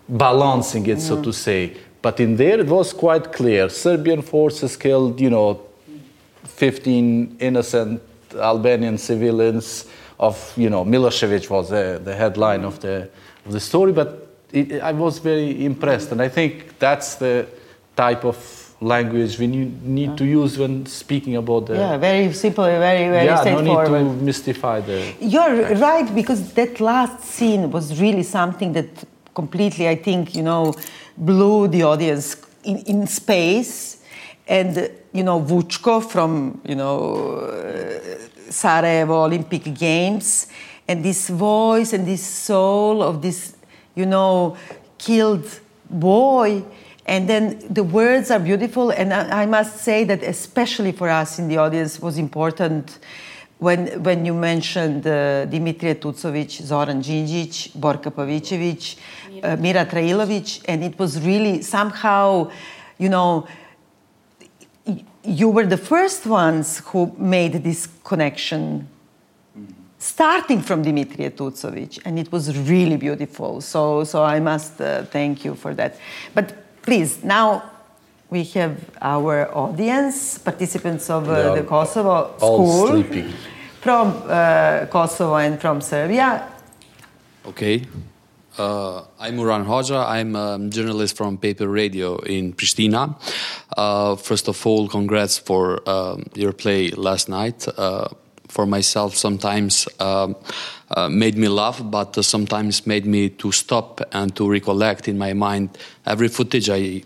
balancing 0.10 0.86
it, 0.88 1.00
so 1.02 1.22
to 1.22 1.32
say. 1.32 1.78
But 2.02 2.20
in 2.20 2.36
there, 2.36 2.60
it 2.60 2.68
was 2.68 2.94
quite 2.94 3.32
clear. 3.32 3.70
Serbian 3.70 4.22
forces 4.22 4.76
killed, 4.78 5.20
you 5.20 5.30
know, 5.30 5.62
15 6.46 7.38
innocent 7.40 8.02
Albanian 8.36 8.98
civilians 8.98 9.86
of 10.20 10.54
you 10.58 10.70
know 10.70 10.84
Milosevic 10.84 11.50
was 11.50 11.70
the, 11.70 12.02
the 12.04 12.16
headline 12.16 12.64
of 12.64 12.80
the 12.80 13.08
of 13.46 13.52
the 13.54 13.60
story, 13.60 13.92
but 13.94 14.28
it, 14.52 14.82
I 14.82 14.92
was 14.92 15.20
very 15.20 15.64
impressed, 15.66 16.12
and 16.12 16.22
I 16.22 16.30
think 16.30 16.78
that's 16.80 17.16
the 17.16 17.46
type 18.04 18.24
of 18.24 18.38
language 18.80 19.40
we 19.40 19.48
need 19.48 20.16
to 20.16 20.24
use 20.24 20.56
when 20.62 20.86
speaking 20.86 21.36
about 21.36 21.66
the 21.66 21.74
yeah 21.74 21.98
very 21.98 22.32
simple 22.32 22.64
very 22.64 23.10
very 23.10 23.26
yeah 23.26 23.40
straightforward 23.42 23.92
no 23.92 24.04
need 24.04 24.20
to 24.20 24.26
mystify 24.26 24.80
the 24.80 25.00
you're 25.20 25.56
right 25.88 26.08
because 26.14 26.54
that 26.54 26.80
last 26.80 27.18
scene 27.34 27.72
was 27.72 28.00
really 28.00 28.22
something 28.22 28.74
that 28.78 28.90
completely 29.34 29.86
i 29.90 29.96
think 29.96 30.36
you 30.36 30.44
know 30.44 30.64
blew 31.18 31.68
the 31.68 31.82
audience 31.82 32.38
in, 32.68 32.78
in 32.86 33.08
space. 33.08 34.04
And 34.48 34.90
you 35.12 35.24
know 35.24 35.42
Vučko 35.42 36.02
from 36.02 36.62
you 36.64 36.76
know 36.76 37.40
uh, 37.40 38.18
Sarajevo 38.50 39.26
Olympic 39.26 39.74
Games 39.74 40.48
and 40.88 41.04
this 41.04 41.30
voice 41.30 41.92
and 41.92 42.08
this 42.08 42.26
soul 42.26 43.04
of 43.04 43.22
this 43.22 43.58
you 43.94 44.06
know 44.06 44.56
killed 44.98 45.60
boy 45.90 46.64
and 47.08 47.30
then 47.30 47.60
the 47.70 47.84
words 47.84 48.30
are 48.32 48.40
beautiful. 48.40 48.92
And 48.92 49.14
I, 49.14 49.44
I 49.44 49.46
must 49.46 49.78
say 49.78 50.04
that, 50.04 50.24
especially 50.24 50.92
for 50.92 51.10
us 51.10 51.40
in 51.40 51.48
the 51.48 51.58
audience, 51.58 52.02
was 52.02 52.18
important 52.18 53.00
when, 53.60 54.04
when 54.04 54.26
you 54.26 54.34
mentioned 54.34 55.08
uh, 55.08 55.46
Dimitrije 55.48 55.96
Tucovic, 55.96 56.62
Zoran 56.62 57.02
Djindjic, 57.02 57.72
Borka 57.72 58.12
Pavicevic, 58.12 58.98
uh, 59.42 59.56
Mira 59.56 59.86
Trailovic, 59.86 60.64
and 60.68 60.84
it 60.84 61.00
was 61.00 61.20
really 61.26 61.62
somehow, 61.62 62.52
you 62.98 63.10
know, 63.10 63.48
you 65.24 65.50
were 65.50 65.66
the 65.66 65.78
first 65.78 66.26
ones 66.26 66.80
who 66.86 67.14
made 67.18 67.64
this 67.64 67.88
connection 68.04 68.88
starting 69.98 70.62
from 70.62 70.84
Dimitrije 70.84 71.32
Tucovic, 71.32 72.00
and 72.06 72.20
it 72.20 72.32
was 72.32 72.56
really 72.70 72.98
beautiful. 72.98 73.62
So, 73.62 74.04
so 74.04 74.24
I 74.24 74.40
must 74.40 74.80
uh, 74.80 75.04
thank 75.06 75.44
you 75.44 75.56
for 75.56 75.74
that. 75.74 75.98
But 76.36 76.67
please, 76.88 77.22
now 77.22 77.64
we 78.30 78.46
have 78.46 78.78
our 79.02 79.54
audience, 79.54 80.38
participants 80.38 81.10
of 81.10 81.28
uh, 81.28 81.54
the 81.54 81.64
Kosovo 81.64 82.34
school. 82.38 82.88
Sleeping. 82.88 83.34
From 83.82 84.24
uh, 84.26 84.86
Kosovo 84.86 85.36
and 85.36 85.60
from 85.60 85.82
Serbia. 85.82 86.48
Okay. 87.46 87.86
Uh, 88.58 89.04
I'm 89.20 89.36
Muran 89.36 89.66
Hoja. 89.66 90.08
I'm 90.08 90.36
a 90.36 90.58
journalist 90.70 91.18
from 91.18 91.38
Paper 91.38 91.68
Radio 91.68 92.20
in 92.20 92.54
Pristina. 92.54 93.16
Uh, 93.76 94.16
first 94.16 94.48
of 94.48 94.66
all, 94.66 94.88
congrats 94.88 95.38
for 95.38 95.88
um, 95.90 96.24
your 96.36 96.54
play 96.54 96.92
last 96.92 97.28
night. 97.28 97.68
Uh, 97.78 98.08
for 98.48 98.66
myself, 98.66 99.14
sometimes 99.16 99.90
um, 100.00 100.38
uh, 100.92 101.10
made 101.10 101.38
me 101.38 101.48
laugh, 101.48 101.82
but 101.84 102.18
uh, 102.18 102.22
sometimes 102.22 102.88
made 102.88 103.06
me 103.06 103.30
to 103.30 103.52
stop 103.52 104.02
and 104.12 104.36
to 104.36 104.50
recollect 104.50 105.08
in 105.08 105.18
my 105.18 105.34
mind 105.34 105.78
every 106.06 106.28
footage 106.28 106.70
I 106.70 107.04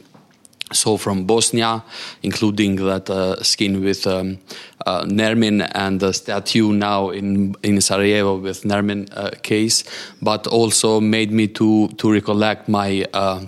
saw 0.74 0.98
from 0.98 1.26
Bosnia, 1.26 1.84
including 2.24 2.76
that 2.78 3.10
uh, 3.10 3.42
skin 3.44 3.84
with 3.84 4.08
um, 4.08 4.40
uh, 4.86 5.04
Nermin 5.04 5.70
and 5.74 6.00
the 6.00 6.14
statue 6.14 6.72
now 6.72 7.10
in 7.10 7.56
in 7.64 7.82
Sarajevo 7.82 8.38
with 8.38 8.64
Nermin 8.64 9.10
uh, 9.16 9.32
case, 9.42 9.84
but 10.22 10.48
also 10.48 11.00
made 11.00 11.32
me 11.32 11.48
to 11.48 11.88
to 11.98 12.12
recollect 12.12 12.70
my 12.70 13.06
uh, 13.14 13.46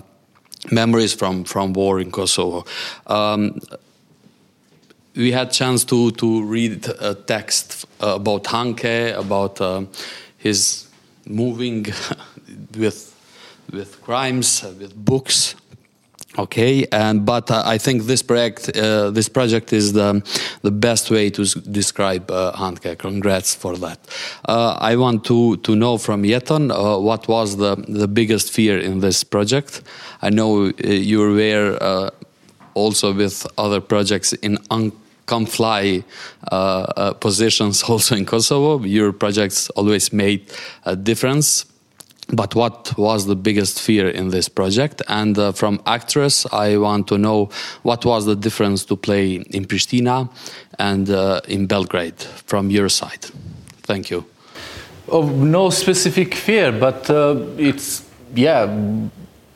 memories 0.70 1.14
from 1.14 1.44
from 1.44 1.72
war 1.72 2.00
in 2.00 2.10
Kosovo. 2.10 2.64
Um, 3.06 3.60
we 5.16 5.32
had 5.32 5.52
chance 5.52 5.84
to 5.84 6.10
to 6.12 6.42
read 6.44 6.86
a 7.00 7.14
text 7.14 7.86
about 8.00 8.44
Handke, 8.44 9.16
about 9.16 9.60
his 10.44 10.86
moving 11.26 11.86
with 12.78 12.98
with 13.72 14.00
crimes, 14.02 14.62
uh, 14.62 14.72
with 14.78 14.94
books. 14.94 15.56
Okay, 16.36 16.84
and 16.90 17.24
but 17.24 17.50
uh, 17.50 17.62
I 17.64 17.78
think 17.78 18.02
this 18.02 18.22
project 18.22 18.76
uh, 18.76 19.10
this 19.10 19.28
project 19.28 19.72
is 19.72 19.92
the 19.92 20.22
the 20.62 20.70
best 20.70 21.10
way 21.10 21.30
to 21.30 21.44
describe 21.70 22.30
uh, 22.30 22.52
Handke. 22.56 22.98
Congrats 22.98 23.54
for 23.54 23.76
that. 23.76 23.98
Uh, 24.48 24.76
I 24.80 24.96
want 24.96 25.24
to 25.24 25.56
to 25.56 25.74
know 25.74 25.98
from 25.98 26.22
Jeton 26.22 26.70
uh, 26.70 26.98
what 27.00 27.28
was 27.28 27.56
the 27.56 27.76
the 27.88 28.08
biggest 28.08 28.52
fear 28.52 28.78
in 28.78 29.00
this 29.00 29.24
project. 29.24 29.82
I 30.22 30.30
know 30.30 30.72
you 30.82 31.20
were 31.20 32.10
also 32.74 33.12
with 33.12 33.46
other 33.56 33.80
projects 33.80 34.32
in 34.32 34.58
come 35.26 35.46
fly 35.46 36.04
uh, 36.50 36.54
uh, 36.54 37.12
positions 37.14 37.82
also 37.88 38.16
in 38.16 38.26
Kosovo. 38.26 38.84
Your 38.84 39.12
projects 39.12 39.70
always 39.70 40.12
made 40.12 40.46
a 40.84 40.96
difference. 40.96 41.66
But 42.28 42.54
what 42.54 42.96
was 42.96 43.26
the 43.26 43.36
biggest 43.36 43.80
fear 43.80 44.08
in 44.08 44.30
this 44.30 44.48
project? 44.48 45.02
And 45.08 45.38
uh, 45.38 45.52
from 45.52 45.82
actress, 45.84 46.46
I 46.52 46.78
want 46.78 47.06
to 47.08 47.18
know 47.18 47.50
what 47.82 48.06
was 48.06 48.24
the 48.24 48.34
difference 48.34 48.84
to 48.86 48.96
play 48.96 49.34
in 49.50 49.66
Pristina 49.66 50.30
and 50.78 51.10
uh, 51.10 51.42
in 51.48 51.66
Belgrade 51.66 52.18
from 52.46 52.70
your 52.70 52.88
side. 52.88 53.26
Thank 53.82 54.10
you. 54.10 54.24
Oh, 55.08 55.26
no 55.28 55.68
specific 55.68 56.34
fear, 56.34 56.72
but 56.72 57.10
uh, 57.10 57.36
it's 57.58 58.08
yeah 58.34 58.74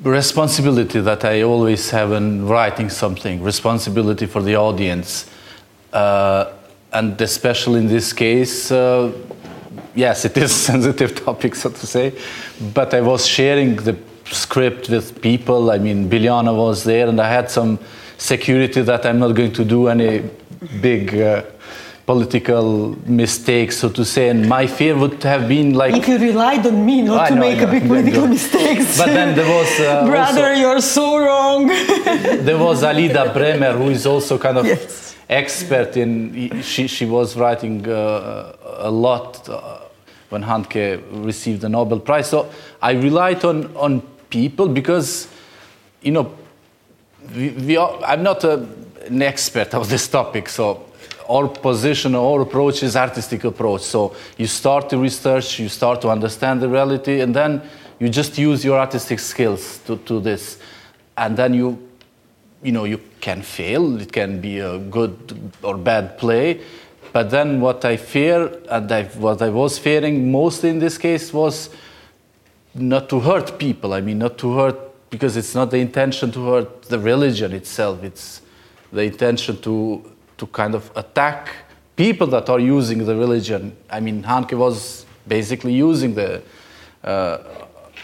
responsibility 0.03 1.01
that 1.01 1.25
I 1.25 1.43
always 1.43 1.91
have 1.91 2.13
in 2.13 2.47
writing 2.47 2.91
something. 2.91 3.43
Responsibility 3.43 4.27
for 4.27 4.43
the 4.43 4.57
audience 4.57 5.29
uh, 5.93 6.53
and 6.93 7.21
especially 7.21 7.81
in 7.81 7.89
this 7.89 8.13
case, 8.13 8.71
uh, 8.71 9.13
yes, 9.95 10.25
it 10.25 10.37
is 10.37 10.51
a 10.51 10.55
sensitive 10.73 11.25
topic, 11.25 11.55
so 11.55 11.71
to 11.71 11.87
say. 11.87 12.13
But 12.75 12.95
I 12.95 13.01
was 13.01 13.27
sharing 13.27 13.77
the 13.77 13.97
script 14.25 14.89
with 14.89 15.21
people. 15.21 15.71
I 15.71 15.79
mean, 15.79 16.09
Biljana 16.09 16.55
was 16.57 16.85
there, 16.85 17.09
and 17.09 17.21
I 17.21 17.29
had 17.29 17.51
some 17.51 17.79
security 18.17 18.83
that 18.83 19.07
I'm 19.07 19.19
not 19.19 19.33
going 19.33 19.53
to 19.53 19.65
do 19.65 19.89
any 19.89 20.29
big. 20.81 21.15
Uh, 21.15 21.43
political 22.07 22.97
mistakes, 23.05 23.77
so 23.77 23.91
to 23.91 24.03
say, 24.03 24.31
and 24.31 24.49
my 24.49 24.67
fear 24.67 24.97
would 24.97 25.23
have 25.25 25.47
been 25.47 25.75
like. 25.75 25.95
If 25.95 26.09
you 26.09 26.17
relied 26.17 26.67
on 26.67 26.87
me 26.87 27.03
not 27.03 27.21
I 27.21 27.29
to 27.29 27.35
know, 27.35 27.41
make 27.43 27.61
a 27.61 27.67
big 27.67 27.87
political 27.87 28.27
mistakes. 28.27 28.97
But 28.97 29.09
then 29.09 29.37
there 29.37 29.47
was. 29.47 29.79
Uh, 29.79 30.07
Brother, 30.13 30.49
also, 30.49 30.61
you're 30.61 30.81
so 30.81 31.19
wrong. 31.19 31.67
there 32.47 32.57
was 32.57 32.83
Alida 32.83 33.31
Bremer, 33.35 33.73
who 33.77 33.91
is 33.91 34.07
also 34.07 34.39
kind 34.39 34.57
of 34.57 34.65
yes 34.65 35.08
expert 35.29 35.97
in. 35.97 36.63
She 36.63 36.87
she 36.87 37.07
was 37.07 37.37
writing 37.37 37.87
uh, 37.89 38.53
a 38.63 38.91
lot 38.91 39.49
uh, 39.49 39.79
when 40.31 40.43
Handke 40.43 41.03
received 41.25 41.61
the 41.61 41.69
Nobel 41.69 42.01
Prize. 42.01 42.29
So 42.29 42.51
I 42.83 42.93
relied 42.93 43.45
on 43.45 43.77
on 43.77 44.03
people 44.31 44.69
because, 44.69 45.29
you 46.03 46.13
know, 46.13 46.33
we, 47.35 47.51
we 47.51 47.77
are, 47.77 47.99
I'm 48.05 48.23
not 48.23 48.45
a, 48.45 48.67
an 49.07 49.23
expert 49.23 49.75
of 49.75 49.89
this 49.89 50.09
topic, 50.09 50.49
so 50.49 50.85
our 51.29 51.49
position, 51.49 52.15
our 52.15 52.41
approach 52.43 52.83
is 52.83 52.97
artistic 52.97 53.45
approach. 53.45 53.83
So 53.83 54.15
you 54.37 54.47
start 54.47 54.89
to 54.91 54.99
research, 54.99 55.59
you 55.59 55.69
start 55.69 56.01
to 56.03 56.11
understand 56.11 56.61
the 56.61 56.69
reality, 56.69 57.21
and 57.21 57.35
then 57.35 57.63
you 57.99 58.09
just 58.09 58.39
use 58.39 58.65
your 58.65 58.79
artistic 58.79 59.19
skills 59.19 59.79
to, 59.87 59.97
to 59.97 60.21
this, 60.21 60.59
and 61.17 61.37
then 61.37 61.55
you 61.55 61.79
you 62.63 62.73
know, 62.73 62.85
you 62.85 62.99
can 63.29 63.43
fail. 63.43 64.01
It 64.01 64.11
can 64.11 64.41
be 64.41 64.59
a 64.59 64.79
good 64.79 65.17
or 65.63 65.77
bad 65.77 66.17
play. 66.17 66.61
But 67.13 67.31
then 67.31 67.61
what 67.61 67.85
I 67.85 67.97
fear, 67.97 68.39
and 68.71 68.91
I, 68.91 69.05
what 69.27 69.43
I 69.43 69.51
was 69.51 69.79
fearing 69.79 70.33
most 70.33 70.65
in 70.65 70.79
this 70.79 70.97
case 70.97 71.33
was 71.33 71.69
not 72.75 73.09
to 73.11 73.21
hurt 73.21 73.59
people. 73.59 73.93
I 73.93 74.01
mean, 74.01 74.19
not 74.19 74.39
to 74.39 74.57
hurt, 74.59 74.79
because 75.11 75.37
it's 75.37 75.55
not 75.55 75.71
the 75.71 75.79
intention 75.79 76.33
to 76.33 76.41
hurt 76.51 76.83
the 76.95 76.99
religion 76.99 77.53
itself. 77.53 78.03
It's 78.03 78.41
the 78.93 79.03
intention 79.03 79.61
to, 79.67 79.77
to 80.39 80.47
kind 80.47 80.75
of 80.75 80.91
attack 80.97 81.51
people 81.97 82.29
that 82.29 82.49
are 82.49 82.61
using 82.61 83.05
the 83.05 83.17
religion. 83.25 83.77
I 83.91 84.01
mean, 84.01 84.23
Handke 84.23 84.57
was 84.57 85.05
basically 85.27 85.75
using 85.75 86.15
the 86.15 86.43
uh, 87.05 87.39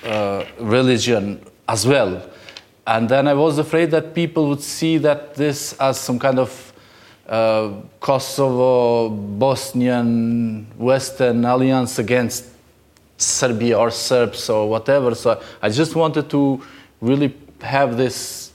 uh, 0.05 0.45
religion 0.59 1.41
as 1.66 1.87
well. 1.87 2.12
And 2.87 3.09
then 3.09 3.26
I 3.28 3.35
was 3.35 3.59
afraid 3.59 3.91
that 3.93 4.14
people 4.14 4.49
would 4.49 4.61
see 4.61 4.99
that 4.99 5.35
this 5.35 5.72
as 5.74 5.99
some 5.99 6.18
kind 6.18 6.39
of 6.39 6.72
uh, 7.26 7.70
Kosovo, 8.01 9.09
Bosnian, 9.09 10.66
Western 10.76 11.45
alliance 11.45 11.99
against 11.99 12.45
Serbia 13.16 13.78
or 13.78 13.91
Serbs 13.91 14.51
or 14.51 14.68
whatever. 14.68 15.14
So 15.14 15.41
I 15.62 15.70
just 15.70 15.95
wanted 15.95 16.28
to 16.30 16.62
really 17.01 17.35
have 17.62 17.97
this 17.97 18.53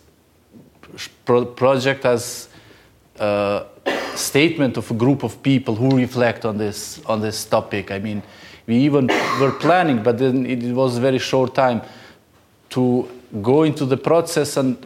pro 1.25 1.45
project 1.45 2.05
as 2.05 2.49
a 3.19 3.65
statement 4.15 4.77
of 4.77 4.91
a 4.91 4.93
group 4.93 5.23
of 5.23 5.41
people 5.41 5.75
who 5.75 5.95
reflect 5.95 6.45
on 6.45 6.57
this 6.57 7.01
on 7.05 7.21
this 7.21 7.45
topic. 7.45 7.89
I 7.89 7.97
mean, 7.97 8.21
we 8.67 8.77
even 8.77 9.07
were 9.41 9.51
planning, 9.51 10.03
but 10.03 10.19
then 10.19 10.45
it 10.45 10.61
was 10.75 10.97
a 10.97 11.01
very 11.01 11.19
short 11.19 11.55
time 11.55 11.81
to 12.69 13.09
go 13.41 13.63
into 13.63 13.85
the 13.85 13.97
process 13.97 14.57
and 14.57 14.77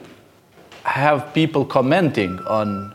have 0.84 1.34
people 1.34 1.66
commenting 1.66 2.40
on 2.40 2.94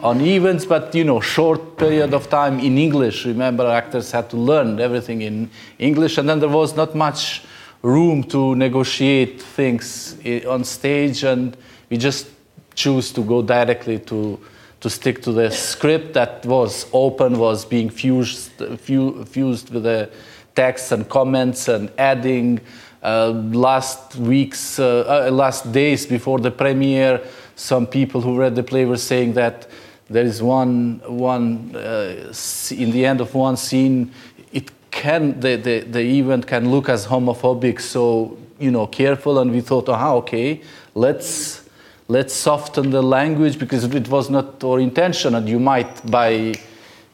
on 0.00 0.20
events, 0.20 0.66
but 0.66 0.94
you 0.94 1.04
know, 1.04 1.20
short 1.20 1.76
period 1.78 2.12
of 2.12 2.28
time 2.28 2.60
in 2.60 2.76
English. 2.76 3.24
Remember, 3.24 3.66
actors 3.66 4.10
had 4.12 4.28
to 4.30 4.36
learn 4.36 4.80
everything 4.80 5.22
in 5.22 5.50
English, 5.78 6.18
and 6.18 6.28
then 6.28 6.40
there 6.40 6.48
was 6.48 6.76
not 6.76 6.94
much 6.94 7.42
room 7.82 8.22
to 8.24 8.54
negotiate 8.54 9.40
things 9.40 10.16
eh, 10.24 10.44
on 10.46 10.64
stage, 10.64 11.24
and 11.24 11.56
we 11.90 11.96
just 11.96 12.28
choose 12.74 13.12
to 13.12 13.22
go 13.22 13.42
directly 13.42 13.98
to 13.98 14.38
to 14.80 14.88
stick 14.88 15.20
to 15.22 15.32
the 15.32 15.50
script 15.50 16.12
that 16.14 16.46
was 16.46 16.86
open, 16.92 17.38
was 17.38 17.64
being 17.64 17.90
fused 17.90 18.52
fused 18.78 19.70
with 19.70 19.82
the 19.82 20.10
text 20.54 20.92
and 20.92 21.08
comments 21.08 21.68
and 21.68 21.90
adding. 21.98 22.60
Uh, 23.02 23.30
last 23.52 24.16
weeks, 24.16 24.78
uh, 24.78 25.26
uh, 25.28 25.30
last 25.30 25.70
days 25.72 26.06
before 26.06 26.38
the 26.40 26.50
premiere, 26.50 27.20
some 27.54 27.86
people 27.86 28.20
who 28.20 28.36
read 28.36 28.54
the 28.54 28.62
play 28.62 28.84
were 28.84 28.96
saying 28.96 29.32
that 29.34 29.68
there 30.10 30.24
is 30.24 30.42
one, 30.42 31.00
one 31.06 31.70
in 31.74 32.90
the 32.90 33.04
end 33.04 33.20
of 33.20 33.34
one 33.34 33.56
scene, 33.56 34.10
it 34.52 34.70
can 34.90 35.38
the, 35.40 35.56
the, 35.56 35.80
the 35.80 36.00
event 36.00 36.46
can 36.46 36.70
look 36.70 36.88
as 36.88 37.06
homophobic. 37.06 37.80
So 37.80 38.38
you 38.58 38.70
know, 38.70 38.86
careful. 38.86 39.38
And 39.38 39.50
we 39.50 39.60
thought, 39.60 39.88
oh, 39.88 40.16
okay, 40.18 40.60
let's 40.94 41.68
let's 42.08 42.34
soften 42.34 42.90
the 42.90 43.02
language 43.02 43.58
because 43.58 43.84
it 43.84 44.08
was 44.08 44.30
not 44.30 44.62
our 44.64 44.80
intention, 44.80 45.34
and 45.34 45.48
you 45.48 45.60
might 45.60 46.10
by 46.10 46.54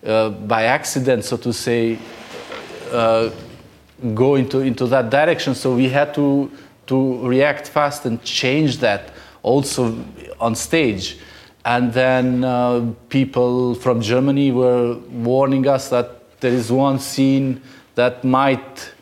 uh, 0.07 0.31
by 0.31 0.65
accident, 0.65 1.25
so 1.25 1.37
to 1.37 1.53
say, 1.53 1.99
uh, 2.93 3.31
go 4.13 4.35
into, 4.35 4.61
into 4.61 4.87
that 4.89 5.11
direction. 5.11 5.55
So 5.55 5.75
we 5.75 5.89
had 5.89 6.13
to, 6.15 6.51
to 6.87 7.27
react 7.27 7.69
fast 7.69 8.05
and 8.05 8.23
change 8.23 8.79
that 8.79 9.13
also 9.43 9.97
on 10.41 10.55
stage. 10.55 11.19
And 11.65 11.93
then 11.93 12.45
uh, 12.45 12.93
people 13.09 13.75
from 13.75 14.03
Germany 14.03 14.53
were 14.53 14.95
warning 15.11 15.67
us 15.67 15.89
that 15.89 16.41
there 16.41 16.53
is 16.53 16.71
one 16.71 16.99
scene 16.99 17.63
that 17.95 18.23
might 18.25 18.93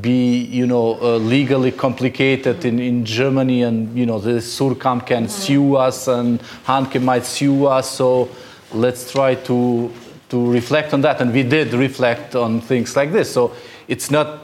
be, 0.00 0.38
you 0.44 0.66
know, 0.66 0.98
uh, 1.00 1.16
legally 1.16 1.72
complicated 1.72 2.64
in, 2.64 2.78
in 2.78 3.04
Germany, 3.04 3.62
and 3.62 3.96
you 3.96 4.06
know, 4.06 4.18
the 4.18 4.40
Suhrkamp 4.40 5.06
can 5.06 5.28
sue 5.28 5.76
us, 5.76 6.08
and 6.08 6.40
Handke 6.66 7.02
might 7.02 7.24
sue 7.24 7.66
us. 7.66 7.90
So 7.90 8.28
let's 8.72 9.12
try 9.12 9.34
to 9.34 9.92
to 10.32 10.50
reflect 10.50 10.94
on 10.94 11.02
that, 11.02 11.20
and 11.20 11.30
we 11.30 11.42
did 11.42 11.74
reflect 11.74 12.34
on 12.34 12.58
things 12.58 12.96
like 12.96 13.12
this. 13.12 13.30
So 13.30 13.52
it's 13.86 14.10
not 14.10 14.40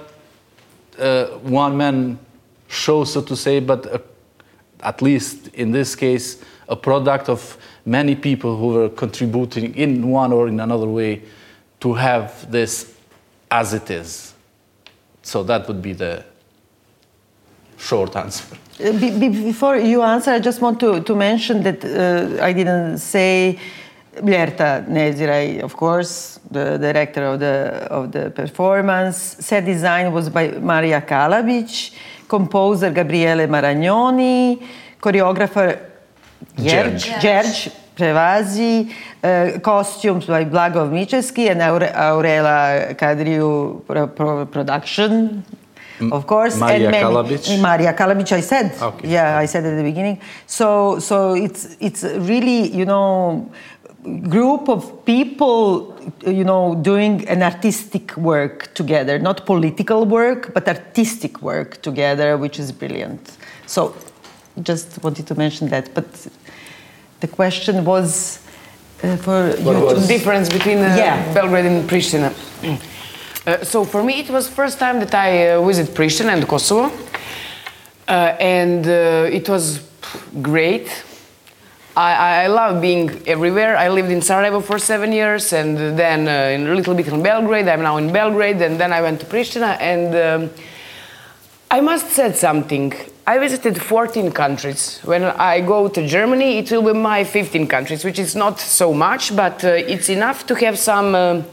uh, 0.98 1.28
one 1.38 1.78
man 1.78 2.18
show, 2.68 3.04
so 3.04 3.22
to 3.22 3.34
say, 3.34 3.60
but 3.60 3.86
a, 3.86 4.02
at 4.80 5.00
least 5.00 5.48
in 5.54 5.72
this 5.72 5.96
case, 5.96 6.44
a 6.68 6.76
product 6.76 7.30
of 7.30 7.56
many 7.86 8.14
people 8.14 8.58
who 8.58 8.66
were 8.74 8.90
contributing 8.90 9.74
in 9.76 10.10
one 10.10 10.30
or 10.30 10.46
in 10.46 10.60
another 10.60 10.86
way 10.86 11.22
to 11.80 11.94
have 11.94 12.50
this 12.52 12.94
as 13.50 13.72
it 13.72 13.90
is. 13.90 14.34
So 15.22 15.42
that 15.44 15.66
would 15.68 15.80
be 15.80 15.94
the 15.94 16.22
short 17.78 18.14
answer. 18.14 18.44
Uh, 18.78 18.92
be- 18.92 19.18
be- 19.18 19.44
before 19.44 19.78
you 19.78 20.02
answer, 20.02 20.32
I 20.32 20.40
just 20.40 20.60
want 20.60 20.80
to, 20.80 21.00
to 21.00 21.14
mention 21.14 21.62
that 21.62 21.82
uh, 21.82 22.44
I 22.44 22.52
didn't 22.52 22.98
say 22.98 23.58
Blerta 24.22 24.84
Neziraj, 24.88 25.62
of 25.62 25.76
course, 25.76 26.40
the 26.50 26.78
director 26.78 27.24
of 27.24 27.40
the, 27.40 27.86
of 27.90 28.12
the 28.12 28.30
performance. 28.30 29.16
Set 29.40 29.64
design 29.64 30.12
was 30.12 30.28
by 30.28 30.48
Maria 30.52 31.00
Kalabic, 31.00 31.92
composer 32.28 32.90
Gabriele 32.90 33.46
Maragnoni, 33.46 34.62
choreographer 35.00 35.78
Gjergj, 36.56 37.20
Gjergj. 37.20 37.72
Prevazi, 37.98 38.92
uh, 39.24 39.58
costumes 39.58 40.26
by 40.26 40.44
Blagoj 40.44 40.88
Mičevski 40.88 41.50
and 41.50 41.60
Aure- 41.60 41.92
Aurela 41.92 42.94
Kadriu 42.96 43.84
pro, 43.84 44.06
pro, 44.06 44.46
production, 44.46 45.42
of 46.12 46.24
course. 46.24 46.56
Maria 46.60 46.90
many- 46.92 47.02
Kalabic? 47.02 47.60
Maria 47.60 47.92
Kalabic, 47.92 48.30
I 48.30 48.40
said. 48.40 48.70
Okay. 48.80 49.08
Yeah, 49.08 49.36
I 49.36 49.46
said 49.46 49.64
at 49.66 49.76
the 49.76 49.82
beginning. 49.82 50.20
So, 50.46 51.00
so 51.00 51.34
it's 51.34 51.76
it's 51.80 52.04
really 52.04 52.68
you 52.70 52.84
know 52.84 53.50
group 54.28 54.68
of 54.68 55.04
people 55.04 55.94
you 56.26 56.44
know 56.44 56.74
doing 56.74 57.28
an 57.28 57.42
artistic 57.42 58.16
work 58.16 58.72
together, 58.74 59.18
not 59.18 59.44
political 59.46 60.04
work, 60.04 60.52
but 60.54 60.66
artistic 60.68 61.42
work 61.42 61.80
together, 61.82 62.36
which 62.36 62.58
is 62.58 62.72
brilliant. 62.72 63.20
So, 63.66 63.94
just 64.62 65.02
wanted 65.04 65.26
to 65.26 65.34
mention 65.34 65.68
that. 65.68 65.94
But 65.94 66.06
the 67.20 67.28
question 67.28 67.84
was 67.84 68.38
uh, 69.02 69.16
for 69.16 69.54
you. 69.58 69.64
was- 69.64 70.02
to- 70.02 70.08
difference 70.08 70.48
between 70.48 70.78
uh, 70.78 70.96
Yeah. 70.96 71.34
Belgrade 71.34 71.66
and 71.66 71.88
Pristina. 71.88 72.32
Uh, 73.46 73.64
so 73.64 73.82
for 73.82 74.02
me, 74.02 74.20
it 74.20 74.28
was 74.28 74.46
first 74.46 74.78
time 74.78 74.98
that 75.00 75.14
I 75.14 75.52
uh, 75.52 75.62
visit 75.66 75.94
Pristina 75.94 76.34
and 76.34 76.46
Kosovo, 76.46 76.90
uh, 78.06 78.10
and 78.38 78.86
uh, 78.86 79.30
it 79.38 79.48
was 79.48 79.80
great. 80.42 80.86
I, 81.98 82.44
I 82.44 82.46
love 82.46 82.80
being 82.80 83.10
everywhere. 83.26 83.76
I 83.76 83.88
lived 83.88 84.12
in 84.12 84.22
Sarajevo 84.22 84.60
for 84.60 84.78
seven 84.78 85.10
years, 85.10 85.52
and 85.52 85.76
then 85.98 86.28
uh, 86.28 86.54
in 86.54 86.68
a 86.68 86.74
little 86.74 86.94
bit 86.94 87.08
in 87.08 87.24
Belgrade. 87.24 87.66
I'm 87.66 87.82
now 87.82 87.96
in 87.96 88.12
Belgrade, 88.12 88.62
and 88.62 88.78
then 88.78 88.92
I 88.92 89.02
went 89.02 89.18
to 89.18 89.26
Pristina, 89.26 89.76
and 89.80 90.14
um, 90.14 90.50
I 91.72 91.80
must 91.80 92.06
said 92.10 92.36
something. 92.36 92.94
I 93.26 93.38
visited 93.38 93.82
14 93.82 94.30
countries. 94.30 95.00
When 95.04 95.24
I 95.24 95.60
go 95.60 95.88
to 95.88 96.06
Germany, 96.06 96.58
it 96.58 96.70
will 96.70 96.84
be 96.84 96.92
my 96.92 97.24
15 97.24 97.66
countries, 97.66 98.04
which 98.04 98.20
is 98.20 98.36
not 98.36 98.60
so 98.60 98.94
much, 98.94 99.34
but 99.34 99.64
uh, 99.64 99.70
it's 99.70 100.08
enough 100.08 100.46
to 100.46 100.54
have 100.54 100.78
some. 100.78 101.16
um 101.16 101.44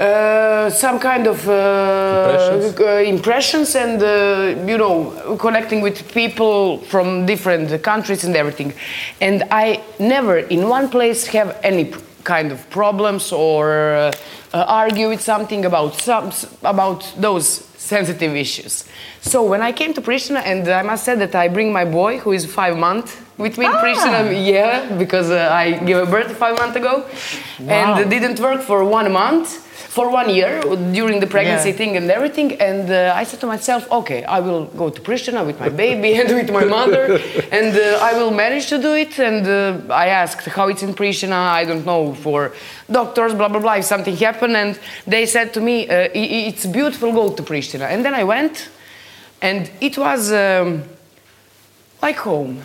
uh, 0.00 0.70
some 0.70 0.98
kind 0.98 1.26
of 1.26 1.46
uh, 1.48 1.52
Impressions? 1.52 2.80
uh, 2.80 2.84
impressions 3.14 3.74
and 3.76 4.02
uh, 4.02 4.66
you 4.66 4.78
know 4.78 5.36
connecting 5.38 5.80
with 5.82 6.12
people 6.14 6.78
from 6.78 7.26
different 7.26 7.82
countries 7.82 8.24
and 8.24 8.34
everything. 8.34 8.72
And 9.20 9.44
i 9.50 9.80
never 9.98 10.38
in 10.38 10.68
one 10.68 10.88
place 10.88 11.26
have 11.26 11.56
any 11.62 11.92
kind 12.24 12.52
of 12.52 12.58
problems 12.70 13.32
or 13.32 13.94
uh, 13.94 14.12
uh, 14.52 14.64
argue 14.66 15.08
with 15.08 15.20
something 15.20 15.64
about 15.64 15.94
some 15.94 16.32
about 16.62 17.00
those 17.16 17.46
sensitive 17.76 18.34
issues. 18.36 18.84
So 19.20 19.42
when 19.44 19.60
i 19.62 19.72
came 19.72 19.92
to 19.94 20.00
pristina 20.00 20.40
and 20.44 20.66
i 20.68 20.82
must 20.82 21.04
say 21.04 21.14
that 21.16 21.34
i 21.34 21.48
bring 21.48 21.72
my 21.72 21.84
boy 21.84 22.18
who 22.18 22.32
is 22.32 22.46
five 22.46 22.76
months 22.76 23.16
with 23.38 23.58
me 23.58 23.66
in 23.66 23.72
pristina 23.72 24.20
yeah 24.54 24.96
because 24.98 25.30
uh, 25.30 25.48
i 25.52 25.72
gave 25.88 26.10
birth 26.10 26.32
five 26.36 26.56
months 26.58 26.76
ago 26.76 27.04
and 27.66 27.98
it 28.00 28.08
didn't 28.10 28.38
work 28.40 28.60
for 28.62 28.84
one 28.84 29.10
month 29.12 29.48
for 29.90 30.08
one 30.08 30.30
year 30.30 30.60
during 30.98 31.18
the 31.18 31.26
pregnancy 31.26 31.70
Yeah. 31.70 31.76
thing 31.80 31.96
and 31.96 32.08
everything. 32.10 32.48
And 32.60 32.88
uh, 32.88 33.20
I 33.20 33.24
said 33.24 33.40
to 33.40 33.46
myself, 33.46 33.82
okay, 33.90 34.22
I 34.22 34.38
will 34.46 34.64
go 34.82 34.88
to 34.88 35.00
Pristina 35.00 35.44
with 35.44 35.58
my 35.58 35.68
baby 35.68 36.10
and 36.20 36.28
with 36.40 36.50
my 36.58 36.64
mother, 36.64 37.04
and 37.58 37.72
uh, 37.76 38.08
I 38.10 38.12
will 38.18 38.30
manage 38.30 38.66
to 38.68 38.78
do 38.78 38.92
it. 38.94 39.18
And 39.18 39.44
uh, 39.46 39.92
I 40.04 40.06
asked 40.22 40.46
how 40.56 40.68
it's 40.68 40.82
in 40.82 40.94
Pristina. 40.94 41.38
I 41.60 41.64
don't 41.64 41.84
know 41.84 42.14
for 42.14 42.52
doctors, 42.98 43.34
blah 43.34 43.48
blah 43.48 43.60
blah. 43.64 43.76
If 43.78 43.84
something 43.84 44.16
happened, 44.16 44.56
and 44.56 44.78
they 45.06 45.26
said 45.26 45.52
to 45.54 45.60
me, 45.60 45.76
uh, 45.88 46.08
it's 46.14 46.66
beautiful. 46.66 47.12
Go 47.12 47.24
to 47.38 47.42
Pristina. 47.42 47.86
And 47.92 48.04
then 48.04 48.14
I 48.14 48.24
went, 48.24 48.68
and 49.42 49.68
it 49.80 49.98
was 49.98 50.30
um, 50.32 50.84
like 52.02 52.16
home, 52.16 52.62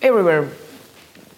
everywhere 0.00 0.48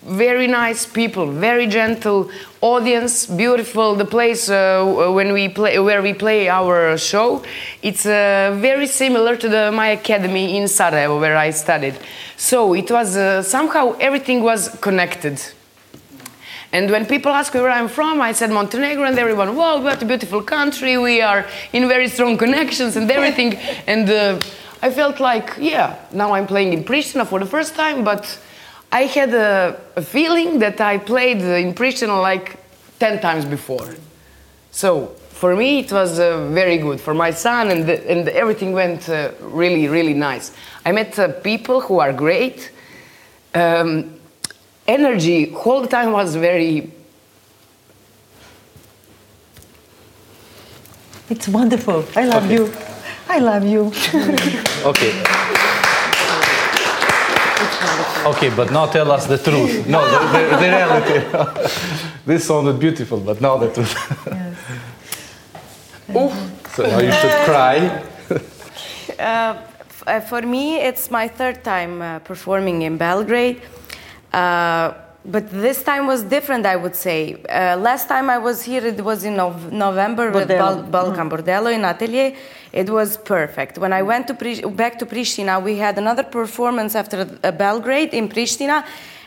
very 0.03 0.47
nice 0.47 0.87
people, 0.87 1.31
very 1.31 1.67
gentle 1.67 2.31
audience, 2.61 3.27
beautiful. 3.27 3.95
The 3.95 4.05
place 4.05 4.49
uh, 4.49 5.11
when 5.15 5.33
we 5.33 5.49
play, 5.49 5.79
where 5.79 6.03
we 6.03 6.15
play 6.15 6.49
our 6.49 6.97
show, 6.97 7.43
it's 7.83 8.07
uh, 8.07 8.57
very 8.59 8.87
similar 8.87 9.37
to 9.37 9.49
the, 9.49 9.71
my 9.73 9.89
academy 9.89 10.57
in 10.57 10.69
Sarajevo 10.69 11.21
where 11.21 11.37
I 11.37 11.51
studied. 11.51 11.95
So 12.37 12.75
it 12.75 12.91
was 12.91 13.17
uh, 13.17 13.43
somehow 13.43 13.97
everything 14.01 14.43
was 14.43 14.69
connected. 14.81 15.41
And 16.73 16.91
when 16.91 17.05
people 17.05 17.33
ask 17.33 17.53
me 17.53 17.61
where 17.61 17.71
I'm 17.71 17.89
from, 17.89 18.21
I 18.21 18.33
said 18.33 18.51
Montenegro, 18.51 19.05
and 19.05 19.19
everyone, 19.19 19.57
wow, 19.57 19.83
what 19.83 20.01
a 20.01 20.07
beautiful 20.07 20.41
country. 20.41 20.97
We 20.97 21.21
are 21.21 21.45
in 21.73 21.89
very 21.89 22.09
strong 22.09 22.39
connections 22.39 22.97
and 22.97 23.11
everything. 23.11 23.55
and 23.87 24.09
uh, 24.09 24.41
I 24.81 24.91
felt 24.91 25.21
like, 25.21 25.57
yeah, 25.59 25.97
now 26.13 26.33
I'm 26.33 26.47
playing 26.47 26.73
in 26.73 26.85
Pristina 26.85 27.27
for 27.27 27.41
the 27.41 27.47
first 27.47 27.75
time, 27.75 28.05
but 28.05 28.39
I 28.93 29.03
had 29.03 29.33
a, 29.35 29.81
a 29.97 30.03
feeling 30.03 30.59
that 30.59 30.81
I 30.81 30.99
played 30.99 31.39
in 31.39 31.75
Pristina 31.75 32.21
like 32.21 32.59
10 32.99 33.21
times 33.21 33.45
before. 33.45 33.95
So 34.73 35.15
for 35.31 35.55
me, 35.57 35.81
it 35.81 35.93
was 35.93 36.19
uh, 36.19 36.49
very 36.49 36.77
good. 36.79 37.01
For 37.01 37.15
my 37.15 37.31
son, 37.31 37.71
and, 37.71 37.89
and 37.89 38.29
everything 38.29 38.73
went 38.73 39.09
uh, 39.09 39.31
really, 39.41 39.89
really 39.89 40.15
nice. 40.15 40.53
I 40.85 40.93
met 40.93 41.19
uh, 41.19 41.29
people 41.29 41.81
who 41.81 41.99
are 42.01 42.13
great. 42.13 42.73
Um, 43.55 44.21
energy 44.87 45.51
whole 45.51 45.87
time 45.87 46.13
was 46.13 46.35
very 46.37 46.93
It's 51.31 51.47
wonderful. 51.47 52.05
I 52.17 52.25
love 52.25 52.51
you. 52.51 52.73
I 53.29 53.39
love 53.39 53.65
you. 53.65 53.93
Okay. 54.85 55.55
Okay, 58.27 58.51
but 58.51 58.71
now 58.71 58.87
tell 58.87 59.11
us 59.11 59.27
the 59.27 59.39
truth. 59.39 59.87
No, 59.87 60.01
the, 60.05 60.19
the, 60.33 60.57
the 60.57 60.69
reality. 60.69 61.69
this 62.27 62.47
sounded 62.47 62.79
beautiful, 62.79 63.19
but 63.19 63.41
now 63.41 63.57
the 63.57 63.73
truth. 63.73 63.97
so 66.75 66.87
now 66.87 66.99
you 66.99 67.13
should 67.13 67.45
cry. 67.45 68.05
Uh, 69.19 69.55
uh, 70.07 70.21
for 70.21 70.41
me, 70.41 70.77
it's 70.79 71.11
my 71.11 71.29
third 71.29 71.63
time 71.63 72.01
uh, 72.01 72.21
performing 72.21 72.83
in 72.83 72.97
Belgrade. 72.97 73.61
Uh, 74.33 74.95
but 75.25 75.51
this 75.51 75.83
time 75.83 76.07
was 76.07 76.23
different, 76.23 76.65
I 76.67 76.77
would 76.77 76.97
say. 76.97 77.35
Uh, 77.49 77.77
last 77.77 78.09
time 78.09 78.31
I 78.31 78.39
was 78.39 78.63
here, 78.63 78.85
it 78.87 79.03
was 79.05 79.25
in 79.25 79.37
Nov- 79.37 79.71
November 79.73 80.31
with 80.31 80.49
Bal- 80.59 80.83
Balkan 80.91 81.29
Bordello 81.31 81.73
in 81.73 81.85
Atelier. 81.85 82.35
It 82.73 82.89
was 82.89 83.17
perfect. 83.19 83.77
When 83.79 83.93
I 83.93 84.03
went 84.03 84.27
to 84.29 84.35
Pri- 84.35 84.63
back 84.83 84.99
to 85.01 85.07
Pristina, 85.07 85.63
we 85.63 85.77
had 85.77 85.99
another 85.99 86.23
performance 86.23 86.95
after 86.95 87.19
uh, 87.45 87.51
Belgrade 87.53 88.15
in 88.15 88.29
Pristina, 88.29 88.85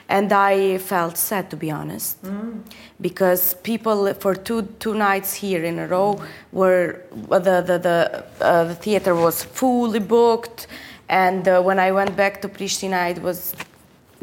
and 0.09 0.31
I 0.33 0.77
felt 0.79 1.17
sad, 1.17 1.49
to 1.51 1.55
be 1.57 1.69
honest, 1.71 2.17
because 2.99 3.53
people 3.63 4.13
for 4.15 4.35
two 4.35 4.63
two 4.79 4.93
nights 4.93 5.33
here 5.33 5.63
in 5.63 5.79
a 5.79 5.87
row 5.87 6.19
were 6.51 7.01
uh, 7.31 7.39
the 7.39 7.61
the 7.61 7.77
the, 7.77 8.23
uh, 8.41 8.63
the 8.65 8.75
theater 8.75 9.13
was 9.15 9.43
fully 9.43 9.99
booked, 9.99 10.67
and 11.09 11.47
uh, 11.47 11.61
when 11.61 11.79
I 11.79 11.91
went 11.91 12.15
back 12.15 12.41
to 12.41 12.49
Pristina, 12.49 13.09
it 13.11 13.21
was 13.21 13.53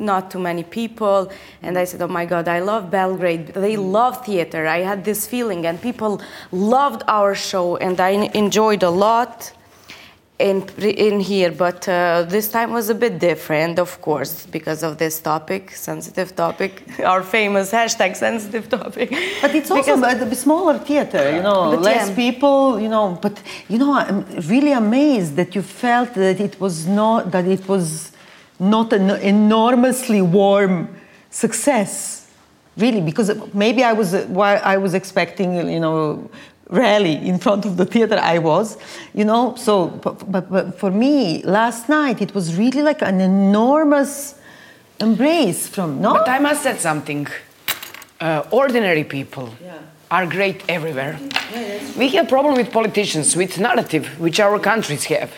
not 0.00 0.30
too 0.30 0.38
many 0.38 0.64
people 0.64 1.30
and 1.62 1.78
i 1.78 1.84
said 1.84 2.00
oh 2.02 2.08
my 2.08 2.24
god 2.24 2.48
i 2.48 2.58
love 2.58 2.90
belgrade 2.90 3.48
they 3.48 3.76
love 3.76 4.24
theater 4.24 4.66
i 4.66 4.78
had 4.78 5.04
this 5.04 5.26
feeling 5.26 5.66
and 5.66 5.80
people 5.82 6.20
loved 6.50 7.02
our 7.06 7.34
show 7.34 7.76
and 7.76 8.00
i 8.00 8.10
enjoyed 8.34 8.82
a 8.82 8.90
lot 8.90 9.52
in, 10.38 10.66
in 10.80 11.20
here 11.20 11.52
but 11.52 11.86
uh, 11.86 12.22
this 12.26 12.48
time 12.50 12.70
was 12.72 12.88
a 12.88 12.94
bit 12.94 13.18
different 13.18 13.78
of 13.78 14.00
course 14.00 14.46
because 14.46 14.82
of 14.82 14.96
this 14.96 15.20
topic 15.20 15.72
sensitive 15.72 16.34
topic 16.34 16.72
our 17.04 17.22
famous 17.22 17.70
hashtag 17.70 18.16
sensitive 18.16 18.66
topic 18.68 19.10
But 19.42 19.54
it's 19.54 19.70
also 19.70 19.96
Because- 19.96 20.32
a, 20.32 20.34
smaller 20.34 20.78
theater, 20.78 21.24
you 21.36 21.42
know, 21.42 21.70
less 21.70 22.08
yeah. 22.08 22.14
people, 22.14 22.80
you 22.80 22.88
know. 22.88 23.18
But 23.20 23.34
you 23.68 23.78
know, 23.82 23.92
I'm 23.92 24.24
really 24.54 24.72
amazed 24.72 25.36
that 25.36 25.54
you 25.54 25.62
felt 25.62 26.14
that 26.14 26.38
it 26.40 26.54
was 26.64 26.86
not 26.86 27.30
that 27.34 27.46
it 27.46 27.68
was 27.68 28.12
not 28.60 28.92
an 28.92 29.10
enormously 29.10 30.22
warm 30.22 30.94
success, 31.30 32.30
really, 32.76 33.00
because 33.00 33.32
maybe 33.54 33.82
I 33.82 33.92
was 33.92 34.14
while 34.26 34.60
I 34.62 34.76
was 34.76 34.94
expecting, 34.94 35.68
you 35.68 35.80
know. 35.80 36.30
Rally 36.72 37.16
in 37.28 37.40
front 37.40 37.64
of 37.64 37.76
the 37.76 37.84
theater, 37.84 38.16
I 38.16 38.38
was, 38.38 38.78
you 39.12 39.24
know. 39.24 39.56
So, 39.56 39.88
but, 39.88 40.30
but, 40.30 40.48
but 40.48 40.78
for 40.78 40.92
me, 40.92 41.42
last 41.42 41.88
night 41.88 42.22
it 42.22 42.32
was 42.32 42.56
really 42.56 42.80
like 42.80 43.02
an 43.02 43.20
enormous 43.20 44.36
embrace 45.00 45.66
from 45.66 46.00
no. 46.00 46.12
But 46.12 46.28
I 46.28 46.38
must 46.38 46.62
say 46.62 46.76
something. 46.76 47.26
Uh, 48.20 48.44
ordinary 48.50 49.02
people 49.02 49.48
are 50.10 50.26
great 50.26 50.62
everywhere. 50.68 51.18
we 51.96 52.08
have 52.10 52.28
problem 52.28 52.54
with 52.54 52.70
politicians, 52.70 53.34
with 53.34 53.58
narrative, 53.58 54.06
which 54.20 54.38
our 54.38 54.58
countries 54.58 55.04
have. 55.04 55.32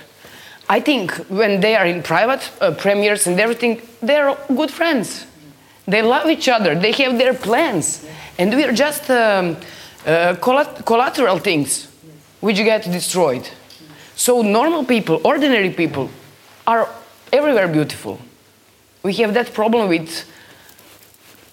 I 0.73 0.81
think 0.81 1.12
when 1.29 1.61
they 1.61 1.77
are 1.77 1.85
in 1.85 2.03
private 2.03 2.51
uh, 2.62 2.70
premieres 2.73 3.27
and 3.27 3.39
everything, 3.39 3.83
they're 4.01 4.35
good 4.57 4.70
friends. 4.70 5.27
They 5.87 6.01
love 6.01 6.31
each 6.31 6.49
other. 6.49 6.75
They 6.75 6.93
have 6.93 7.18
their 7.18 7.35
plans, 7.35 8.03
and 8.39 8.55
we 8.57 8.64
are 8.64 8.73
just 8.73 9.11
um, 9.11 9.59
uh, 10.07 10.35
collat- 10.41 10.87
collateral 10.87 11.39
things, 11.39 11.89
which 12.41 12.57
get 12.57 12.85
destroyed. 12.85 13.47
So 14.16 14.41
normal 14.41 14.85
people, 14.85 15.20
ordinary 15.25 15.68
people, 15.68 16.09
are 16.66 16.89
everywhere 17.31 17.68
beautiful. 17.68 18.18
We 19.03 19.12
have 19.20 19.35
that 19.35 19.53
problem 19.53 19.91
with 19.91 20.25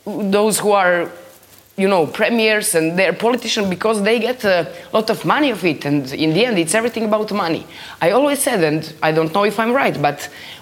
those 0.05 0.59
who 0.59 0.71
are 0.71 1.11
you 1.79 1.87
know 1.87 2.05
premiers 2.05 2.75
and 2.75 2.85
they're 2.97 3.13
politicians 3.13 3.67
because 3.69 3.97
they 4.03 4.19
get 4.19 4.43
a 4.43 4.71
lot 4.91 5.09
of 5.09 5.23
money 5.25 5.49
of 5.51 5.63
it. 5.63 5.85
And 5.85 6.11
in 6.13 6.33
the 6.33 6.45
end 6.45 6.57
it's 6.59 6.75
everything 6.75 7.05
about 7.05 7.31
money. 7.31 7.63
I 8.01 8.11
always 8.11 8.39
said 8.47 8.63
and 8.63 8.81
i 9.01 9.11
don't 9.17 9.33
know 9.33 9.45
if 9.45 9.57
i'm 9.59 9.73
right 9.83 9.97
but 10.01 10.19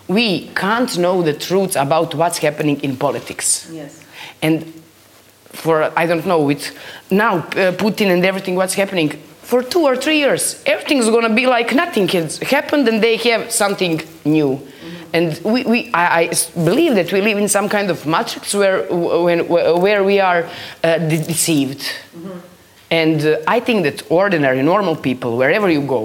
we 0.07 0.27
can't 0.63 0.97
know 0.97 1.21
the 1.29 1.33
truth 1.33 1.75
about 1.75 2.09
what's 2.15 2.37
happening 2.37 2.77
in 2.81 2.95
politics. 2.97 3.69
Yes. 3.71 3.91
and 4.41 4.57
for 5.61 5.75
i 6.01 6.05
don't 6.05 6.25
know 6.31 6.41
with 6.51 6.63
now 7.09 7.33
uh, 7.37 7.71
putin 7.83 8.07
and 8.13 8.23
everything 8.31 8.55
what's 8.55 8.75
happening 8.83 9.09
for 9.41 9.59
two 9.63 9.83
or 9.89 9.95
three 10.03 10.19
years 10.25 10.61
everything's 10.73 11.09
going 11.15 11.27
to 11.31 11.35
be 11.41 11.45
like 11.47 11.69
nothing 11.83 12.07
has 12.09 12.37
happened 12.55 12.87
and 12.87 13.01
they 13.01 13.15
have 13.29 13.51
something 13.63 13.95
new 14.25 14.51
and 15.17 15.29
we, 15.53 15.63
we 15.63 15.79
I, 15.93 16.05
I 16.21 16.25
believe 16.69 16.93
that 16.95 17.09
we 17.11 17.19
live 17.21 17.37
in 17.43 17.49
some 17.57 17.67
kind 17.75 17.89
of 17.93 18.05
matrix 18.05 18.53
where 18.53 18.77
when, 19.27 19.39
where 19.47 20.03
we 20.03 20.19
are 20.19 20.41
uh, 20.83 20.97
de- 21.11 21.25
deceived. 21.33 21.81
And 22.89 23.19
uh, 23.25 23.55
i 23.55 23.59
think 23.65 23.79
that 23.87 23.97
ordinary 24.21 24.61
normal 24.73 24.95
people 25.07 25.31
wherever 25.41 25.69
you 25.77 25.83
go 25.97 26.03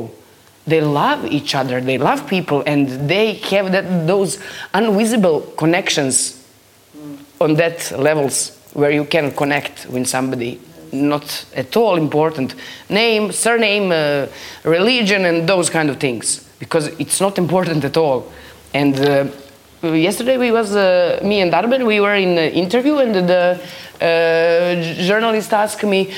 they 0.72 0.80
love 0.80 1.20
each 1.38 1.54
other 1.60 1.76
they 1.80 1.98
love 1.98 2.20
people 2.34 2.58
and 2.66 2.82
they 3.12 3.26
have 3.52 3.66
that, 3.74 3.86
those 4.12 4.30
invisible 4.74 5.38
connections 5.62 6.14
on 7.42 7.54
that 7.54 7.90
levels 7.98 8.36
where 8.72 8.90
you 8.90 9.04
can 9.04 9.30
connect 9.32 9.86
with 9.86 10.06
somebody. 10.06 10.60
Not 10.92 11.46
at 11.54 11.76
all 11.76 11.96
important. 11.96 12.54
Name 12.88 13.32
surname 13.32 13.90
uh, 13.92 14.26
religion 14.64 15.24
and 15.24 15.48
those 15.48 15.70
kind 15.70 15.90
of 15.90 15.96
things. 15.98 16.48
Because 16.58 16.88
it's 16.98 17.20
not 17.20 17.38
important 17.38 17.84
at 17.84 17.96
all 17.96 18.30
and 18.74 18.98
uh, 18.98 19.26
yesterday 19.82 20.38
we 20.38 20.50
was 20.50 20.74
uh, 20.74 21.20
me 21.22 21.40
and 21.40 21.52
Arben 21.52 21.86
we 21.86 22.00
were 22.00 22.14
in 22.14 22.38
an 22.38 22.52
interview 22.52 22.98
and 22.98 23.14
the 23.14 23.60
uh, 24.00 25.04
journalist 25.04 25.52
asked 25.52 25.84
me 25.84 26.12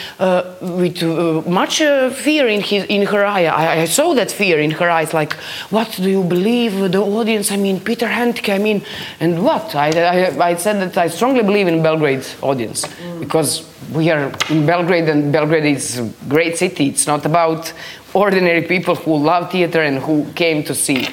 with 0.60 1.02
much 1.46 1.78
fear 1.78 2.48
in 2.48 2.62
his 2.62 2.84
in 2.84 3.06
her 3.06 3.26
eye. 3.26 3.44
I, 3.44 3.80
I 3.82 3.84
saw 3.84 4.14
that 4.14 4.30
fear 4.30 4.58
in 4.58 4.70
her 4.70 4.90
eyes 4.90 5.12
like 5.12 5.34
what 5.70 5.90
do 5.96 6.08
you 6.08 6.24
believe 6.24 6.92
the 6.92 7.02
audience? 7.02 7.52
I 7.52 7.56
mean 7.56 7.80
Peter 7.80 8.06
Handke 8.06 8.54
I 8.54 8.58
mean 8.58 8.82
and 9.20 9.44
what? 9.44 9.74
I, 9.74 9.90
I, 9.90 10.50
I 10.50 10.56
said 10.56 10.80
that 10.80 10.96
I 10.96 11.08
strongly 11.08 11.42
believe 11.42 11.68
in 11.68 11.82
Belgrade 11.82 12.26
audience 12.42 12.86
because 13.18 13.68
we 13.92 14.10
are 14.10 14.32
in 14.48 14.64
Belgrade 14.64 15.08
and 15.08 15.30
Belgrade 15.32 15.66
is 15.66 15.98
a 15.98 16.10
great 16.28 16.56
city. 16.56 16.88
It's 16.88 17.06
not 17.06 17.26
about 17.26 17.72
ordinary 18.14 18.62
people 18.62 18.94
who 18.94 19.16
love 19.16 19.50
theater 19.50 19.82
and 19.82 19.98
who 19.98 20.24
came 20.34 20.62
to 20.64 20.74
see 20.74 21.02
it 21.02 21.12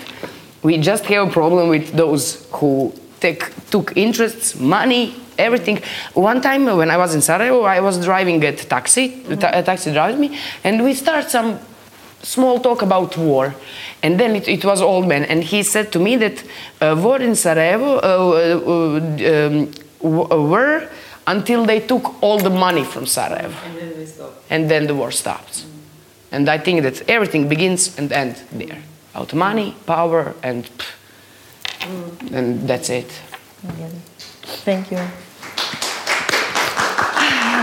we 0.64 0.78
just 0.78 1.05
have 1.05 1.28
a 1.28 1.32
problem 1.32 1.70
with 1.70 1.91
those 1.93 2.47
who 2.51 2.93
take, 3.20 3.43
took 3.70 3.95
interests, 3.97 4.59
money, 4.59 5.16
everything. 5.38 5.80
One 6.14 6.41
time 6.41 6.66
when 6.66 6.89
I 6.91 6.97
was 6.97 7.16
in 7.16 7.22
Sarajevo, 7.22 7.64
I 7.64 7.80
was 7.80 8.03
driving 8.03 8.43
a 8.43 8.51
taxi, 8.55 9.24
a 9.30 9.36
ta- 9.36 9.51
a 9.53 9.64
taxi 9.64 9.91
drives 9.91 10.18
me, 10.18 10.38
and 10.64 10.84
we 10.84 10.93
start 10.93 11.30
some 11.30 11.59
small 12.22 12.59
talk 12.59 12.82
about 12.82 13.18
war. 13.18 13.55
And 14.03 14.20
then 14.20 14.36
it, 14.36 14.47
it 14.47 14.64
was 14.66 14.82
old 14.82 15.07
man, 15.07 15.24
and 15.26 15.43
he 15.43 15.64
said 15.64 15.91
to 15.93 15.99
me 15.99 16.16
that 16.18 16.43
uh, 16.82 16.95
war 17.01 17.20
in 17.22 17.36
Sarajevo 17.36 17.97
uh, 17.97 17.99
uh, 17.99 19.47
um, 19.47 19.72
w- 20.01 20.49
were 20.51 20.89
until 21.28 21.66
they 21.66 21.80
took 21.80 22.22
all 22.22 22.39
the 22.39 22.49
money 22.49 22.84
from 22.84 23.05
Sarajevo. 23.05 23.55
And 23.66 23.78
then 23.78 23.91
and 24.49 24.70
then 24.70 24.88
the 24.88 24.95
war 24.95 25.12
stops. 25.12 25.66
And 26.32 26.49
I 26.49 26.57
think 26.57 26.84
that 26.84 27.09
everything 27.09 27.47
begins 27.47 27.97
and 27.97 28.12
ends 28.12 28.41
there. 28.51 28.78
Out 29.14 29.34
money, 29.34 29.76
power, 29.86 30.34
and 30.41 30.66
pff, 30.66 30.91
mm. 31.80 32.32
and 32.32 32.68
that's 32.68 32.89
it. 32.89 33.12
Thank 34.64 34.91
you. 34.91 34.99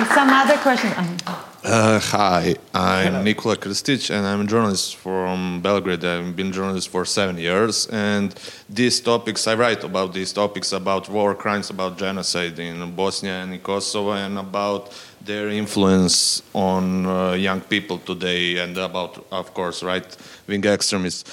Some 0.06 0.30
other 0.30 0.56
question. 0.58 0.92
Um, 0.96 1.16
Uh, 1.64 1.98
hi, 1.98 2.54
I'm 2.72 3.24
Nikola 3.24 3.56
Kristic 3.56 4.10
and 4.10 4.24
I'm 4.24 4.42
a 4.42 4.44
journalist 4.44 4.94
from 4.96 5.60
Belgrade. 5.60 6.04
I've 6.04 6.36
been 6.36 6.48
a 6.48 6.52
journalist 6.52 6.88
for 6.88 7.04
seven 7.04 7.36
years, 7.36 7.86
and 7.88 8.32
these 8.70 9.00
topics 9.00 9.48
I 9.48 9.54
write 9.54 9.82
about 9.82 10.14
these 10.14 10.32
topics 10.32 10.72
about 10.72 11.08
war 11.08 11.34
crimes, 11.34 11.68
about 11.70 11.98
genocide 11.98 12.58
in 12.60 12.94
Bosnia 12.94 13.42
and 13.42 13.52
in 13.52 13.60
Kosovo, 13.60 14.12
and 14.12 14.38
about 14.38 14.94
their 15.20 15.48
influence 15.48 16.42
on 16.54 17.04
uh, 17.04 17.32
young 17.32 17.60
people 17.60 17.98
today, 17.98 18.58
and 18.58 18.78
about, 18.78 19.26
of 19.32 19.52
course, 19.52 19.82
right-wing 19.82 20.64
extremists. 20.64 21.24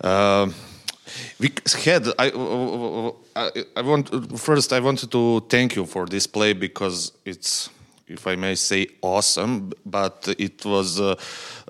Uh, 0.00 0.48
we 1.38 1.52
had 1.84 2.08
I, 2.18 2.32
I, 3.36 3.50
I 3.76 3.82
want 3.82 4.40
first 4.40 4.72
I 4.72 4.80
wanted 4.80 5.10
to 5.10 5.40
thank 5.48 5.76
you 5.76 5.84
for 5.84 6.06
this 6.06 6.26
play 6.26 6.54
because 6.54 7.12
it's 7.26 7.68
if 8.14 8.26
I 8.26 8.36
may 8.36 8.54
say 8.54 8.86
awesome 9.02 9.72
but 9.84 10.34
it 10.38 10.64
was 10.64 11.00
uh, 11.00 11.14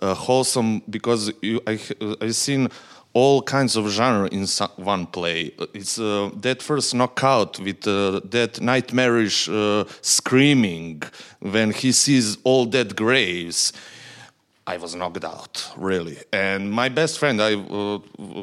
uh, 0.03 0.14
wholesome 0.14 0.82
because 0.88 1.32
you, 1.42 1.61
I 1.66 1.78
I 2.20 2.30
seen 2.30 2.68
all 3.12 3.42
kinds 3.42 3.76
of 3.76 3.84
genre 3.88 4.28
in 4.38 4.47
one 4.76 5.07
play 5.07 5.53
it's 5.72 5.99
uh, 5.99 6.30
that 6.47 6.62
first 6.62 6.95
knockout 6.95 7.59
with 7.61 7.86
uh, 7.86 8.20
that 8.36 8.61
nightmarish 8.61 9.49
uh, 9.49 9.84
screaming 10.01 11.03
when 11.40 11.72
he 11.72 11.90
sees 11.92 12.38
all 12.45 12.64
dead 12.64 12.97
graves 12.97 13.72
I 14.66 14.78
was 14.78 14.95
knocked 14.95 15.24
out, 15.24 15.72
really. 15.76 16.16
And 16.32 16.72
my 16.72 16.88
best 16.88 17.18
friend, 17.18 17.40
I 17.42 17.55
uh, 17.55 17.99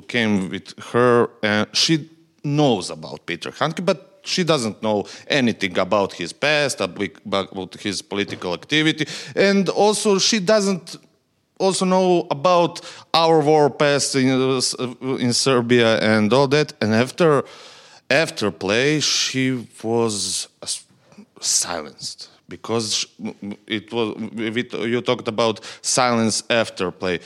came 0.07 0.49
with 0.49 0.77
her, 0.91 1.29
and 1.41 1.67
she 1.73 2.09
knows 2.43 2.89
about 2.89 3.25
Peter 3.25 3.51
Handke, 3.51 3.83
but 3.83 4.10
she 4.23 4.43
doesn't 4.43 4.81
know 4.81 5.05
anything 5.27 5.77
about 5.77 6.13
his 6.13 6.33
past, 6.33 6.81
about 6.81 7.75
his 7.79 8.01
political 8.01 8.53
activity, 8.53 9.05
and 9.35 9.69
also 9.69 10.19
she 10.19 10.39
doesn't 10.39 10.97
also 11.59 11.85
know 11.85 12.27
about 12.31 12.81
our 13.13 13.39
war 13.39 13.69
past 13.69 14.15
in, 14.15 14.29
uh, 14.29 15.15
in 15.17 15.31
Serbia 15.31 15.99
and 15.99 16.33
all 16.33 16.47
that. 16.47 16.73
And 16.81 16.93
after 16.93 17.43
after 18.09 18.51
play, 18.51 18.99
she 18.99 19.67
was 19.83 20.47
silenced 21.39 22.29
because 22.51 23.05
it 23.67 23.91
was 23.93 24.15
you 24.93 25.01
talked 25.01 25.27
about 25.27 25.61
silence 25.81 26.43
after 26.49 26.91
play 26.91 27.19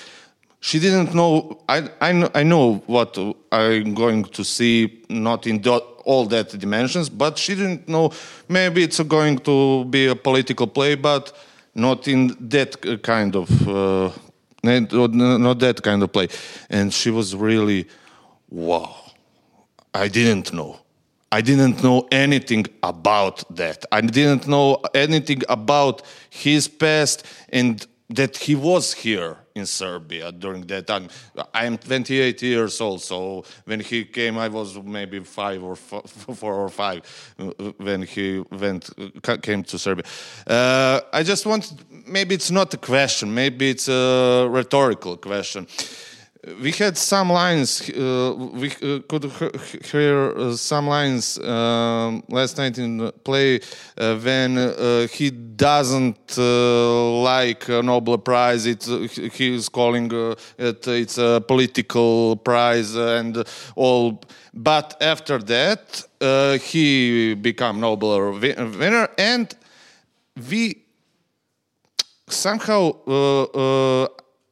she 0.59 0.79
didn't 0.79 1.13
know 1.13 1.59
I, 1.67 1.89
I, 1.99 2.29
I 2.33 2.43
know 2.43 2.83
what 2.87 3.17
i'm 3.51 3.93
going 3.93 4.23
to 4.25 4.43
see 4.43 5.03
not 5.09 5.47
in 5.47 5.61
the, 5.61 5.83
all 6.05 6.25
that 6.25 6.47
dimensions 6.57 7.09
but 7.09 7.37
she 7.37 7.55
didn't 7.55 7.87
know 7.87 8.11
maybe 8.47 8.83
it's 8.83 8.99
going 9.01 9.37
to 9.39 9.83
be 9.85 10.07
a 10.07 10.15
political 10.15 10.67
play 10.67 10.95
but 10.95 11.33
not 11.75 12.07
in 12.07 12.35
that 12.39 13.01
kind 13.03 13.35
of 13.35 13.67
uh, 13.67 14.09
not 14.65 15.59
that 15.59 15.81
kind 15.83 16.01
of 16.01 16.11
play. 16.11 16.27
And 16.69 16.93
she 16.93 17.11
was 17.11 17.35
really 17.35 17.87
wow. 18.49 18.95
I 19.93 20.07
didn't 20.07 20.53
know. 20.53 20.79
I 21.31 21.41
didn't 21.41 21.83
know 21.83 22.07
anything 22.11 22.65
about 22.81 23.43
that. 23.55 23.85
I 23.91 24.01
didn't 24.01 24.47
know 24.47 24.81
anything 24.93 25.41
about 25.49 26.01
his 26.29 26.67
past 26.67 27.25
and 27.49 27.85
that 28.09 28.37
he 28.37 28.55
was 28.55 28.93
here 28.93 29.37
in 29.55 29.65
Serbia 29.65 30.31
during 30.33 30.67
that 30.67 30.85
time. 30.85 31.07
I 31.53 31.65
am 31.65 31.77
28 31.77 32.41
years 32.41 32.81
old, 32.81 33.01
so 33.01 33.45
when 33.63 33.79
he 33.79 34.03
came, 34.03 34.37
I 34.37 34.49
was 34.49 34.77
maybe 34.83 35.21
five 35.21 35.63
or 35.63 35.75
four 36.35 36.53
or 36.53 36.69
five 36.69 37.01
uh, 37.39 37.45
when 37.77 38.03
he 38.03 38.43
went 38.51 38.89
came 39.41 39.63
to 39.63 39.79
Serbia. 39.79 40.03
Uh, 40.45 40.99
I 41.13 41.23
just 41.23 41.45
want 41.45 41.73
maybe 42.05 42.35
it's 42.35 42.51
not 42.51 42.73
a 42.73 42.77
question, 42.77 43.33
maybe 43.33 43.69
it's 43.69 43.87
a 43.87 44.47
rhetorical 44.49 45.15
question 45.15 45.67
we 46.61 46.71
had 46.71 46.97
some 46.97 47.31
lines. 47.31 47.89
Uh, 47.89 48.35
we 48.53 48.71
uh, 48.71 48.99
could 49.07 49.31
hear 49.83 50.31
uh, 50.37 50.55
some 50.55 50.87
lines 50.87 51.39
um, 51.39 52.23
last 52.29 52.57
night 52.57 52.77
in 52.77 53.11
play 53.23 53.59
uh, 53.97 54.15
when 54.17 54.57
uh, 54.57 55.07
he 55.07 55.31
doesn't 55.31 56.37
like 56.37 57.67
a 57.69 57.81
Nobel 57.81 58.17
Prize. 58.17 58.65
It's 58.65 58.87
he 58.87 59.55
is 59.55 59.69
calling 59.69 60.11
it 60.57 60.87
it's 60.87 61.17
a 61.17 61.43
political 61.47 62.35
prize 62.37 62.95
and 62.95 63.43
all. 63.75 64.21
But 64.53 64.95
after 65.01 65.39
that, 65.39 66.03
he 66.61 67.33
became 67.33 67.79
Nobel 67.79 68.31
winner, 68.39 69.09
and 69.17 69.53
we 70.49 70.83
somehow 72.27 72.93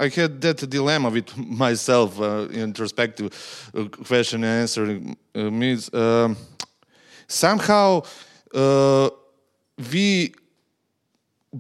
I 0.03 0.09
had 0.09 0.41
that 0.41 0.69
dilemma 0.69 1.09
with 1.09 1.35
myself, 1.63 2.19
uh, 2.19 2.47
introspective 2.49 3.71
uh, 3.73 3.85
question 3.85 4.43
and 4.43 4.61
answering 4.61 5.17
uh, 5.33 5.49
means 5.49 5.93
um, 5.93 6.35
somehow 7.27 8.03
uh, 8.53 9.09
we 9.91 10.33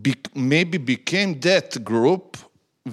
be 0.01 0.15
maybe 0.35 0.77
became 0.77 1.39
that 1.39 1.83
group 1.83 2.37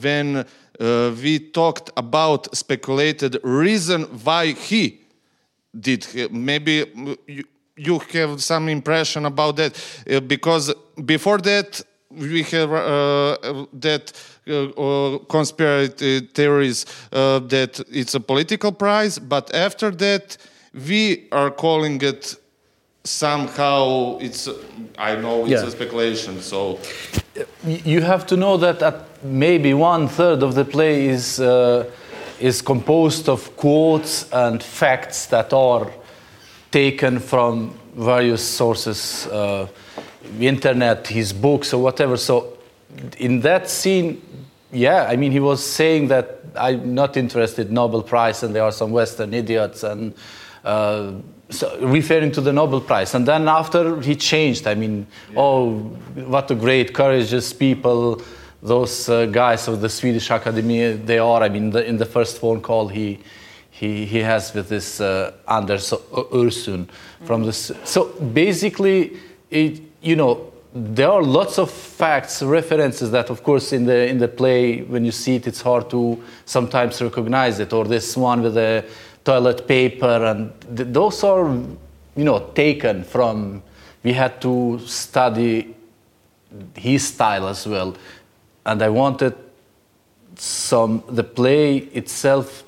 when 0.00 0.36
uh, 0.36 1.14
we 1.22 1.38
talked 1.38 1.90
about 1.96 2.54
speculated 2.54 3.38
reason 3.42 4.02
why 4.24 4.52
he 4.52 5.00
did 5.78 6.06
maybe 6.30 6.84
you, 7.26 7.44
you 7.76 7.98
have 8.12 8.42
some 8.42 8.68
impression 8.68 9.24
about 9.24 9.56
that 9.56 9.72
uh, 10.10 10.20
because 10.20 10.74
before 11.04 11.38
that 11.38 11.82
we 12.10 12.42
have 12.42 12.72
uh, 12.72 13.66
that 13.72 14.12
uh, 14.48 15.18
conspiracy 15.28 16.20
theories 16.20 16.86
uh, 17.12 17.38
that 17.40 17.80
it's 17.90 18.14
a 18.14 18.20
political 18.20 18.72
prize, 18.72 19.18
but 19.18 19.54
after 19.54 19.90
that, 19.90 20.36
we 20.74 21.28
are 21.32 21.50
calling 21.50 22.00
it 22.02 22.36
somehow 23.02 24.18
it's 24.20 24.46
i 24.98 25.16
know 25.16 25.42
it's 25.42 25.62
yeah. 25.62 25.66
a 25.66 25.70
speculation 25.70 26.38
so 26.40 26.78
you 27.64 28.02
have 28.02 28.26
to 28.26 28.36
know 28.36 28.58
that 28.58 28.82
at 28.82 29.24
maybe 29.24 29.72
one 29.72 30.06
third 30.06 30.42
of 30.42 30.54
the 30.54 30.64
play 30.64 31.06
is 31.06 31.40
uh, 31.40 31.90
is 32.38 32.60
composed 32.60 33.26
of 33.26 33.56
quotes 33.56 34.30
and 34.32 34.62
facts 34.62 35.26
that 35.26 35.50
are 35.54 35.90
taken 36.70 37.18
from 37.18 37.74
various 37.96 38.42
sources 38.42 39.26
uh, 39.28 39.66
internet 40.40 41.06
his 41.06 41.32
books 41.32 41.72
or 41.72 41.82
whatever 41.82 42.16
so 42.16 42.56
in 43.18 43.40
that 43.40 43.68
scene 43.68 44.20
yeah, 44.72 45.06
I 45.08 45.16
mean, 45.16 45.32
he 45.32 45.40
was 45.40 45.64
saying 45.64 46.08
that 46.08 46.40
I'm 46.56 46.94
not 46.94 47.16
interested 47.16 47.72
Nobel 47.72 48.02
Prize, 48.02 48.42
and 48.42 48.54
there 48.54 48.62
are 48.62 48.72
some 48.72 48.92
Western 48.92 49.34
idiots, 49.34 49.82
and 49.82 50.14
uh, 50.64 51.12
so 51.48 51.78
referring 51.80 52.30
to 52.32 52.40
the 52.40 52.52
Nobel 52.52 52.80
Prize. 52.80 53.14
And 53.14 53.26
then 53.26 53.48
after 53.48 54.00
he 54.00 54.14
changed, 54.14 54.66
I 54.66 54.74
mean, 54.74 55.06
yeah. 55.30 55.40
oh, 55.40 55.78
what 56.14 56.50
a 56.50 56.54
great, 56.54 56.94
courageous 56.94 57.52
people 57.52 58.22
those 58.62 59.08
uh, 59.08 59.24
guys 59.24 59.66
of 59.68 59.80
the 59.80 59.88
Swedish 59.88 60.30
Academy 60.30 60.92
they 60.92 61.18
are. 61.18 61.42
I 61.42 61.48
mean, 61.48 61.70
the, 61.70 61.84
in 61.84 61.96
the 61.96 62.04
first 62.04 62.38
phone 62.38 62.60
call 62.60 62.88
he 62.88 63.18
he, 63.70 64.04
he 64.04 64.18
has 64.18 64.52
with 64.52 64.68
this 64.68 65.00
uh, 65.00 65.32
Anders 65.48 65.90
Ursun 65.90 66.86
from 67.24 67.44
the 67.44 67.52
so 67.52 68.08
basically, 68.20 69.16
it, 69.50 69.80
you 70.02 70.16
know, 70.16 70.52
there 70.72 71.10
are 71.10 71.22
lots 71.22 71.58
of 71.58 71.70
facts, 71.70 72.42
references 72.42 73.10
that, 73.10 73.28
of 73.28 73.42
course, 73.42 73.72
in 73.72 73.86
the 73.86 74.06
in 74.06 74.18
the 74.18 74.28
play, 74.28 74.82
when 74.82 75.04
you 75.04 75.10
see 75.12 75.36
it, 75.36 75.46
it's 75.46 75.60
hard 75.60 75.90
to 75.90 76.22
sometimes 76.44 77.02
recognize 77.02 77.58
it. 77.58 77.72
Or 77.72 77.84
this 77.84 78.16
one 78.16 78.42
with 78.42 78.54
the 78.54 78.84
toilet 79.24 79.66
paper, 79.66 80.24
and 80.24 80.52
th- 80.76 80.88
those 80.92 81.24
are, 81.24 81.48
you 82.16 82.24
know, 82.24 82.50
taken 82.54 83.04
from. 83.04 83.62
We 84.02 84.12
had 84.14 84.40
to 84.40 84.80
study 84.86 85.74
his 86.74 87.06
style 87.08 87.48
as 87.48 87.66
well, 87.66 87.96
and 88.64 88.80
I 88.80 88.88
wanted 88.88 89.34
some 90.36 91.02
the 91.08 91.24
play 91.24 91.78
itself 91.78 92.62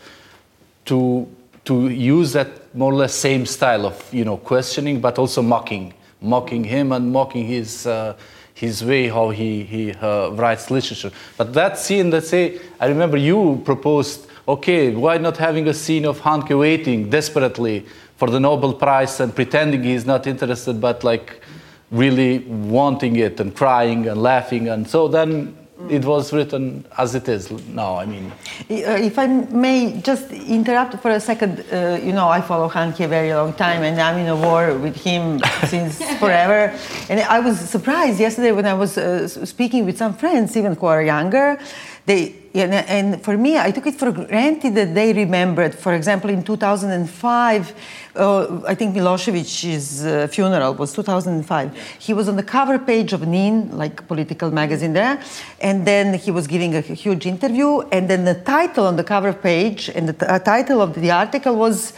to 0.86 1.28
to 1.64 1.88
use 1.88 2.32
that 2.32 2.74
more 2.74 2.92
or 2.92 2.96
less 2.96 3.14
same 3.14 3.46
style 3.46 3.86
of 3.86 4.12
you 4.12 4.24
know 4.24 4.38
questioning, 4.38 5.00
but 5.00 5.18
also 5.18 5.40
mocking 5.40 5.94
mocking 6.22 6.64
him 6.64 6.92
and 6.92 7.12
mocking 7.12 7.46
his, 7.46 7.86
uh, 7.86 8.16
his 8.54 8.84
way 8.84 9.08
how 9.08 9.30
he, 9.30 9.64
he 9.64 9.92
uh, 9.92 10.30
writes 10.30 10.70
literature. 10.70 11.10
But 11.36 11.52
that 11.54 11.78
scene, 11.78 12.10
let's 12.10 12.28
say, 12.28 12.60
I 12.80 12.86
remember 12.86 13.16
you 13.16 13.60
proposed, 13.64 14.26
okay, 14.46 14.94
why 14.94 15.18
not 15.18 15.36
having 15.36 15.68
a 15.68 15.74
scene 15.74 16.04
of 16.04 16.20
Handke 16.20 16.58
waiting 16.58 17.10
desperately 17.10 17.86
for 18.16 18.30
the 18.30 18.38
Nobel 18.38 18.74
Prize 18.74 19.20
and 19.20 19.34
pretending 19.34 19.82
he's 19.82 20.06
not 20.06 20.26
interested, 20.26 20.80
but 20.80 21.02
like 21.02 21.42
really 21.90 22.38
wanting 22.40 23.16
it 23.16 23.40
and 23.40 23.54
crying 23.54 24.08
and 24.08 24.22
laughing. 24.22 24.68
And 24.68 24.88
so 24.88 25.08
then 25.08 25.56
it 25.88 26.04
was 26.04 26.32
written 26.32 26.84
as 26.98 27.14
it 27.14 27.28
is 27.28 27.50
now. 27.68 27.96
I 27.96 28.06
mean, 28.06 28.30
uh, 28.70 29.08
if 29.10 29.18
I 29.18 29.26
may 29.26 30.00
just 30.00 30.30
interrupt 30.30 31.00
for 31.02 31.10
a 31.10 31.20
second, 31.20 31.64
uh, 31.72 31.98
you 32.02 32.12
know, 32.12 32.28
I 32.28 32.40
follow 32.40 32.68
Handke 32.68 33.04
a 33.04 33.08
very 33.08 33.32
long 33.34 33.52
time, 33.54 33.82
and 33.82 34.00
I'm 34.00 34.18
in 34.18 34.28
a 34.28 34.36
war 34.36 34.74
with 34.78 34.96
him 34.96 35.40
since 35.66 35.98
forever. 36.18 36.76
And 37.08 37.20
I 37.20 37.40
was 37.40 37.58
surprised 37.58 38.20
yesterday 38.20 38.52
when 38.52 38.66
I 38.66 38.74
was 38.74 38.96
uh, 38.96 39.26
speaking 39.28 39.84
with 39.84 39.96
some 39.96 40.14
friends, 40.14 40.56
even 40.56 40.74
who 40.74 40.86
are 40.86 41.02
younger. 41.02 41.58
They 42.06 42.42
and 42.54 43.22
for 43.22 43.36
me, 43.38 43.58
I 43.58 43.70
took 43.70 43.86
it 43.86 43.94
for 43.94 44.12
granted 44.12 44.74
that 44.74 44.94
they 44.94 45.12
remembered. 45.12 45.74
For 45.74 45.94
example, 45.94 46.28
in 46.28 46.42
2005, 46.42 47.74
uh, 48.14 48.60
I 48.66 48.74
think 48.74 48.94
Milosevic's 48.94 50.04
uh, 50.04 50.26
funeral 50.28 50.74
was 50.74 50.92
2005. 50.92 51.76
He 51.98 52.12
was 52.12 52.28
on 52.28 52.36
the 52.36 52.42
cover 52.42 52.78
page 52.78 53.14
of 53.14 53.26
NIN, 53.26 53.76
like 53.76 54.06
political 54.06 54.50
magazine 54.50 54.92
there, 54.92 55.22
and 55.60 55.86
then 55.86 56.14
he 56.14 56.30
was 56.30 56.46
giving 56.46 56.74
a 56.74 56.82
huge 56.82 57.24
interview. 57.24 57.80
And 57.90 58.10
then 58.10 58.24
the 58.24 58.34
title 58.34 58.86
on 58.86 58.96
the 58.96 59.04
cover 59.04 59.32
page 59.32 59.88
and 59.88 60.10
the 60.10 60.30
uh, 60.30 60.38
title 60.38 60.82
of 60.82 60.94
the 60.94 61.10
article 61.10 61.56
was 61.56 61.94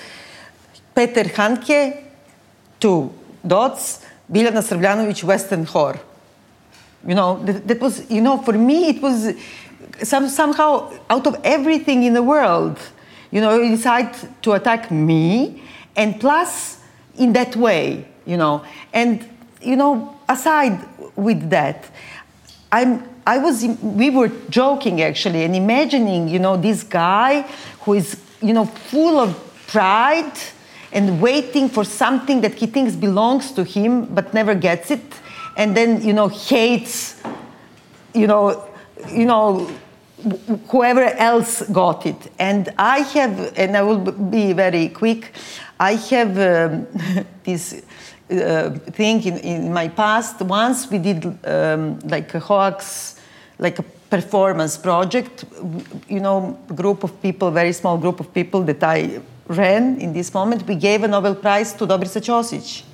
Peter 0.94 1.24
Handke, 1.24 2.04
two 2.78 3.12
dots, 3.44 4.02
Biljana 4.30 4.62
Srbljanović, 4.62 5.24
Western 5.24 5.66
Whore. 5.66 5.98
You 7.06 7.14
know, 7.14 7.42
that, 7.44 7.68
that 7.68 7.80
was, 7.80 8.08
you 8.08 8.22
know, 8.22 8.38
for 8.38 8.54
me, 8.54 8.88
it 8.88 9.02
was 9.02 9.34
some, 10.02 10.28
somehow 10.28 10.92
out 11.10 11.26
of 11.26 11.40
everything 11.44 12.04
in 12.04 12.14
the 12.14 12.22
world, 12.22 12.78
you 13.30 13.40
know, 13.40 13.60
you 13.60 13.76
decide 13.76 14.14
to 14.42 14.52
attack 14.52 14.90
me, 14.90 15.62
and 15.96 16.20
plus 16.20 16.80
in 17.16 17.32
that 17.32 17.56
way, 17.56 18.06
you 18.26 18.36
know. 18.36 18.64
And, 18.92 19.28
you 19.60 19.76
know, 19.76 20.16
aside 20.28 20.78
with 21.16 21.50
that, 21.50 21.90
I'm, 22.70 23.08
I 23.26 23.38
was, 23.38 23.64
we 23.82 24.10
were 24.10 24.30
joking 24.50 25.00
actually 25.00 25.44
and 25.44 25.54
imagining, 25.54 26.28
you 26.28 26.38
know, 26.38 26.56
this 26.56 26.82
guy 26.82 27.42
who 27.82 27.94
is, 27.94 28.20
you 28.40 28.52
know, 28.52 28.66
full 28.66 29.18
of 29.18 29.40
pride 29.68 30.32
and 30.92 31.20
waiting 31.20 31.68
for 31.68 31.84
something 31.84 32.40
that 32.40 32.54
he 32.54 32.66
thinks 32.66 32.94
belongs 32.94 33.50
to 33.52 33.64
him 33.64 34.06
but 34.06 34.32
never 34.32 34.54
gets 34.54 34.90
it, 34.92 35.02
and 35.56 35.76
then 35.76 36.00
you 36.02 36.12
know 36.12 36.28
hates, 36.28 37.20
you 38.14 38.26
know, 38.28 38.64
you 39.10 39.24
know 39.24 39.68
whoever 40.68 41.02
else 41.02 41.62
got 41.62 42.06
it. 42.06 42.32
And 42.38 42.72
I 42.78 42.98
have, 43.00 43.52
and 43.56 43.76
I 43.76 43.82
will 43.82 43.98
be 43.98 44.52
very 44.52 44.88
quick, 44.88 45.32
I 45.78 45.94
have 45.94 46.38
um, 46.38 46.86
this 47.44 47.82
uh, 48.30 48.70
thing 48.70 49.22
in, 49.24 49.38
in 49.38 49.72
my 49.72 49.88
past. 49.88 50.40
Once 50.40 50.90
we 50.90 50.98
did 50.98 51.24
um, 51.46 51.98
like 52.00 52.34
a 52.34 52.40
hoax, 52.40 53.20
like 53.58 53.78
a 53.78 53.84
performance 54.10 54.76
project, 54.76 55.44
you 56.08 56.20
know, 56.20 56.58
group 56.74 57.04
of 57.04 57.20
people, 57.20 57.50
very 57.50 57.72
small 57.72 57.98
group 57.98 58.20
of 58.20 58.32
people 58.32 58.62
that 58.62 58.82
I 58.82 59.20
ran 59.48 60.00
in 60.00 60.12
this 60.12 60.32
moment, 60.32 60.66
we 60.66 60.74
gave 60.76 61.02
a 61.02 61.08
Nobel 61.08 61.34
Prize 61.34 61.72
to 61.74 61.86
Dobrica 61.86 62.20
Ćosić. 62.20 62.84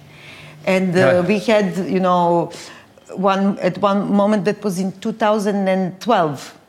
And 0.66 0.97
uh, 0.97 1.24
we 1.26 1.39
had, 1.39 1.76
you 1.89 2.01
know, 2.01 2.53
one 3.14 3.59
at 3.61 3.78
one 3.78 4.12
moment 4.12 4.45
that 4.45 4.62
was 4.62 4.78
in 4.78 4.93
2012 4.93 6.59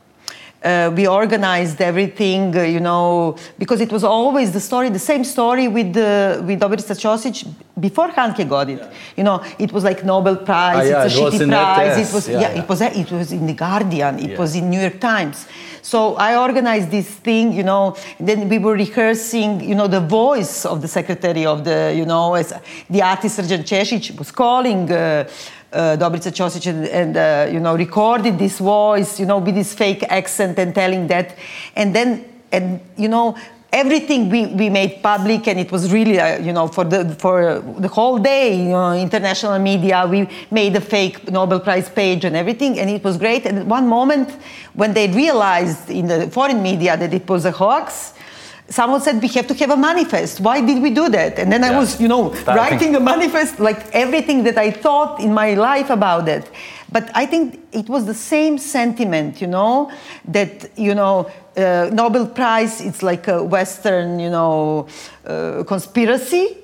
uh, 0.64 0.91
we 0.95 1.07
organized 1.07 1.82
everything, 1.82 2.55
uh, 2.55 2.62
you 2.62 2.80
know, 2.80 3.36
because 3.57 3.82
it 3.82 3.91
was 3.91 4.03
always 4.03 4.51
the 4.51 4.59
story, 4.59 4.89
the 4.89 4.99
same 4.99 5.24
story 5.24 5.68
with 5.68 5.97
uh, 5.97 6.41
with 6.45 6.59
Dobrica 6.59 6.95
Ćosić 6.95 7.45
before 7.80 8.09
Handke 8.09 8.47
got 8.47 8.70
it. 8.70 8.80
Yeah. 8.80 8.89
You 9.18 9.24
know, 9.24 9.41
it 9.57 9.72
was 9.72 9.84
like 9.84 10.03
Nobel 10.03 10.36
Prize, 10.36 10.78
ah, 10.78 10.82
yeah, 10.82 11.05
it's 11.05 11.16
a 11.16 11.28
it 11.28 11.34
shitty 11.34 11.49
prize. 11.49 11.97
RTS. 11.97 12.09
It 12.09 12.14
was 12.14 12.28
yeah, 12.28 12.39
yeah, 12.41 12.62
it 12.62 12.70
was 12.70 12.82
it 12.82 13.12
was 13.12 13.32
in 13.32 13.47
the 13.47 13.53
Guardian, 13.53 14.20
it 14.20 14.38
was 14.38 14.55
in 14.55 14.70
New 14.70 14.80
York 14.80 14.99
Times. 14.99 15.47
So 15.82 16.16
I 16.16 16.38
organized 16.38 16.91
this 16.91 17.07
thing, 17.07 17.53
you 17.53 17.64
know. 17.64 17.95
Then 18.20 18.47
we 18.47 18.59
were 18.59 18.74
rehearsing, 18.74 19.62
you 19.62 19.74
know, 19.74 19.88
the 19.88 19.99
voice 19.99 20.64
of 20.64 20.80
the 20.82 20.88
secretary 20.88 21.43
of 21.45 21.64
the, 21.64 21.91
you 21.95 22.05
know, 22.05 22.36
as 22.36 22.53
the 22.88 23.01
artist 23.01 23.39
Srđan 23.39 23.64
Češić 23.64 24.18
was 24.20 24.32
calling. 24.32 24.91
Uh, 24.91 25.26
uh, 25.74 25.95
Dobrica 25.97 26.32
Ćosić 26.32 26.67
and, 26.67 26.88
and 26.88 27.17
uh, 27.17 27.53
you 27.53 27.59
know 27.59 27.76
recorded 27.76 28.38
this 28.38 28.59
voice, 28.59 29.19
you 29.19 29.26
know, 29.26 29.39
with 29.39 29.55
this 29.55 29.74
fake 29.74 30.05
accent 30.09 30.59
and 30.59 30.74
telling 30.74 31.07
that, 31.07 31.36
and 31.76 31.95
then 31.95 32.24
and 32.51 32.80
you 32.97 33.07
know 33.07 33.36
everything 33.72 34.30
we, 34.30 34.47
we 34.47 34.69
made 34.69 35.01
public 35.01 35.47
and 35.47 35.57
it 35.57 35.72
was 35.72 35.91
really 35.93 36.19
uh, 36.19 36.38
you 36.39 36.51
know 36.51 36.67
for 36.67 36.84
the 36.84 37.15
for 37.15 37.59
the 37.80 37.88
whole 37.88 38.17
day 38.17 38.53
you 38.53 38.69
know 38.69 38.93
international 38.93 39.57
media 39.59 40.05
we 40.05 40.28
made 40.51 40.76
a 40.76 40.82
fake 40.82 41.32
nobel 41.32 41.59
prize 41.59 41.89
page 41.89 42.26
and 42.26 42.36
everything 42.36 42.80
and 42.80 42.89
it 42.89 43.03
was 43.03 43.17
great. 43.17 43.45
And 43.45 43.59
at 43.59 43.65
one 43.65 43.88
moment 43.88 44.30
when 44.74 44.93
they 44.93 45.07
realized 45.07 45.89
in 45.89 46.07
the 46.07 46.30
foreign 46.30 46.61
media 46.61 46.97
that 46.97 47.13
it 47.13 47.28
was 47.30 47.45
a 47.45 47.51
hoax 47.51 48.13
someone 48.70 49.01
said 49.01 49.22
we 49.22 49.28
have 49.30 49.47
to 49.47 49.53
have 49.53 49.72
a 49.72 49.78
manifest. 49.78 50.39
Why 50.39 50.62
did 50.62 50.82
we 50.82 50.91
do 50.91 51.09
that? 51.09 51.38
And 51.39 51.51
then 51.51 51.62
yeah. 51.62 51.72
I 51.72 51.80
was, 51.80 51.99
you 51.99 52.07
know, 52.07 52.32
writing 52.45 52.95
a 52.95 52.99
manifest, 52.99 53.59
like 53.59 53.80
everything 53.93 54.43
that 54.43 54.57
I 54.57 54.72
thought 54.72 55.20
in 55.20 55.34
my 55.34 55.53
life 55.53 55.89
about 55.89 56.28
it. 56.28 56.49
But 56.91 57.09
I 57.16 57.26
think 57.26 57.59
it 57.72 57.88
was 57.88 58.05
the 58.05 58.14
same 58.14 58.57
sentiment, 58.57 59.41
you 59.41 59.47
know, 59.47 59.91
that 60.26 60.78
you 60.78 60.95
know, 60.95 61.32
uh, 61.57 61.89
Nobel 61.91 62.28
Prize. 62.28 62.82
It's 62.82 63.01
like 63.01 63.28
a 63.28 63.43
Western, 63.43 64.20
you 64.20 64.30
know, 64.30 64.88
uh, 65.26 65.64
conspiracy. 65.66 66.57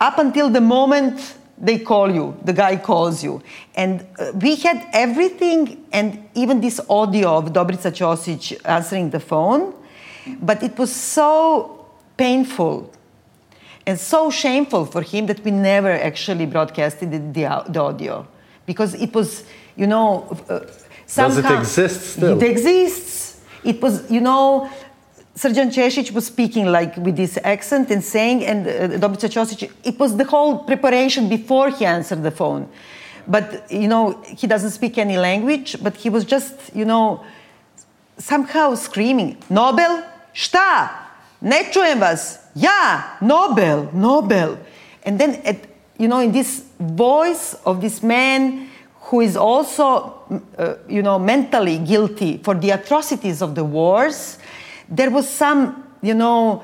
Up 0.00 0.18
until 0.18 0.50
the 0.50 0.60
moment 0.60 1.34
they 1.58 1.78
call 1.78 2.12
you, 2.12 2.36
the 2.44 2.52
guy 2.52 2.76
calls 2.76 3.24
you. 3.24 3.42
And 3.74 4.06
uh, 4.18 4.32
we 4.34 4.56
had 4.56 4.86
everything, 4.92 5.84
and 5.92 6.28
even 6.34 6.60
this 6.60 6.80
audio 6.88 7.38
of 7.38 7.52
Dobrica 7.52 7.90
Ćosić 7.90 8.60
answering 8.64 9.10
the 9.10 9.20
phone 9.20 9.72
but 10.40 10.62
it 10.62 10.78
was 10.78 10.94
so 10.94 11.86
painful 12.16 12.90
and 13.86 13.98
so 13.98 14.30
shameful 14.30 14.84
for 14.84 15.02
him 15.02 15.26
that 15.26 15.44
we 15.44 15.50
never 15.50 15.90
actually 15.90 16.46
broadcasted 16.46 17.34
the, 17.34 17.64
the, 17.68 17.78
audio 17.78 18.26
because 18.66 18.94
it 18.94 19.14
was, 19.14 19.44
you 19.76 19.86
know, 19.86 20.26
uh, 20.48 20.60
somehow. 21.06 21.40
Does 21.40 21.50
it 21.50 21.58
exist 21.58 22.12
still? 22.14 22.42
It 22.42 22.50
exists. 22.50 23.40
It 23.62 23.80
was, 23.80 24.10
you 24.10 24.20
know, 24.20 24.68
Srđan 25.36 25.70
Češić 25.70 26.12
was 26.12 26.26
speaking 26.26 26.66
like 26.66 26.96
with 26.96 27.16
this 27.16 27.38
accent 27.44 27.90
and 27.90 28.02
saying, 28.02 28.44
and 28.44 28.66
uh, 28.66 28.98
Dobrica 28.98 29.28
Ćosić, 29.28 29.70
it 29.84 29.98
was 29.98 30.16
the 30.16 30.24
whole 30.24 30.58
preparation 30.58 31.28
before 31.28 31.70
he 31.70 31.84
answered 31.84 32.22
the 32.22 32.30
phone. 32.30 32.66
But, 33.28 33.70
you 33.70 33.88
know, 33.88 34.22
he 34.24 34.46
doesn't 34.46 34.70
speak 34.70 34.98
any 34.98 35.16
language, 35.16 35.76
but 35.82 35.96
he 35.96 36.10
was 36.10 36.24
just, 36.24 36.54
you 36.74 36.84
know, 36.84 37.24
somehow 38.18 38.74
screaming, 38.76 39.36
Nobel, 39.50 40.02
Šta? 40.36 40.88
Ne 41.40 41.64
čujem 41.72 42.00
vas. 42.00 42.38
Ja, 42.54 43.16
Nobel, 43.20 43.86
Nobel. 43.92 44.56
And 45.06 45.20
then, 45.20 45.36
at, 45.44 45.56
you 45.98 46.08
know, 46.08 46.20
in 46.20 46.32
this 46.32 46.62
voice 46.78 47.56
of 47.64 47.80
this 47.80 48.02
man 48.02 48.68
who 49.00 49.20
is 49.20 49.36
also, 49.36 50.14
uh, 50.58 50.74
you 50.88 51.02
know, 51.02 51.18
mentally 51.18 51.78
guilty 51.78 52.40
for 52.44 52.54
the 52.54 52.70
atrocities 52.70 53.40
of 53.40 53.54
the 53.54 53.64
wars, 53.64 54.38
there 54.88 55.10
was 55.10 55.28
some, 55.28 55.84
you 56.02 56.14
know, 56.14 56.62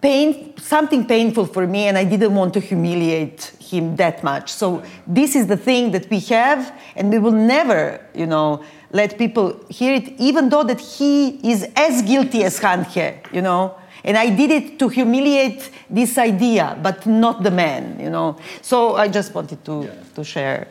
pain, 0.00 0.54
something 0.56 1.06
painful 1.06 1.46
for 1.46 1.66
me, 1.66 1.86
and 1.86 1.96
I 1.96 2.04
didn't 2.04 2.34
want 2.34 2.54
to 2.54 2.60
humiliate 2.60 3.52
him 3.60 3.96
that 3.96 4.24
much. 4.24 4.50
So 4.50 4.82
this 5.06 5.36
is 5.36 5.46
the 5.46 5.56
thing 5.56 5.92
that 5.92 6.10
we 6.10 6.18
have, 6.20 6.72
and 6.96 7.12
we 7.12 7.18
will 7.18 7.30
never, 7.30 8.00
you 8.14 8.26
know, 8.26 8.64
let 8.92 9.16
people 9.16 9.58
hear 9.68 9.94
it, 9.94 10.14
even 10.18 10.48
though 10.50 10.64
that 10.64 10.80
he 10.80 11.40
is 11.50 11.66
as 11.74 12.02
guilty 12.02 12.44
as 12.44 12.60
Handke, 12.60 13.32
you 13.32 13.42
know. 13.42 13.74
And 14.04 14.16
I 14.18 14.30
did 14.30 14.50
it 14.50 14.78
to 14.80 14.88
humiliate 14.88 15.70
this 15.88 16.18
idea, 16.18 16.78
but 16.82 17.06
not 17.06 17.42
the 17.42 17.50
man, 17.50 17.98
you 18.00 18.10
know. 18.10 18.36
So 18.60 18.96
I 18.96 19.08
just 19.08 19.34
wanted 19.34 19.64
to, 19.64 19.84
yeah. 19.84 20.14
to 20.14 20.24
share. 20.24 20.68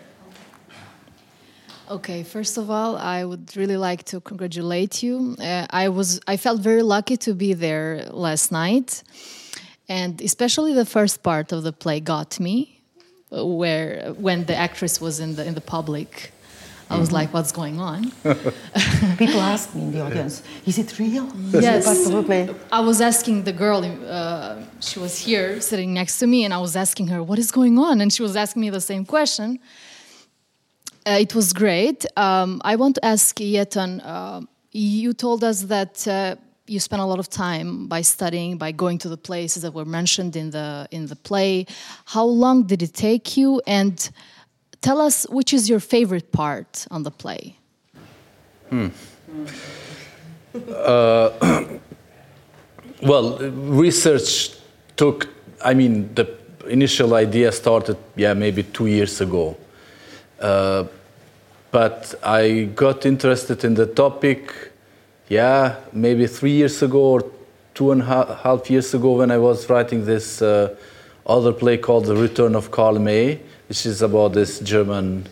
Okay, 1.90 2.24
first 2.24 2.58
of 2.58 2.70
all, 2.70 2.96
I 2.96 3.26
would 3.26 3.56
really 3.58 3.78
like 3.78 4.04
to 4.06 4.22
congratulate 4.22 5.04
you. 5.04 5.36
Uh, 5.40 5.66
I 5.70 5.90
was 5.90 6.22
I 6.26 6.38
felt 6.38 6.62
very 6.62 6.84
lucky 6.84 7.18
to 7.18 7.34
be 7.34 7.54
there 7.54 8.06
last 8.12 8.52
night, 8.52 9.04
and 9.90 10.22
especially 10.22 10.74
the 10.74 10.86
first 10.86 11.22
part 11.22 11.52
of 11.52 11.64
the 11.64 11.74
play 11.74 12.00
got 12.00 12.40
me, 12.40 12.80
where 13.30 14.14
when 14.18 14.46
the 14.46 14.56
actress 14.56 15.02
was 15.02 15.20
in 15.20 15.36
the 15.36 15.46
in 15.46 15.54
the 15.54 15.62
public 15.62 16.32
I 16.92 17.00
was 17.00 17.12
like, 17.12 17.34
what's 17.34 17.54
going 17.54 17.80
on? 17.80 18.12
People 19.18 19.40
ask 19.40 19.74
me 19.74 19.82
in 19.84 19.92
the 19.94 20.02
audience, 20.02 20.44
is 20.66 20.78
it 20.78 21.00
real? 21.00 21.26
Yes. 21.68 21.88
Absolutely. 21.88 22.54
I 22.72 22.82
was 22.82 23.00
asking 23.00 23.44
the 23.44 23.54
girl, 23.54 23.80
uh, 23.86 24.62
she 24.82 25.00
was 25.00 25.18
here 25.18 25.62
sitting 25.62 25.94
next 25.94 26.20
to 26.20 26.28
me, 26.28 26.44
and 26.46 26.54
I 26.54 26.58
was 26.58 26.76
asking 26.76 27.08
her, 27.08 27.24
what 27.24 27.40
is 27.40 27.50
going 27.52 27.80
on? 27.80 28.02
And 28.02 28.12
she 28.12 28.22
was 28.22 28.36
asking 28.36 28.62
me 28.62 28.70
the 28.70 28.82
same 28.82 29.06
question. 29.06 29.60
Uh, 31.06 31.18
it 31.26 31.34
was 31.34 31.54
great. 31.54 32.06
Um, 32.18 32.62
I 32.64 32.76
want 32.76 32.96
to 32.96 33.06
ask 33.06 33.38
Jeton, 33.38 34.02
uh, 34.04 34.42
you 34.72 35.14
told 35.14 35.44
us 35.44 35.64
that 35.64 36.06
uh, 36.08 36.36
you 36.68 36.80
spent 36.80 37.02
a 37.02 37.06
lot 37.06 37.20
of 37.20 37.30
time 37.30 37.88
by 37.88 38.02
studying, 38.02 38.58
by 38.58 38.72
going 38.72 38.98
to 39.00 39.10
the 39.10 39.18
places 39.18 39.64
that 39.64 39.74
were 39.74 39.86
mentioned 39.86 40.36
in 40.36 40.52
the 40.52 40.88
in 40.92 41.08
the 41.08 41.16
play. 41.16 41.66
How 42.06 42.26
long 42.26 42.64
did 42.64 42.82
it 42.82 42.94
take 42.94 43.36
you? 43.38 43.62
And 43.66 43.98
Tell 44.82 45.00
us 45.00 45.28
which 45.30 45.54
is 45.54 45.70
your 45.70 45.80
favorite 45.80 46.32
part 46.32 46.88
on 46.90 47.04
the 47.04 47.12
play. 47.12 47.56
Hmm. 48.70 48.88
Uh, 50.56 51.30
well, 53.04 53.38
research 53.38 54.58
took, 54.96 55.30
I 55.64 55.76
mean, 55.76 56.14
the 56.16 56.36
initial 56.68 57.14
idea 57.14 57.52
started, 57.52 57.98
yeah, 58.16 58.34
maybe 58.34 58.64
two 58.64 58.88
years 58.88 59.22
ago. 59.22 59.56
Uh, 60.40 60.86
but 61.70 62.16
I 62.24 62.70
got 62.76 63.06
interested 63.06 63.64
in 63.64 63.76
the 63.76 63.86
topic, 63.86 64.72
yeah, 65.30 65.76
maybe 65.94 66.26
three 66.26 66.52
years 66.52 66.82
ago 66.82 67.00
or 67.00 67.32
two 67.76 67.92
and 67.92 68.02
a 68.02 68.36
half 68.44 68.70
years 68.70 68.94
ago 68.96 69.14
when 69.14 69.30
I 69.30 69.38
was 69.38 69.70
writing 69.70 70.06
this 70.06 70.42
uh, 70.42 70.76
other 71.26 71.54
play 71.54 71.78
called 71.78 72.06
The 72.06 72.16
Return 72.16 72.56
of 72.56 72.72
Karl 72.72 73.00
May 73.00 73.40
which 73.72 73.86
is 73.86 74.02
about 74.02 74.34
this 74.34 74.60
German 74.60 75.26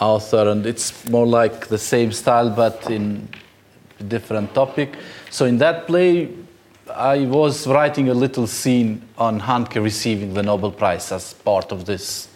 author, 0.00 0.48
and 0.48 0.64
it's 0.64 1.06
more 1.10 1.26
like 1.26 1.66
the 1.66 1.76
same 1.76 2.10
style 2.10 2.48
but 2.48 2.90
in 2.90 3.28
different 4.08 4.54
topic. 4.54 4.96
So 5.28 5.44
in 5.44 5.58
that 5.58 5.86
play, 5.86 6.30
I 6.90 7.26
was 7.26 7.66
writing 7.66 8.08
a 8.08 8.14
little 8.14 8.46
scene 8.46 9.02
on 9.18 9.38
Handke 9.38 9.84
receiving 9.84 10.32
the 10.32 10.42
Nobel 10.42 10.72
Prize 10.72 11.12
as 11.12 11.34
part 11.34 11.70
of 11.70 11.84
this 11.84 12.28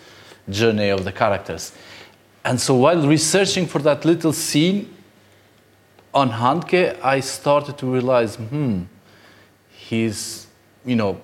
journey 0.51 0.91
of 0.91 1.05
the 1.05 1.13
characters. 1.13 1.73
And 2.45 2.61
so 2.61 2.75
while 2.75 3.09
researching 3.09 3.65
for 3.65 3.79
that 3.79 4.05
little 4.05 4.35
scene 4.35 4.95
on 6.13 6.29
Handke, 6.29 7.03
I 7.03 7.21
started 7.21 7.79
to 7.79 7.87
realize, 7.87 8.35
hmm, 8.37 8.83
he's, 9.71 10.47
you 10.85 10.97
know, 10.97 11.23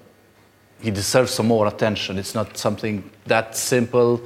he 0.80 0.90
deserves 0.90 1.32
some 1.32 1.46
more 1.46 1.66
attention. 1.66 2.18
It's 2.18 2.34
not 2.34 2.56
something 2.56 3.10
that 3.26 3.56
simple 3.56 4.20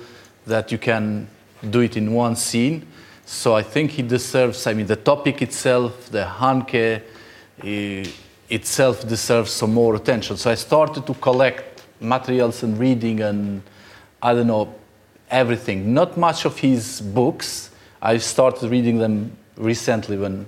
that 0.46 0.70
you 0.70 0.78
can 0.78 1.28
do 1.70 1.80
it 1.80 1.96
in 1.96 2.12
one 2.12 2.36
scene. 2.36 2.86
So 3.24 3.54
I 3.54 3.62
think 3.62 3.92
he 3.92 4.02
deserves, 4.02 4.66
I 4.66 4.74
mean, 4.74 4.86
the 4.86 4.96
topic 4.96 5.40
itself, 5.42 6.10
the 6.10 6.24
Handke 6.24 7.02
itself 8.50 9.08
deserves 9.08 9.50
some 9.52 9.72
more 9.72 9.94
attention. 9.94 10.36
So 10.36 10.50
I 10.50 10.54
started 10.54 11.06
to 11.06 11.14
collect 11.14 11.82
materials 12.00 12.62
and 12.62 12.78
reading 12.78 13.20
and 13.20 13.62
I 14.20 14.34
don't 14.34 14.48
know 14.48 14.74
everything. 15.30 15.94
Not 15.94 16.16
much 16.16 16.44
of 16.44 16.58
his 16.58 17.00
books. 17.00 17.70
I 18.02 18.18
started 18.18 18.70
reading 18.70 18.98
them 18.98 19.36
recently 19.56 20.18
when 20.18 20.46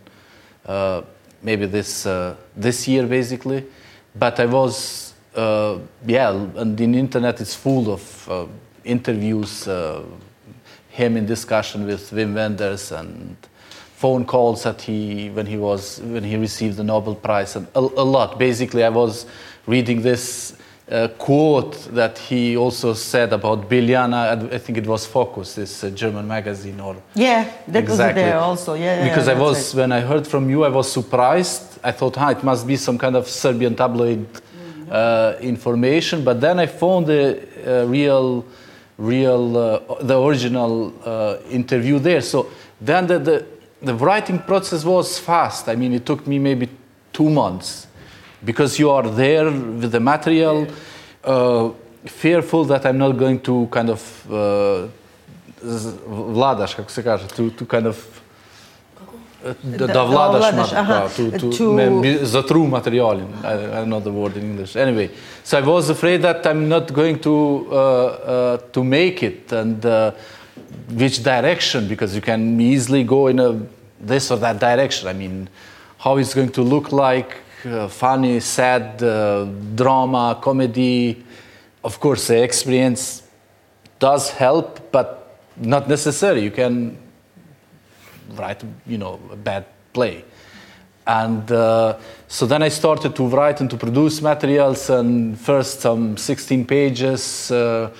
uh, 0.66 1.02
maybe 1.42 1.66
this 1.66 2.06
uh, 2.06 2.36
this 2.56 2.88
year 2.88 3.06
basically, 3.06 3.64
but 4.14 4.40
I 4.40 4.46
was 4.46 5.13
uh, 5.34 5.78
yeah, 6.06 6.30
and 6.30 6.76
the 6.76 6.84
internet 6.84 7.40
is 7.40 7.54
full 7.54 7.92
of 7.92 8.28
uh, 8.28 8.46
interviews, 8.84 9.66
uh, 9.66 10.02
him 10.88 11.16
in 11.16 11.26
discussion 11.26 11.86
with 11.86 12.10
Wim 12.10 12.34
Wenders 12.34 12.92
and 12.92 13.36
phone 13.96 14.24
calls 14.24 14.62
that 14.62 14.82
he 14.82 15.30
when 15.30 15.46
he 15.46 15.56
was 15.56 16.00
when 16.00 16.22
he 16.22 16.36
received 16.36 16.76
the 16.76 16.84
Nobel 16.84 17.14
Prize 17.14 17.56
and 17.56 17.66
a, 17.74 17.78
a 17.78 18.06
lot. 18.16 18.38
Basically, 18.38 18.84
I 18.84 18.90
was 18.90 19.26
reading 19.66 20.02
this 20.02 20.56
uh, 20.90 21.08
quote 21.18 21.74
that 21.94 22.18
he 22.18 22.56
also 22.56 22.92
said 22.92 23.32
about 23.32 23.68
Biljana. 23.68 24.52
I 24.52 24.58
think 24.58 24.78
it 24.78 24.86
was 24.86 25.06
Focus, 25.06 25.54
this 25.54 25.82
uh, 25.82 25.90
German 25.90 26.28
magazine, 26.28 26.78
or 26.80 26.96
yeah, 27.14 27.50
that 27.68 27.82
exactly. 27.82 28.22
was 28.22 28.30
there 28.30 28.38
also. 28.38 28.74
Yeah, 28.74 28.84
yeah 28.84 29.08
because 29.08 29.28
I 29.28 29.34
was 29.34 29.74
when 29.74 29.90
I 29.90 30.00
heard 30.00 30.26
from 30.26 30.50
you, 30.50 30.64
I 30.64 30.68
was 30.68 30.92
surprised. 30.92 31.78
I 31.82 31.92
thought, 31.92 32.18
ah, 32.18 32.30
it 32.30 32.44
must 32.44 32.66
be 32.66 32.76
some 32.76 32.98
kind 32.98 33.16
of 33.16 33.28
Serbian 33.28 33.74
tabloid 33.74 34.26
uh, 34.94 35.36
information. 35.40 36.24
But 36.24 36.40
then 36.40 36.58
I 36.58 36.66
found 36.66 37.06
the 37.06 37.42
uh, 37.66 37.86
real, 37.86 38.44
real, 38.98 39.56
uh, 39.56 40.02
the 40.02 40.20
original 40.20 40.92
uh, 41.04 41.36
interview 41.50 41.98
there. 41.98 42.20
So 42.20 42.46
then 42.80 43.06
the, 43.06 43.18
the 43.18 43.46
the 43.84 43.94
writing 43.94 44.38
process 44.38 44.84
was 44.84 45.18
fast. 45.18 45.68
I 45.68 45.76
mean, 45.76 45.92
it 45.92 46.06
took 46.06 46.26
me 46.26 46.38
maybe 46.38 46.68
two 47.12 47.28
months 47.28 47.86
because 48.44 48.78
you 48.78 48.90
are 48.90 49.08
there 49.08 49.44
with 49.44 49.92
the 49.92 50.00
material, 50.00 50.66
uh, 51.22 51.70
fearful 52.06 52.64
that 52.64 52.86
I'm 52.86 52.98
not 52.98 53.12
going 53.12 53.40
to 53.40 53.68
kind 53.70 53.90
of 53.90 54.26
uh, 54.30 54.88
vladaš, 55.62 56.74
kako 56.76 57.28
to, 57.36 57.50
to 57.50 57.66
kind 57.66 57.86
of 57.86 58.13
da, 59.78 59.86
da 59.86 60.02
vladaš, 60.02 60.54
vladaš 60.54 60.72
aha, 60.72 61.08
to, 61.16 61.30
to, 61.30 61.50
to 61.50 61.72
me, 61.72 62.18
za 62.22 62.42
true 62.42 62.66
material. 62.66 63.20
I, 63.44 63.52
I 63.52 63.56
don't 63.56 63.88
know 63.88 64.00
the 64.00 64.10
word 64.10 64.36
in 64.36 64.44
English. 64.44 64.76
Anyway, 64.76 65.10
so 65.42 65.58
I 65.58 65.60
was 65.60 65.90
afraid 65.90 66.22
that 66.22 66.46
I'm 66.46 66.68
not 66.68 66.92
going 66.92 67.18
to 67.20 67.66
uh, 67.70 67.76
uh, 67.76 68.56
to 68.72 68.84
make 68.84 69.22
it 69.22 69.52
and 69.52 69.84
uh, 69.84 70.12
which 70.88 71.22
direction 71.22 71.88
because 71.88 72.14
you 72.14 72.22
can 72.22 72.60
easily 72.60 73.04
go 73.04 73.26
in 73.26 73.38
a 73.38 73.60
this 74.00 74.30
or 74.30 74.38
that 74.38 74.58
direction. 74.60 75.08
I 75.08 75.12
mean, 75.12 75.48
how 75.98 76.16
it's 76.16 76.34
going 76.34 76.52
to 76.52 76.62
look 76.62 76.92
like, 76.92 77.36
uh, 77.64 77.88
funny, 77.88 78.40
sad, 78.40 79.02
uh, 79.02 79.44
drama, 79.74 80.38
comedy. 80.40 81.24
Of 81.82 82.00
course, 82.00 82.28
the 82.28 82.42
experience 82.42 83.22
does 83.98 84.30
help, 84.30 84.92
but 84.92 85.38
not 85.56 85.88
necessary. 85.88 86.42
You 86.42 86.50
can 86.50 86.96
write, 88.36 88.62
you 88.86 88.98
know, 88.98 89.20
a 89.32 89.36
bad 89.36 89.66
play. 89.92 90.24
And 91.06 91.50
uh, 91.52 91.98
so 92.28 92.46
then 92.46 92.62
I 92.62 92.68
started 92.68 93.14
to 93.16 93.26
write 93.26 93.60
and 93.60 93.68
to 93.70 93.76
produce 93.76 94.22
materials, 94.22 94.88
and 94.90 95.38
first 95.38 95.80
some 95.80 96.16
16 96.16 96.66
pages 96.66 97.50
uh, 97.50 97.90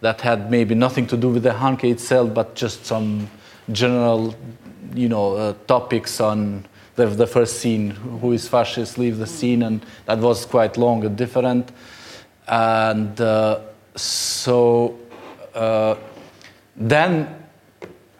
that 0.00 0.20
had 0.20 0.50
maybe 0.50 0.74
nothing 0.74 1.06
to 1.06 1.16
do 1.16 1.28
with 1.28 1.44
the 1.44 1.50
Handke 1.50 1.90
itself, 1.90 2.34
but 2.34 2.54
just 2.54 2.84
some 2.84 3.30
general 3.70 4.34
you 4.94 5.08
know, 5.08 5.34
uh, 5.34 5.54
topics 5.66 6.20
on 6.20 6.66
the, 6.96 7.06
the 7.06 7.26
first 7.26 7.60
scene, 7.60 7.90
who 7.90 8.32
is 8.32 8.48
fascist, 8.48 8.98
leave 8.98 9.18
the 9.18 9.26
scene, 9.26 9.62
and 9.62 9.84
that 10.06 10.18
was 10.18 10.44
quite 10.44 10.76
long 10.76 11.04
and 11.04 11.16
different. 11.16 11.70
And 12.48 13.20
uh, 13.20 13.60
so 13.94 14.98
uh, 15.54 15.94
then 16.76 17.37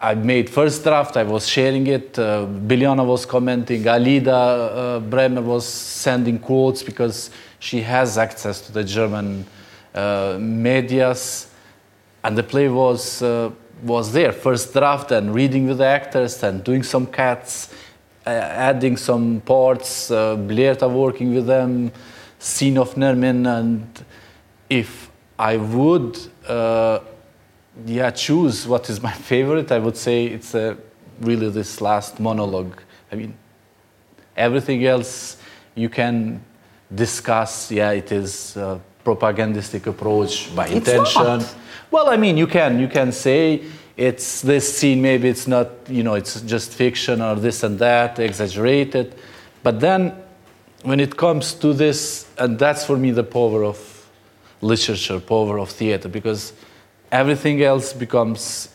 I 0.01 0.15
made 0.15 0.49
first 0.49 0.83
draft. 0.83 1.17
I 1.17 1.23
was 1.23 1.47
sharing 1.47 1.87
it. 1.87 2.17
Uh, 2.17 2.45
was 2.45 3.25
commenting. 3.25 3.85
Alida 3.85 4.31
uh, 4.33 4.99
Bremer 5.01 5.41
was 5.41 5.67
sending 5.67 6.39
quotes 6.39 6.83
because 6.83 7.31
she 7.59 7.81
has 7.81 8.17
access 8.17 8.61
to 8.61 8.71
the 8.71 8.83
German 8.83 9.45
uh, 9.93 10.37
medias, 10.39 11.51
and 12.23 12.37
the 12.37 12.43
play 12.43 12.69
was 12.69 13.21
uh, 13.21 13.51
was 13.83 14.13
there, 14.13 14.31
first 14.31 14.73
draft, 14.73 15.11
and 15.11 15.33
reading 15.33 15.67
with 15.67 15.79
the 15.79 15.85
actors 15.85 16.43
and 16.43 16.63
doing 16.63 16.83
some 16.83 17.05
cuts, 17.05 17.73
uh, 18.25 18.29
adding 18.29 18.97
some 18.97 19.41
parts, 19.41 20.11
uh, 20.11 20.35
Blerta 20.35 20.89
working 20.89 21.33
with 21.33 21.47
them, 21.47 21.91
scene 22.39 22.77
of 22.77 22.95
Nermin, 22.95 23.47
and 23.47 24.05
if 24.69 25.09
I 25.37 25.57
would, 25.57 26.17
uh, 26.47 26.99
yeah, 27.85 28.11
choose 28.11 28.67
what 28.67 28.89
is 28.89 29.01
my 29.01 29.11
favorite, 29.31 29.71
I 29.71 29.79
would 29.79 29.97
say 29.97 30.25
it's 30.25 30.55
uh, 30.55 30.75
really 31.21 31.49
this 31.49 31.81
last 31.81 32.19
monologue. 32.19 32.81
I 33.11 33.15
mean, 33.15 33.33
everything 34.35 34.85
else 34.85 35.37
you 35.75 35.89
can 35.89 36.43
discuss. 36.93 37.71
Yeah, 37.71 37.91
it 37.91 38.11
is 38.11 38.57
a 38.57 38.81
propagandistic 39.03 39.87
approach 39.87 40.53
by 40.55 40.67
intention. 40.67 41.41
Well, 41.91 42.09
I 42.09 42.17
mean, 42.17 42.37
you 42.37 42.47
can 42.47 42.79
you 42.79 42.87
can 42.87 43.11
say 43.11 43.63
it's 43.97 44.41
this 44.41 44.77
scene. 44.77 45.01
Maybe 45.01 45.27
it's 45.27 45.47
not 45.47 45.69
you 45.87 46.03
know 46.03 46.15
it's 46.15 46.41
just 46.41 46.73
fiction 46.73 47.21
or 47.21 47.35
this 47.35 47.63
and 47.63 47.79
that 47.79 48.19
exaggerated, 48.19 49.15
but 49.63 49.79
then 49.79 50.13
when 50.83 50.99
it 50.99 51.17
comes 51.17 51.53
to 51.55 51.73
this, 51.73 52.29
and 52.37 52.57
that's 52.57 52.85
for 52.85 52.97
me 52.97 53.11
the 53.11 53.23
power 53.23 53.65
of 53.65 53.77
literature, 54.61 55.19
power 55.19 55.59
of 55.59 55.69
theater, 55.69 56.07
because 56.07 56.53
everything 57.11 57.61
else 57.61 57.93
becomes 57.93 58.69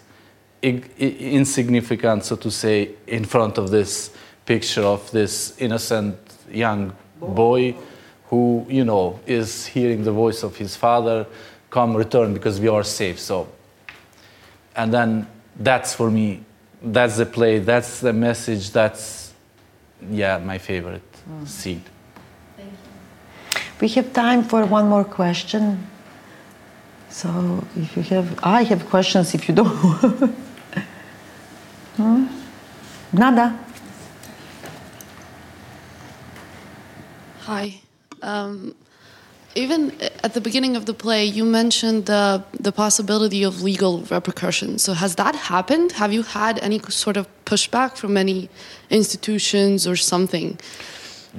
insignificant, 0.63 2.25
so 2.25 2.37
to 2.37 2.51
say, 2.51 2.91
in 3.07 3.25
front 3.25 3.59
of 3.59 3.71
this 3.71 4.11
picture 4.47 4.83
of 4.83 5.11
this 5.11 5.59
innocent 5.59 6.17
young 6.51 6.95
boy 7.21 7.75
who, 8.29 8.67
you 8.69 8.85
know, 8.85 9.21
is 9.27 9.67
hearing 9.67 10.05
the 10.05 10.13
voice 10.13 10.43
of 10.43 10.57
his 10.57 10.75
father 10.77 11.27
come 11.71 11.97
return 11.97 12.33
because 12.33 12.61
we 12.61 12.69
are 12.69 12.85
safe. 12.85 13.21
So, 13.21 13.49
and 14.77 14.93
then 14.93 15.27
that's 15.59 15.95
for 15.95 16.11
me, 16.11 16.43
that's 16.83 17.17
the 17.17 17.27
play, 17.27 17.59
that's 17.59 18.01
the 18.01 18.13
message, 18.13 18.71
that's, 18.71 19.33
yeah, 20.11 20.39
my 20.39 20.59
favorite 20.59 21.03
mm. 21.29 21.47
scene. 21.47 21.83
Thank 22.57 22.71
you. 22.71 23.61
We 23.81 23.89
have 23.89 24.13
time 24.13 24.45
for 24.45 24.65
one 24.65 24.89
more 24.89 25.05
question. 25.05 25.87
So 27.15 27.65
if 27.77 27.97
you 27.97 28.03
have, 28.03 28.41
I 28.43 28.65
have 28.65 28.87
questions 28.87 29.35
if 29.35 29.49
you 29.49 29.55
don't. 29.55 29.69
hmm? 31.97 32.27
Nada. 33.13 33.57
Hi. 37.43 37.81
Um, 38.21 38.75
even 39.55 39.93
at 40.25 40.35
the 40.35 40.41
beginning 40.41 40.75
of 40.75 40.87
the 40.87 40.95
play, 40.95 41.25
you 41.25 41.45
mentioned 41.45 42.07
the 42.07 42.43
the 42.59 42.73
possibility 42.73 43.45
of 43.45 43.63
legal 43.63 44.01
repercussions. 44.11 44.83
So 44.83 44.93
has 44.95 45.15
that 45.15 45.37
happened? 45.37 45.93
Have 45.93 46.13
you 46.13 46.25
had 46.25 46.59
any 46.59 46.81
sort 46.89 47.17
of 47.17 47.29
pushback 47.45 47.97
from 47.97 48.17
any 48.17 48.49
institutions 48.91 49.87
or 49.87 49.95
something? 49.95 50.59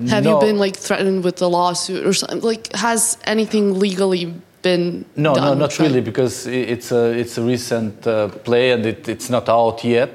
Have 0.07 0.23
no. 0.23 0.35
you 0.35 0.39
been 0.39 0.57
like 0.57 0.77
threatened 0.77 1.26
with 1.26 1.41
a 1.41 1.47
lawsuit 1.47 2.06
or 2.07 2.14
something? 2.14 2.39
Like, 2.39 2.73
has 2.76 3.18
anything 3.26 3.77
legally 3.77 4.34
been? 4.66 5.06
No, 5.16 5.34
no, 5.34 5.54
not 5.54 5.80
really, 5.80 6.02
because 6.02 6.48
it's 6.48 6.92
a 6.92 7.04
it's 7.22 7.38
a 7.38 7.44
recent 7.44 8.06
uh, 8.08 8.28
play 8.28 8.72
and 8.72 8.86
it, 8.86 9.08
it's 9.08 9.30
not 9.30 9.48
out 9.48 9.84
yet. 9.84 10.12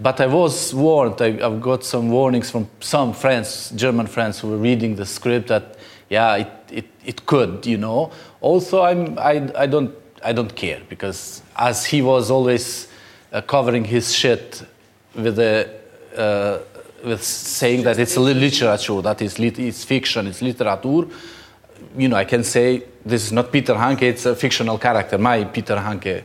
But 0.00 0.20
I 0.20 0.26
was 0.26 0.74
warned. 0.74 1.22
I, 1.22 1.38
I've 1.46 1.60
got 1.60 1.84
some 1.84 2.10
warnings 2.10 2.50
from 2.50 2.66
some 2.80 3.12
friends, 3.12 3.70
German 3.76 4.08
friends, 4.08 4.40
who 4.40 4.48
were 4.48 4.62
reading 4.70 4.96
the 4.96 5.06
script 5.06 5.48
that 5.48 5.76
yeah, 6.12 6.36
it, 6.36 6.52
it, 6.70 6.86
it 7.06 7.26
could, 7.26 7.64
you 7.64 7.78
know. 7.78 8.10
Also, 8.42 8.82
I'm, 8.82 9.18
I, 9.18 9.50
I, 9.56 9.66
don't, 9.66 9.94
I 10.22 10.32
don't 10.34 10.54
care 10.54 10.82
because 10.90 11.42
as 11.56 11.86
he 11.86 12.02
was 12.02 12.30
always 12.30 12.88
uh, 13.32 13.40
covering 13.40 13.84
his 13.86 14.14
shit 14.14 14.62
with, 15.14 15.36
the, 15.36 15.70
uh, 16.14 16.58
with 17.02 17.22
saying 17.22 17.84
that 17.84 17.98
it's 17.98 18.18
literature, 18.18 18.76
that 19.00 19.22
is 19.22 19.38
lit- 19.38 19.58
it's 19.58 19.84
fiction, 19.84 20.26
it's 20.26 20.42
literature, 20.42 21.08
you 21.96 22.08
know, 22.08 22.16
I 22.16 22.24
can 22.24 22.44
say 22.44 22.84
this 23.04 23.24
is 23.24 23.32
not 23.32 23.52
Peter 23.52 23.74
Handke, 23.74 24.02
it's 24.02 24.26
a 24.26 24.34
fictional 24.34 24.78
character, 24.78 25.18
my 25.18 25.44
Peter 25.44 25.76
Handke. 25.76 26.24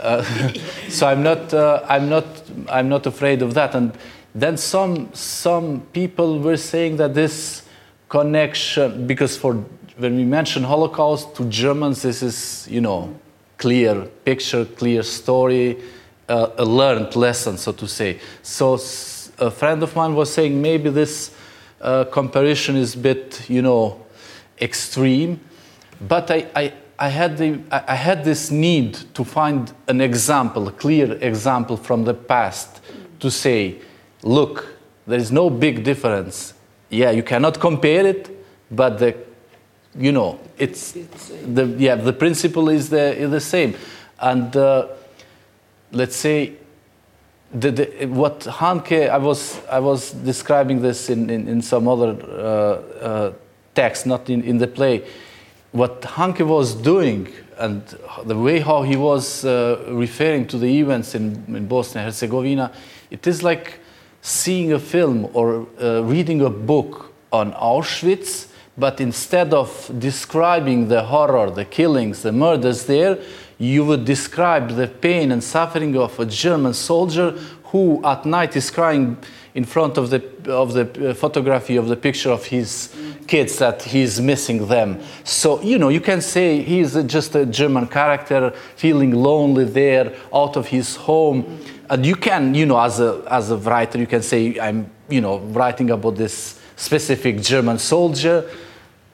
Uh, 0.00 0.22
so 0.88 1.06
I'm 1.06 1.22
not, 1.22 1.52
uh, 1.54 1.84
I'm, 1.88 2.08
not, 2.08 2.26
I'm 2.68 2.88
not 2.88 3.06
afraid 3.06 3.42
of 3.42 3.54
that. 3.54 3.74
And 3.74 3.96
then 4.34 4.56
some, 4.56 5.12
some 5.14 5.80
people 5.92 6.38
were 6.40 6.56
saying 6.56 6.96
that 6.96 7.14
this 7.14 7.62
connection 8.08 9.06
because 9.06 9.36
for 9.36 9.54
when 9.98 10.16
we 10.16 10.24
mention 10.24 10.62
Holocaust 10.62 11.34
to 11.36 11.44
Germans, 11.46 12.02
this 12.02 12.22
is 12.22 12.66
you 12.70 12.80
know 12.80 13.14
clear 13.58 14.02
picture, 14.24 14.64
clear 14.64 15.02
story, 15.02 15.76
uh, 16.28 16.50
a 16.56 16.64
learned 16.64 17.16
lesson, 17.16 17.58
so 17.58 17.72
to 17.72 17.88
say. 17.88 18.20
So 18.42 18.74
a 19.38 19.50
friend 19.50 19.82
of 19.82 19.94
mine 19.96 20.14
was 20.14 20.32
saying 20.32 20.60
maybe 20.60 20.90
this 20.90 21.34
uh, 21.80 22.04
comparison 22.04 22.76
is 22.76 22.94
a 22.94 22.98
bit 22.98 23.48
you 23.48 23.62
know 23.62 24.04
extreme, 24.60 25.40
but 26.00 26.30
I, 26.30 26.46
I 26.54 26.72
I 27.00 27.10
had, 27.10 27.38
the, 27.38 27.60
I 27.70 27.94
had 27.94 28.24
this 28.24 28.50
need 28.50 28.94
to 29.14 29.22
find 29.22 29.72
an 29.86 30.00
example, 30.00 30.66
a 30.66 30.72
clear 30.72 31.12
example 31.20 31.76
from 31.76 32.02
the 32.02 32.12
past 32.12 32.80
to 33.20 33.30
say, 33.30 33.76
look, 34.24 34.66
there 35.06 35.18
is 35.18 35.30
no 35.30 35.48
big 35.48 35.84
difference. 35.84 36.54
Yeah, 36.90 37.12
you 37.12 37.22
cannot 37.22 37.60
compare 37.60 38.04
it, 38.04 38.28
but 38.72 38.98
the, 38.98 39.14
you 39.94 40.10
know, 40.10 40.40
it's, 40.58 40.96
the, 41.46 41.66
yeah, 41.78 41.94
the 41.94 42.12
principle 42.12 42.68
is 42.68 42.88
the, 42.90 43.16
is 43.16 43.30
the 43.30 43.40
same. 43.40 43.76
And 44.18 44.56
uh, 44.56 44.88
let's 45.92 46.16
say, 46.16 46.54
the, 47.54 47.70
the, 47.70 48.06
what 48.06 48.40
Handke, 48.40 49.08
I 49.08 49.18
was, 49.18 49.60
I 49.70 49.78
was 49.78 50.10
describing 50.10 50.82
this 50.82 51.10
in, 51.10 51.30
in, 51.30 51.46
in 51.46 51.62
some 51.62 51.86
other 51.86 52.16
uh, 52.28 53.04
uh, 53.04 53.32
text, 53.82 54.06
not 54.06 54.22
in, 54.30 54.40
in 54.42 54.58
the 54.58 54.66
play 54.78 54.96
what 55.72 56.00
Handke 56.02 56.46
was 56.46 56.74
doing 56.74 57.28
and 57.58 57.82
the 58.24 58.36
way 58.36 58.60
how 58.60 58.82
he 58.82 58.96
was 58.96 59.44
uh, 59.44 59.84
referring 59.88 60.46
to 60.46 60.58
the 60.58 60.66
events 60.80 61.14
in, 61.14 61.44
in 61.48 61.66
Bosnia 61.66 62.04
and 62.04 62.06
Herzegovina, 62.06 62.72
it 63.10 63.26
is 63.26 63.42
like 63.42 63.80
seeing 64.22 64.72
a 64.72 64.78
film 64.78 65.28
or 65.34 65.66
uh, 65.80 66.02
reading 66.02 66.40
a 66.42 66.50
book 66.50 67.12
on 67.32 67.52
Auschwitz, 67.52 68.48
but 68.78 69.00
instead 69.00 69.52
of 69.52 69.90
describing 69.98 70.88
the 70.88 71.02
horror, 71.02 71.50
the 71.50 71.64
killings, 71.64 72.22
the 72.22 72.32
murders 72.32 72.86
there, 72.86 73.18
you 73.58 73.84
would 73.84 74.04
describe 74.04 74.70
the 74.76 74.86
pain 74.86 75.32
and 75.32 75.42
suffering 75.42 75.96
of 75.96 76.18
a 76.20 76.24
German 76.24 76.72
soldier 76.72 77.36
who 77.70 78.04
at 78.04 78.24
night 78.24 78.56
is 78.56 78.70
crying 78.70 79.16
in 79.54 79.64
front 79.64 79.98
of 79.98 80.10
the, 80.10 80.22
of 80.50 80.72
the 80.72 81.10
uh, 81.10 81.14
photography 81.14 81.76
of 81.76 81.88
the 81.88 81.96
picture 81.96 82.30
of 82.30 82.44
his 82.46 82.94
kids 83.26 83.58
that 83.58 83.82
he's 83.82 84.20
missing 84.20 84.66
them. 84.68 85.00
So, 85.24 85.60
you 85.62 85.78
know, 85.78 85.88
you 85.88 86.00
can 86.00 86.20
say 86.20 86.62
he's 86.62 86.94
just 87.04 87.34
a 87.34 87.44
German 87.44 87.86
character 87.86 88.52
feeling 88.76 89.12
lonely 89.12 89.64
there 89.64 90.14
out 90.32 90.56
of 90.56 90.68
his 90.68 90.96
home. 90.96 91.60
And 91.90 92.06
you 92.06 92.16
can, 92.16 92.54
you 92.54 92.66
know, 92.66 92.80
as 92.80 93.00
a, 93.00 93.22
as 93.30 93.50
a 93.50 93.56
writer, 93.56 93.98
you 93.98 94.06
can 94.06 94.22
say, 94.22 94.58
I'm, 94.58 94.90
you 95.08 95.20
know, 95.20 95.38
writing 95.38 95.90
about 95.90 96.16
this 96.16 96.60
specific 96.76 97.42
German 97.42 97.78
soldier 97.78 98.48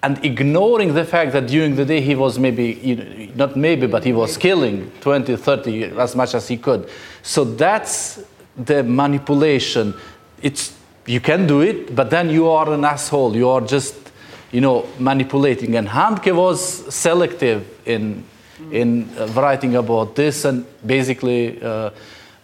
and 0.03 0.23
ignoring 0.23 0.93
the 0.93 1.05
fact 1.05 1.33
that 1.33 1.47
during 1.47 1.75
the 1.77 1.85
day 1.85 2.01
he 2.03 2.15
was 2.15 2.39
maybe, 2.39 2.79
you 2.83 2.97
know, 2.97 3.33
not 3.35 3.57
maybe, 3.57 3.87
but 3.87 4.05
he 4.05 4.13
was 4.13 4.37
killing 4.37 4.93
20, 5.01 5.35
30, 5.35 5.85
as 5.99 6.15
much 6.15 6.35
as 6.35 6.47
he 6.47 6.59
could. 6.59 6.91
So 7.23 7.43
that's 7.45 8.23
the 8.57 8.83
manipulation. 8.83 9.95
It's, 10.43 10.77
you 11.07 11.21
can 11.21 11.47
do 11.47 11.61
it, 11.61 11.95
but 11.95 12.11
then 12.11 12.31
you 12.31 12.49
are 12.49 12.73
an 12.73 12.85
asshole. 12.85 13.37
You 13.37 13.49
are 13.49 13.61
just 13.61 14.05
you 14.55 14.61
know, 14.61 14.87
manipulating. 15.01 15.75
And 15.75 15.89
Handke 15.89 16.33
was 16.35 16.95
selective 16.95 17.67
in, 17.85 18.23
in 18.71 19.11
uh, 19.19 19.27
writing 19.35 19.75
about 19.75 20.15
this 20.15 20.45
and 20.45 20.65
basically 20.87 21.61
uh, 21.61 21.91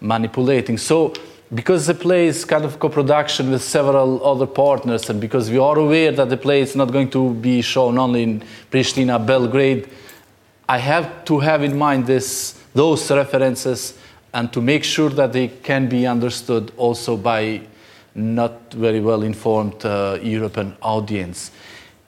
manipulating. 0.00 0.76
So, 0.76 1.14
because 1.54 1.86
the 1.86 1.94
play 1.94 2.26
is 2.26 2.44
kind 2.44 2.64
of 2.64 2.80
co-production 2.80 3.50
with 3.52 3.62
several 3.62 4.24
other 4.24 4.46
partners, 4.46 5.08
and 5.08 5.20
because 5.20 5.50
we 5.50 5.58
are 5.58 5.78
aware 5.78 6.10
that 6.10 6.28
the 6.28 6.36
play 6.36 6.62
is 6.62 6.74
not 6.74 6.92
going 6.92 7.10
to 7.10 7.34
be 7.34 7.62
shown 7.62 7.96
only 7.96 8.24
in 8.24 8.42
Pristina, 8.72 9.24
Belgrade, 9.24 9.88
I 10.68 10.78
have 10.78 11.24
to 11.26 11.38
have 11.38 11.62
in 11.62 11.78
mind 11.78 12.06
this, 12.06 12.60
those 12.74 13.08
references 13.10 13.96
and 14.32 14.52
to 14.52 14.60
make 14.60 14.84
sure 14.84 15.10
that 15.10 15.32
they 15.32 15.48
can 15.48 15.88
be 15.88 16.06
understood 16.06 16.72
also 16.76 17.16
by 17.16 17.60
not 18.14 18.72
very 18.72 19.00
well 19.00 19.22
informed 19.22 19.84
uh, 19.84 20.18
European 20.22 20.76
audience. 20.82 21.50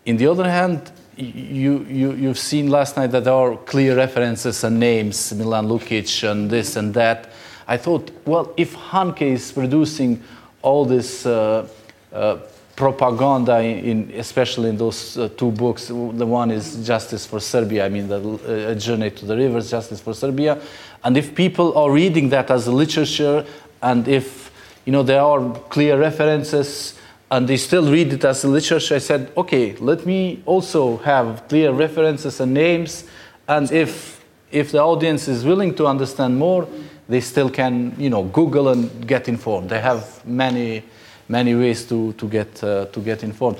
In 0.05 0.17
the 0.17 0.27
other 0.27 0.49
hand, 0.49 0.91
you, 1.17 1.85
you, 1.89 2.13
you've 2.13 2.39
seen 2.39 2.69
last 2.69 2.97
night 2.97 3.09
that 3.09 3.25
there 3.25 3.35
are 3.35 3.57
clear 3.57 3.97
references 3.97 4.65
and 4.65 4.81
names, 4.81 5.33
Milan 5.35 5.69
Lukic 5.69 6.29
and 6.29 6.51
this 6.51 6.77
and 6.77 6.95
that. 6.95 7.31
I 7.69 7.77
thought, 7.77 8.11
well, 8.25 8.53
if 8.57 8.75
Handke 8.75 9.23
is 9.23 9.53
producing 9.53 10.23
all 10.63 10.85
this 10.85 11.27
uh, 11.27 11.69
uh, 12.13 12.39
propaganda, 12.75 13.61
in, 13.61 14.11
especially 14.17 14.71
in 14.71 14.77
those 14.77 15.19
uh, 15.19 15.29
two 15.37 15.51
books, 15.51 15.89
the 15.89 15.95
one 16.27 16.51
is 16.51 16.85
Justice 16.87 17.27
for 17.27 17.39
Serbia, 17.39 17.87
I 17.87 17.89
mean, 17.89 18.09
the 18.09 18.71
uh, 18.71 18.75
Journey 18.75 19.11
to 19.11 19.27
the 19.27 19.37
Rivers, 19.37 19.71
Justice 19.71 20.01
for 20.01 20.15
Serbia, 20.15 20.61
and 21.05 21.17
if 21.17 21.35
people 21.35 21.77
are 21.77 21.91
reading 21.91 22.29
that 22.31 22.51
as 22.51 22.69
literature, 22.69 23.45
and 23.83 24.07
if 24.07 24.51
you 24.85 24.93
know 24.93 25.03
there 25.03 25.21
are 25.21 25.55
clear 25.69 25.99
references 25.99 26.99
and 27.31 27.49
they 27.49 27.57
still 27.57 27.91
read 27.91 28.13
it 28.13 28.25
as 28.25 28.45
literature, 28.45 28.95
I 28.95 28.99
said, 28.99 29.33
okay, 29.37 29.75
let 29.77 30.05
me 30.05 30.43
also 30.45 30.99
have 30.99 31.49
clear 31.49 31.73
references 31.73 32.41
and 32.41 32.53
names, 32.55 33.05
and 33.49 33.71
if 33.73 34.23
if 34.51 34.71
the 34.71 34.81
audience 34.81 35.29
is 35.29 35.45
willing 35.45 35.75
to 35.77 35.87
understand 35.87 36.39
more, 36.39 36.69
they 37.09 37.21
still 37.21 37.49
can, 37.49 37.95
you 37.99 38.11
know, 38.11 38.25
Google 38.25 38.69
and 38.69 39.09
get 39.09 39.29
informed. 39.29 39.71
They 39.71 39.81
have 39.81 40.25
many 40.27 40.85
many 41.29 41.55
ways 41.55 41.85
to 41.87 42.13
to 42.13 42.29
get 42.29 42.63
uh, 42.63 42.87
to 42.87 43.01
get 43.01 43.25
informed, 43.25 43.59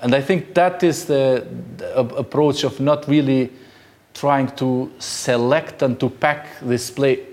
and 0.00 0.14
I 0.14 0.20
think 0.20 0.54
that 0.54 0.82
is 0.82 1.06
the, 1.06 1.46
the 1.78 1.96
approach 1.96 2.62
of 2.64 2.78
not 2.78 3.08
really 3.08 3.50
trying 4.14 4.48
to 4.56 4.90
select 4.98 5.82
and 5.82 5.98
to 6.00 6.08
pack 6.08 6.46
this 6.60 6.90
play 6.90 7.26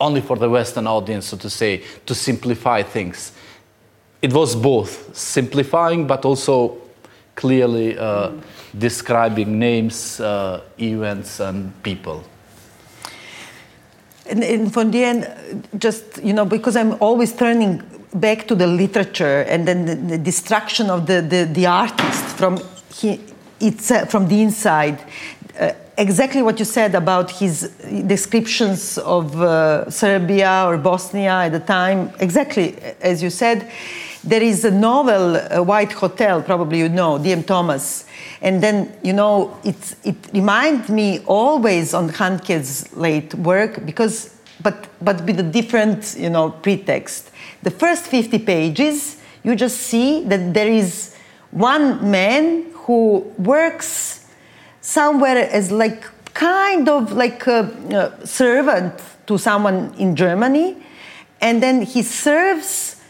only 0.00 0.20
for 0.20 0.36
the 0.36 0.48
Western 0.48 0.86
audience, 0.86 1.26
so 1.26 1.36
to 1.36 1.50
say, 1.50 1.82
to 2.06 2.14
simplify 2.14 2.82
things 2.82 3.32
it 4.22 4.32
was 4.32 4.56
both 4.56 5.16
simplifying 5.16 6.06
but 6.06 6.24
also 6.24 6.78
clearly 7.34 7.98
uh, 7.98 8.32
describing 8.76 9.58
names, 9.58 10.20
uh, 10.20 10.62
events, 10.78 11.40
and 11.40 11.70
people. 11.82 12.24
And, 14.28 14.42
and 14.42 14.92
the 14.92 15.04
end, 15.04 15.68
just 15.78 16.22
you 16.22 16.32
know, 16.32 16.44
because 16.44 16.76
I'm 16.76 16.94
always 17.00 17.32
turning 17.32 17.82
back 18.14 18.48
to 18.48 18.54
the 18.54 18.66
literature 18.66 19.42
and 19.42 19.68
then 19.68 19.84
the, 19.84 19.94
the 19.94 20.18
destruction 20.18 20.90
of 20.90 21.06
the, 21.06 21.20
the, 21.20 21.44
the 21.52 21.66
artist 21.66 22.24
from 22.36 22.58
he, 22.92 23.20
it's 23.60 23.90
uh, 23.90 24.06
from 24.06 24.28
the 24.28 24.42
inside. 24.42 24.98
Uh, 25.98 26.02
exactly 26.02 26.42
what 26.42 26.58
you 26.58 26.64
said 26.64 26.94
about 26.94 27.30
his 27.30 27.70
descriptions 28.06 28.98
of 28.98 29.40
uh, 29.40 29.88
Serbia 29.90 30.64
or 30.66 30.78
Bosnia 30.78 31.32
at 31.32 31.52
the 31.52 31.60
time. 31.60 32.12
Exactly 32.20 32.76
as 33.00 33.22
you 33.22 33.30
said 33.30 33.70
there 34.26 34.42
is 34.42 34.64
a 34.64 34.70
novel, 34.72 35.36
a 35.36 35.62
White 35.62 35.92
Hotel, 35.92 36.42
probably 36.42 36.78
you 36.78 36.88
know, 36.88 37.16
D.M. 37.16 37.44
Thomas. 37.44 38.06
And 38.42 38.60
then, 38.60 38.92
you 39.02 39.12
know, 39.12 39.56
it, 39.62 39.94
it 40.02 40.16
reminds 40.34 40.88
me 40.88 41.20
always 41.26 41.94
on 41.94 42.10
Handke's 42.10 42.92
late 42.96 43.32
work 43.34 43.86
because, 43.86 44.36
but, 44.60 44.88
but 45.00 45.22
with 45.22 45.38
a 45.38 45.44
different, 45.44 46.16
you 46.18 46.28
know, 46.28 46.50
pretext. 46.50 47.30
The 47.62 47.70
first 47.70 48.06
50 48.06 48.40
pages, 48.40 49.20
you 49.44 49.54
just 49.54 49.78
see 49.78 50.24
that 50.24 50.52
there 50.52 50.68
is 50.68 51.14
one 51.52 52.10
man 52.10 52.66
who 52.72 53.32
works 53.38 54.25
somewhere 54.86 55.50
as 55.50 55.72
like 55.72 56.04
kind 56.32 56.88
of 56.88 57.12
like 57.12 57.44
a, 57.48 57.62
a 58.22 58.26
servant 58.26 58.94
to 59.26 59.36
someone 59.36 59.92
in 59.98 60.14
Germany. 60.14 60.76
And 61.40 61.60
then 61.60 61.82
he 61.82 62.02
serves 62.02 63.02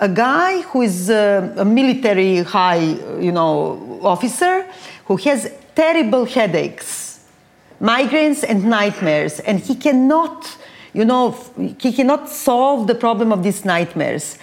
a 0.00 0.08
guy 0.08 0.62
who 0.62 0.82
is 0.82 1.08
a, 1.08 1.54
a 1.56 1.64
military 1.64 2.38
high, 2.38 2.96
you 3.20 3.30
know, 3.30 4.00
officer 4.02 4.66
who 5.04 5.16
has 5.18 5.52
terrible 5.76 6.24
headaches, 6.24 7.24
migraines 7.80 8.42
and 8.42 8.64
nightmares, 8.64 9.38
and 9.40 9.60
he 9.60 9.76
cannot, 9.76 10.56
you 10.92 11.04
know, 11.04 11.36
he 11.78 11.92
cannot 11.92 12.28
solve 12.28 12.88
the 12.88 12.94
problem 12.94 13.32
of 13.32 13.44
these 13.44 13.64
nightmares. 13.64 14.36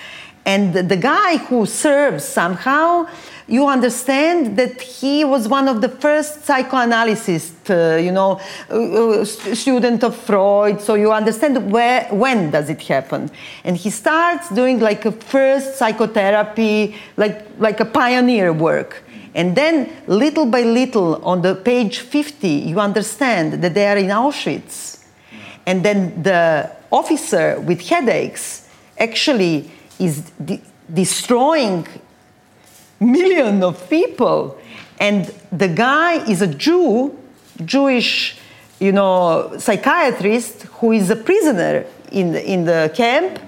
And 0.46 0.74
the, 0.74 0.84
the 0.84 0.96
guy 0.96 1.36
who 1.38 1.66
serves 1.66 2.24
somehow 2.24 3.08
you 3.48 3.68
understand 3.68 4.57
that 4.57 4.82
he 4.82 5.24
was 5.24 5.48
one 5.48 5.68
of 5.68 5.82
the 5.82 5.88
first 5.88 6.44
psychoanalysts, 6.44 7.69
uh, 7.69 7.99
you 8.02 8.11
know, 8.11 8.41
uh, 8.69 9.22
uh 9.22 9.26
student 9.26 10.03
of 10.03 10.15
Freud. 10.15 10.82
So 10.82 10.95
you 10.95 11.11
understand 11.14 11.72
where, 11.72 12.07
when 12.11 12.52
does 12.52 12.69
it 12.69 12.82
happen. 12.82 13.32
And 13.64 13.78
he 13.78 13.90
starts 13.90 14.49
doing 14.49 14.80
like 14.80 15.06
a 15.06 15.14
first 15.14 15.78
psychotherapy, 15.78 16.95
like, 17.15 17.48
like 17.57 17.80
a 17.80 17.86
pioneer 17.86 18.52
work. 18.52 19.03
And 19.34 19.56
then, 19.56 19.91
little 20.07 20.48
by 20.48 20.64
little, 20.64 21.24
on 21.24 21.41
the 21.41 21.56
page 21.56 21.99
50, 21.99 22.48
you 22.48 22.80
understand 22.80 23.61
that 23.64 23.74
they 23.76 23.88
are 23.88 23.98
in 23.98 24.07
Auschwitz. 24.07 25.06
And 25.65 25.86
then 25.86 26.24
the 26.24 26.72
officer 26.91 27.60
with 27.61 27.82
headaches 27.82 28.68
actually 28.98 29.69
is 29.99 30.32
de- 30.44 30.61
destroying 30.91 31.86
million 32.99 33.64
of 33.64 33.90
people. 33.90 34.57
And 34.99 35.34
the 35.52 35.68
guy 35.68 36.26
is 36.30 36.41
a 36.41 36.48
Jew, 36.48 37.18
Jewish, 37.64 38.38
you 38.80 38.91
know, 38.91 39.53
psychiatrist 39.57 40.64
who 40.64 40.91
is 40.91 41.10
a 41.10 41.15
prisoner 41.15 41.86
in 42.11 42.32
the, 42.32 42.52
in 42.52 42.65
the 42.65 42.91
camp. 42.95 43.40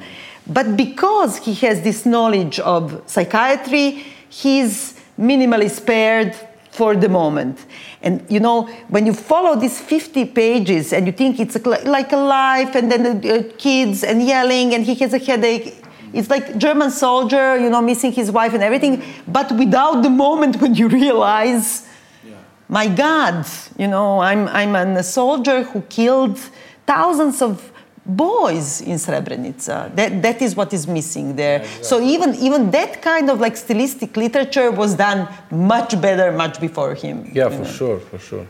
But 0.48 0.76
because 0.76 1.38
he 1.38 1.54
has 1.66 1.82
this 1.82 2.06
knowledge 2.06 2.60
of 2.60 3.04
psychiatry, 3.06 4.04
he's 4.30 5.00
minimally 5.20 5.70
spared 5.70 6.36
for 6.72 6.96
the 6.96 7.10
moment. 7.10 7.66
And 8.02 8.26
you 8.30 8.40
know, 8.40 8.64
when 8.88 9.06
you 9.06 9.14
follow 9.14 9.56
these 9.56 9.80
50 9.82 10.26
pages 10.26 10.94
and 10.94 11.06
you 11.06 11.12
think 11.12 11.40
it's 11.40 11.58
like 11.66 12.12
a 12.14 12.18
life, 12.18 12.76
and 12.76 12.92
then 12.92 13.22
the 13.22 13.54
kids 13.58 14.04
and 14.04 14.26
yelling, 14.26 14.74
and 14.74 14.86
he 14.86 14.96
has 14.96 15.14
a 15.14 15.20
headache. 15.20 15.84
It's 16.14 16.30
like 16.30 16.58
German 16.58 16.92
soldier, 16.92 17.58
you 17.58 17.70
know, 17.70 17.82
missing 17.82 18.12
his 18.12 18.32
wife 18.32 18.54
and 18.54 18.64
everything, 18.64 19.04
but 19.28 19.52
without 19.52 20.02
the 20.02 20.10
moment 20.10 20.62
when 20.62 20.76
you 20.76 20.88
realize, 20.88 21.88
yeah. 22.26 22.36
my 22.68 22.88
God, 22.88 23.46
you 23.78 23.88
know, 23.88 24.20
I'm, 24.20 24.48
I'm 24.48 24.76
a 24.76 25.04
soldier 25.04 25.64
who 25.64 25.82
killed 25.82 26.40
thousands 26.86 27.42
of 27.42 27.72
boys 28.06 28.82
in 28.82 28.96
Srebrenica. 28.96 29.96
That, 29.96 30.22
that 30.22 30.42
is 30.42 30.56
what 30.56 30.74
is 30.74 30.88
missing 30.88 31.36
there. 31.36 31.60
Yeah, 31.60 31.66
exactly. 31.66 31.84
So 31.86 32.02
even, 32.02 32.36
even 32.36 32.72
that 32.72 33.02
kind 33.02 33.30
of 33.30 33.40
like 33.40 33.56
stylistic 33.56 34.18
literature 34.18 34.72
was 34.72 34.96
done 34.96 35.28
much 35.52 36.00
better 36.02 36.32
much 36.32 36.60
before 36.60 36.96
him. 36.96 37.32
Yeah, 37.34 37.50
for 37.50 37.60
know. 37.60 37.66
sure, 37.66 38.00
for 38.00 38.18
sure. 38.18 38.48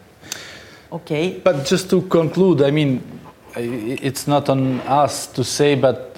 Okay. 0.91 1.39
But 1.43 1.65
just 1.65 1.89
to 1.91 2.01
conclude, 2.03 2.61
I 2.61 2.71
mean, 2.71 3.03
it's 3.55 4.27
not 4.27 4.49
on 4.49 4.79
us 4.81 5.27
to 5.27 5.43
say, 5.43 5.75
but 5.75 6.08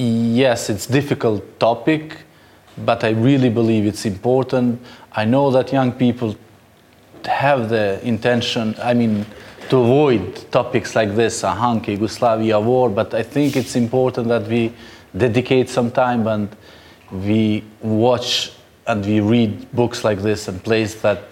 yes, 0.00 0.70
it's 0.70 0.86
difficult 0.86 1.60
topic, 1.60 2.18
but 2.78 3.04
I 3.04 3.10
really 3.10 3.50
believe 3.50 3.86
it's 3.86 4.06
important. 4.06 4.80
I 5.12 5.24
know 5.24 5.50
that 5.50 5.72
young 5.72 5.92
people 5.92 6.36
have 7.24 7.68
the 7.68 8.00
intention, 8.06 8.74
I 8.82 8.94
mean, 8.94 9.26
to 9.68 9.78
avoid 9.78 10.50
topics 10.50 10.96
like 10.96 11.14
this, 11.14 11.44
a 11.44 11.50
hunk 11.50 11.88
Yugoslavia 11.88 12.58
war, 12.58 12.88
but 12.88 13.14
I 13.14 13.22
think 13.22 13.56
it's 13.56 13.76
important 13.76 14.28
that 14.28 14.48
we 14.48 14.72
dedicate 15.16 15.68
some 15.68 15.90
time 15.90 16.26
and 16.26 16.48
we 17.12 17.64
watch 17.80 18.52
and 18.86 19.04
we 19.04 19.20
read 19.20 19.70
books 19.72 20.02
like 20.02 20.20
this 20.20 20.48
and 20.48 20.62
plays 20.62 21.00
that 21.02 21.24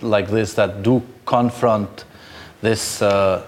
like 0.00 0.28
this 0.28 0.54
that 0.54 0.82
do 0.82 1.02
confront 1.26 2.04
this 2.62 3.02
uh, 3.02 3.44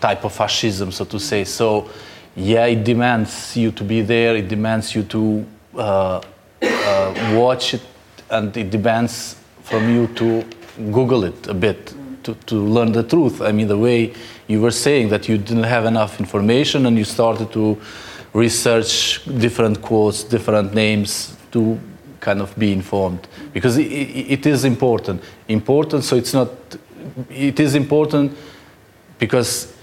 type 0.00 0.24
of 0.24 0.32
fascism, 0.32 0.92
so 0.92 1.04
to 1.04 1.18
say. 1.18 1.44
So, 1.44 1.88
yeah, 2.36 2.66
it 2.66 2.84
demands 2.84 3.56
you 3.56 3.70
to 3.72 3.84
be 3.84 4.00
there. 4.00 4.36
It 4.36 4.48
demands 4.48 4.94
you 4.94 5.02
to 5.04 5.46
uh, 5.76 6.20
uh, 6.62 7.34
watch 7.36 7.74
it, 7.74 7.82
and 8.30 8.56
it 8.56 8.70
demands 8.70 9.36
from 9.62 9.88
you 9.88 10.06
to 10.08 10.44
Google 10.92 11.24
it 11.24 11.46
a 11.46 11.54
bit 11.54 11.94
to, 12.24 12.34
to 12.46 12.56
learn 12.56 12.92
the 12.92 13.02
truth. 13.02 13.40
I 13.40 13.52
mean, 13.52 13.68
the 13.68 13.78
way 13.78 14.12
you 14.48 14.60
were 14.60 14.70
saying 14.70 15.10
that 15.10 15.28
you 15.28 15.38
didn't 15.38 15.64
have 15.64 15.84
enough 15.84 16.18
information 16.18 16.86
and 16.86 16.98
you 16.98 17.04
started 17.04 17.52
to 17.52 17.80
research 18.32 19.24
different 19.38 19.80
quotes, 19.80 20.24
different 20.24 20.74
names 20.74 21.36
to 21.52 21.78
kind 22.20 22.40
of 22.40 22.58
be 22.58 22.72
informed 22.72 23.28
because 23.52 23.76
it, 23.76 23.84
it 23.84 24.46
is 24.46 24.64
important. 24.64 25.22
Important, 25.48 26.02
so 26.02 26.16
it's 26.16 26.34
not, 26.34 26.50
it 27.30 27.60
is 27.60 27.74
important 27.74 28.36
because 29.18 29.73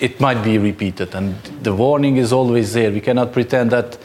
it 0.00 0.20
might 0.20 0.42
be 0.42 0.58
repeated 0.58 1.14
and 1.14 1.34
the 1.62 1.74
warning 1.74 2.16
is 2.16 2.32
always 2.32 2.72
there. 2.72 2.90
We 2.90 3.00
cannot 3.00 3.32
pretend 3.32 3.70
that. 3.70 3.98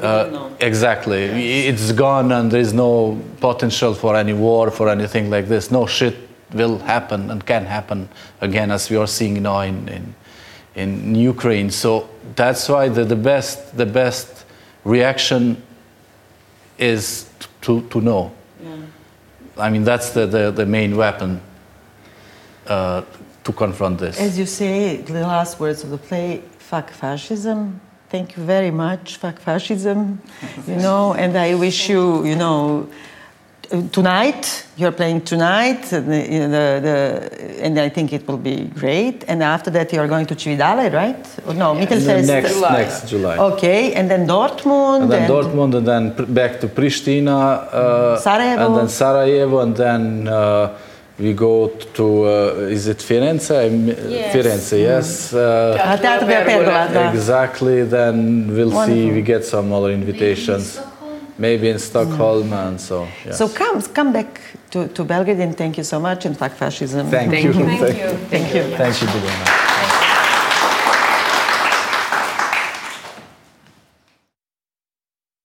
Uh, 0.00 0.50
exactly. 0.60 1.22
It's 1.66 1.92
gone 1.92 2.32
and 2.32 2.50
there 2.50 2.60
is 2.60 2.72
no 2.72 3.20
potential 3.40 3.94
for 3.94 4.16
any 4.16 4.32
war, 4.32 4.70
for 4.70 4.88
anything 4.88 5.30
like 5.30 5.46
this. 5.46 5.70
No 5.70 5.86
shit 5.86 6.16
will 6.52 6.78
happen 6.78 7.30
and 7.30 7.44
can 7.46 7.64
happen 7.64 8.08
again, 8.40 8.70
as 8.70 8.90
we 8.90 8.96
are 8.96 9.06
seeing 9.06 9.42
now 9.42 9.60
in, 9.60 9.88
in, 9.88 10.14
in 10.74 11.14
Ukraine. 11.14 11.70
So 11.70 12.08
that's 12.34 12.68
why 12.68 12.88
the, 12.88 13.04
the, 13.04 13.16
best, 13.16 13.76
the 13.76 13.86
best 13.86 14.44
reaction 14.84 15.62
is 16.78 17.30
to, 17.62 17.82
to 17.88 18.00
know. 18.00 18.32
Yeah. 18.62 18.76
I 19.56 19.70
mean, 19.70 19.84
that's 19.84 20.10
the, 20.10 20.26
the, 20.26 20.50
the 20.50 20.66
main 20.66 20.96
weapon 20.96 21.40
uh, 22.66 23.02
to 23.44 23.52
confront 23.52 23.98
this. 23.98 24.20
As 24.20 24.38
you 24.38 24.46
say, 24.46 24.96
the 24.96 25.20
last 25.20 25.60
words 25.60 25.84
of 25.84 25.90
the 25.90 25.98
play, 25.98 26.42
fuck 26.58 26.90
fascism. 26.90 27.80
Thank 28.08 28.36
you 28.36 28.42
very 28.44 28.70
much, 28.70 29.16
fuck 29.16 29.38
fascism. 29.38 30.20
you 30.66 30.76
know, 30.76 31.14
and 31.14 31.36
I 31.36 31.54
wish 31.54 31.88
you, 31.88 32.24
you 32.24 32.36
know, 32.36 32.88
tonight 33.92 34.66
you're 34.76 34.92
playing 34.92 35.20
tonight 35.22 35.82
the, 35.84 36.00
the, 36.00 36.80
the, 36.86 37.64
and 37.64 37.78
i 37.78 37.88
think 37.88 38.12
it 38.12 38.26
will 38.28 38.38
be 38.38 38.64
great 38.66 39.24
and 39.28 39.42
after 39.42 39.70
that 39.70 39.92
you're 39.92 40.06
going 40.08 40.26
to 40.26 40.34
cividale 40.34 40.92
right 40.92 41.22
no 41.56 41.72
yeah. 41.72 41.86
Mittelfest 41.86 42.26
next 42.26 42.54
july. 42.54 42.82
next 42.82 43.08
july 43.08 43.36
okay 43.38 43.94
and 43.94 44.10
then 44.10 44.26
dortmund 44.26 45.02
and 45.02 45.12
then 45.12 45.22
and 45.22 45.32
dortmund 45.32 45.74
and 45.74 45.86
then 45.88 46.34
back 46.34 46.60
to 46.60 46.68
pristina 46.68 47.68
uh, 47.72 48.16
sarajevo 48.18 48.66
and 48.66 48.76
then 48.76 48.88
sarajevo 48.88 49.60
and 49.60 49.76
then 49.76 50.28
uh, 50.28 50.76
we 51.18 51.32
go 51.32 51.68
to 51.68 52.24
uh, 52.24 52.70
is 52.76 52.88
it 52.88 52.98
Firenze? 52.98 53.50
Yes. 54.10 54.34
Firenze, 54.34 54.80
yes. 54.80 55.32
Uh, 55.32 57.10
exactly. 57.14 57.84
Then 57.84 58.48
we'll 58.48 58.70
Wonderful. 58.70 59.02
see. 59.02 59.12
We 59.12 59.22
get 59.22 59.44
some 59.44 59.72
other 59.72 59.90
invitations 59.90 60.80
maybe 61.38 61.68
in 61.68 61.78
Stockholm 61.78 62.52
and 62.52 62.80
so. 62.80 63.08
Yes. 63.24 63.38
So 63.38 63.48
come 63.48 63.80
come 63.82 64.12
back 64.12 64.40
to, 64.70 64.88
to 64.88 65.04
Belgrade 65.04 65.40
and 65.40 65.56
thank 65.56 65.76
you 65.78 65.84
so 65.84 66.00
much 66.00 66.26
and 66.26 66.36
fuck 66.36 66.52
fascism. 66.52 67.08
Thank, 67.08 67.30
thank 67.30 67.44
you. 67.44 67.52
Thank, 67.52 67.80
thank 67.80 67.98
you. 67.98 68.10
Thank 68.28 68.54
you. 68.54 68.76
Thank 68.76 69.02
you. 69.02 69.08
Thank 69.08 69.58
you. 69.58 69.63